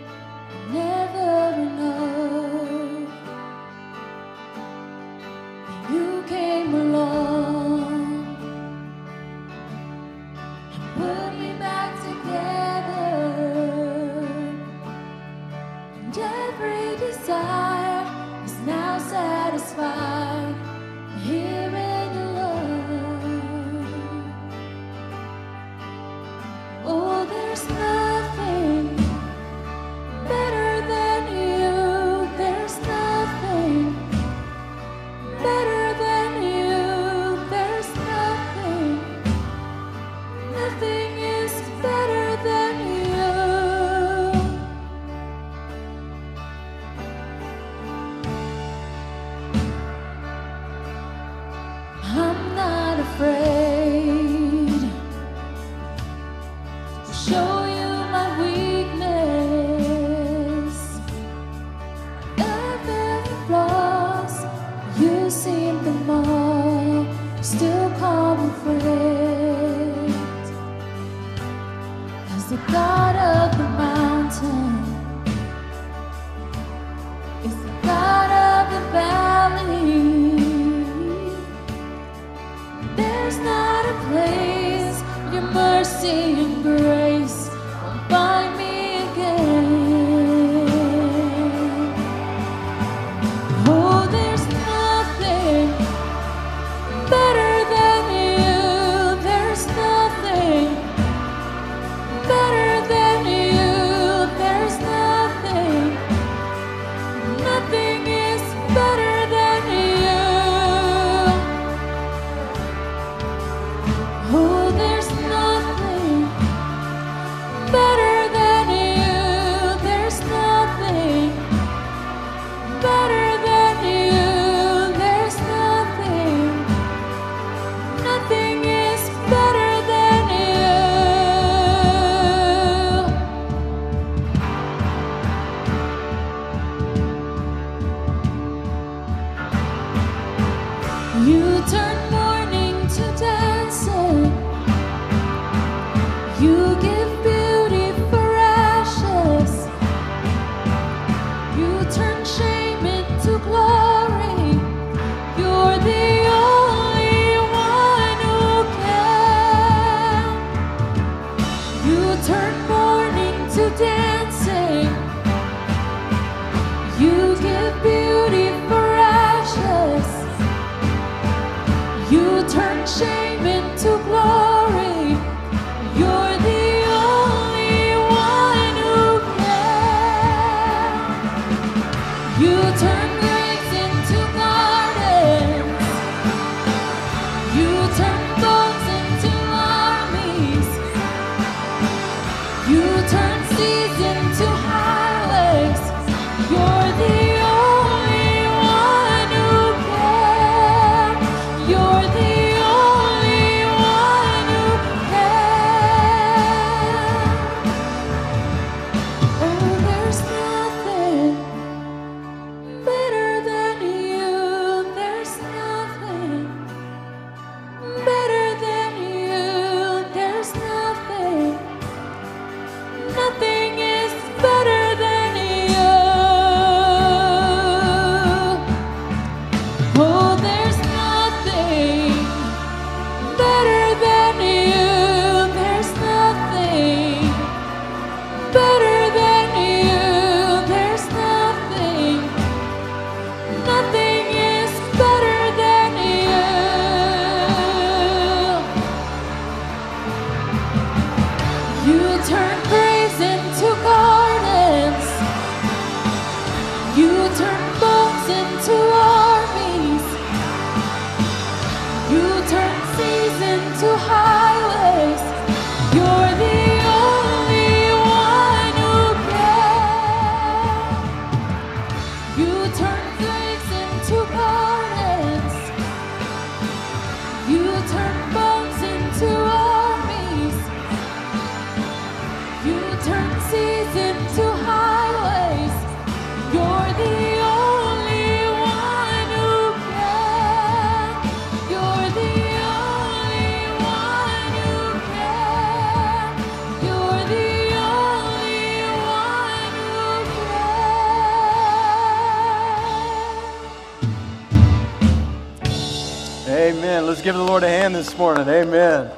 This 308.00 308.18
morning. 308.18 308.48
Amen. 308.48 309.12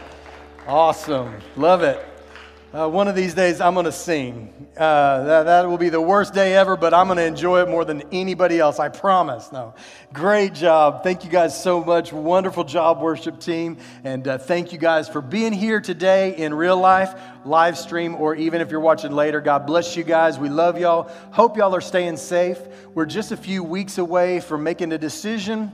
Awesome. 0.66 1.36
Love 1.56 1.84
it. 1.84 2.04
Uh, 2.74 2.90
one 2.90 3.08
of 3.08 3.14
these 3.14 3.36
days, 3.36 3.62
I'm 3.62 3.76
going 3.76 3.86
to 3.86 3.92
sing. 3.92 4.52
Uh, 4.76 5.24
that, 5.24 5.44
that 5.44 5.70
will 5.70 5.78
be 5.78 5.90
the 5.90 6.02
worst 6.02 6.34
day 6.34 6.56
ever, 6.56 6.76
but 6.76 6.92
I'm 6.92 7.06
going 7.06 7.18
to 7.18 7.26
enjoy 7.26 7.62
it 7.62 7.70
more 7.70 7.86
than 7.86 8.02
anybody 8.12 8.58
else. 8.58 8.80
I 8.80 8.90
promise. 8.90 9.52
No. 9.52 9.76
Great 10.14 10.56
job. 10.56 11.04
Thank 11.04 11.24
you 11.24 11.30
guys 11.30 11.62
so 11.62 11.84
much. 11.84 12.12
Wonderful 12.12 12.64
job, 12.64 13.02
worship 13.02 13.40
team. 13.40 13.78
And 14.04 14.28
uh, 14.28 14.40
thank 14.40 14.74
you 14.74 14.80
guys 14.80 15.08
for 15.08 15.22
being 15.22 15.54
here 15.54 15.80
today 15.80 16.36
in 16.36 16.52
real 16.52 16.78
life, 16.78 17.14
live 17.46 17.78
stream, 17.78 18.16
or 18.16 18.34
even 18.34 18.62
if 18.62 18.72
you're 18.72 18.80
watching 18.80 19.12
later. 19.12 19.42
God 19.42 19.68
bless 19.68 19.96
you 19.96 20.04
guys. 20.04 20.40
We 20.40 20.50
love 20.50 20.80
y'all. 20.80 21.04
Hope 21.30 21.56
y'all 21.56 21.76
are 21.76 21.82
staying 21.82 22.18
safe. 22.18 22.58
We're 22.96 23.06
just 23.06 23.32
a 23.32 23.38
few 23.38 23.64
weeks 23.64 24.00
away 24.00 24.40
from 24.40 24.64
making 24.64 24.92
a 24.92 24.98
decision 24.98 25.72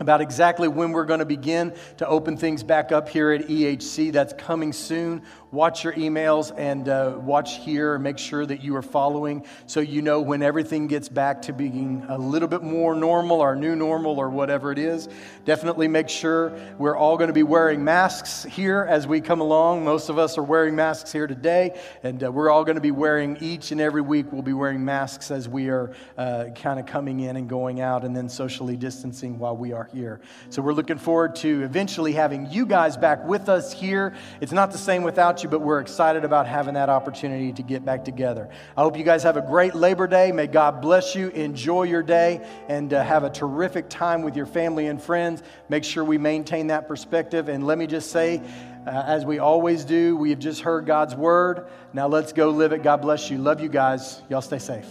about 0.00 0.20
exactly 0.20 0.68
when 0.68 0.92
we're 0.92 1.04
going 1.04 1.20
to 1.20 1.26
begin 1.26 1.74
to 1.96 2.06
open 2.06 2.36
things 2.36 2.62
back 2.62 2.92
up 2.92 3.08
here 3.08 3.32
at 3.32 3.48
EHC. 3.48 4.12
That's 4.12 4.32
coming 4.34 4.72
soon 4.72 5.22
watch 5.50 5.84
your 5.84 5.94
emails 5.94 6.52
and 6.56 6.88
uh, 6.88 7.16
watch 7.18 7.58
here 7.58 7.98
make 7.98 8.18
sure 8.18 8.44
that 8.44 8.62
you 8.62 8.76
are 8.76 8.82
following 8.82 9.44
so 9.66 9.80
you 9.80 10.02
know 10.02 10.20
when 10.20 10.42
everything 10.42 10.86
gets 10.86 11.08
back 11.08 11.42
to 11.42 11.52
being 11.52 12.04
a 12.08 12.18
little 12.18 12.48
bit 12.48 12.62
more 12.62 12.94
normal 12.94 13.40
or 13.40 13.56
new 13.56 13.74
normal 13.74 14.18
or 14.18 14.28
whatever 14.28 14.72
it 14.72 14.78
is. 14.78 15.08
Definitely 15.44 15.88
make 15.88 16.08
sure 16.08 16.52
we're 16.76 16.96
all 16.96 17.16
going 17.16 17.28
to 17.28 17.34
be 17.34 17.42
wearing 17.42 17.82
masks 17.82 18.44
here 18.44 18.86
as 18.88 19.06
we 19.06 19.20
come 19.20 19.40
along. 19.40 19.84
Most 19.84 20.08
of 20.08 20.18
us 20.18 20.36
are 20.36 20.42
wearing 20.42 20.76
masks 20.76 21.12
here 21.12 21.26
today, 21.26 21.78
and 22.02 22.22
uh, 22.22 22.30
we're 22.30 22.50
all 22.50 22.64
going 22.64 22.74
to 22.74 22.82
be 22.82 22.90
wearing 22.90 23.38
each 23.40 23.72
and 23.72 23.80
every 23.80 24.02
week, 24.02 24.30
we'll 24.30 24.42
be 24.42 24.52
wearing 24.52 24.84
masks 24.84 25.30
as 25.30 25.48
we 25.48 25.68
are 25.68 25.94
uh, 26.18 26.46
kind 26.54 26.78
of 26.78 26.86
coming 26.86 27.20
in 27.20 27.36
and 27.36 27.48
going 27.48 27.80
out 27.80 28.04
and 28.04 28.14
then 28.14 28.28
socially 28.28 28.76
distancing 28.76 29.38
while 29.38 29.56
we 29.56 29.72
are 29.72 29.88
here. 29.92 30.20
So 30.50 30.60
we're 30.60 30.74
looking 30.74 30.98
forward 30.98 31.36
to 31.36 31.62
eventually 31.62 32.12
having 32.12 32.50
you 32.50 32.66
guys 32.66 32.96
back 32.96 33.24
with 33.24 33.48
us 33.48 33.72
here. 33.72 34.14
It's 34.40 34.52
not 34.52 34.72
the 34.72 34.78
same 34.78 35.02
without 35.02 35.37
you, 35.42 35.48
but 35.48 35.60
we're 35.60 35.80
excited 35.80 36.24
about 36.24 36.46
having 36.46 36.74
that 36.74 36.88
opportunity 36.88 37.52
to 37.52 37.62
get 37.62 37.84
back 37.84 38.04
together. 38.04 38.48
I 38.76 38.82
hope 38.82 38.96
you 38.96 39.04
guys 39.04 39.22
have 39.22 39.36
a 39.36 39.42
great 39.42 39.74
Labor 39.74 40.06
Day. 40.06 40.32
May 40.32 40.46
God 40.46 40.80
bless 40.80 41.14
you. 41.14 41.28
Enjoy 41.28 41.84
your 41.84 42.02
day 42.02 42.46
and 42.68 42.92
uh, 42.92 43.02
have 43.02 43.24
a 43.24 43.30
terrific 43.30 43.88
time 43.88 44.22
with 44.22 44.36
your 44.36 44.46
family 44.46 44.86
and 44.86 45.00
friends. 45.00 45.42
Make 45.68 45.84
sure 45.84 46.04
we 46.04 46.18
maintain 46.18 46.68
that 46.68 46.88
perspective. 46.88 47.48
And 47.48 47.66
let 47.66 47.78
me 47.78 47.86
just 47.86 48.10
say, 48.10 48.42
uh, 48.86 48.90
as 49.06 49.24
we 49.24 49.38
always 49.38 49.84
do, 49.84 50.16
we 50.16 50.30
have 50.30 50.38
just 50.38 50.62
heard 50.62 50.86
God's 50.86 51.14
word. 51.14 51.68
Now 51.92 52.08
let's 52.08 52.32
go 52.32 52.50
live 52.50 52.72
it. 52.72 52.82
God 52.82 53.02
bless 53.02 53.30
you. 53.30 53.38
Love 53.38 53.60
you 53.60 53.68
guys. 53.68 54.22
Y'all 54.28 54.40
stay 54.40 54.58
safe. 54.58 54.86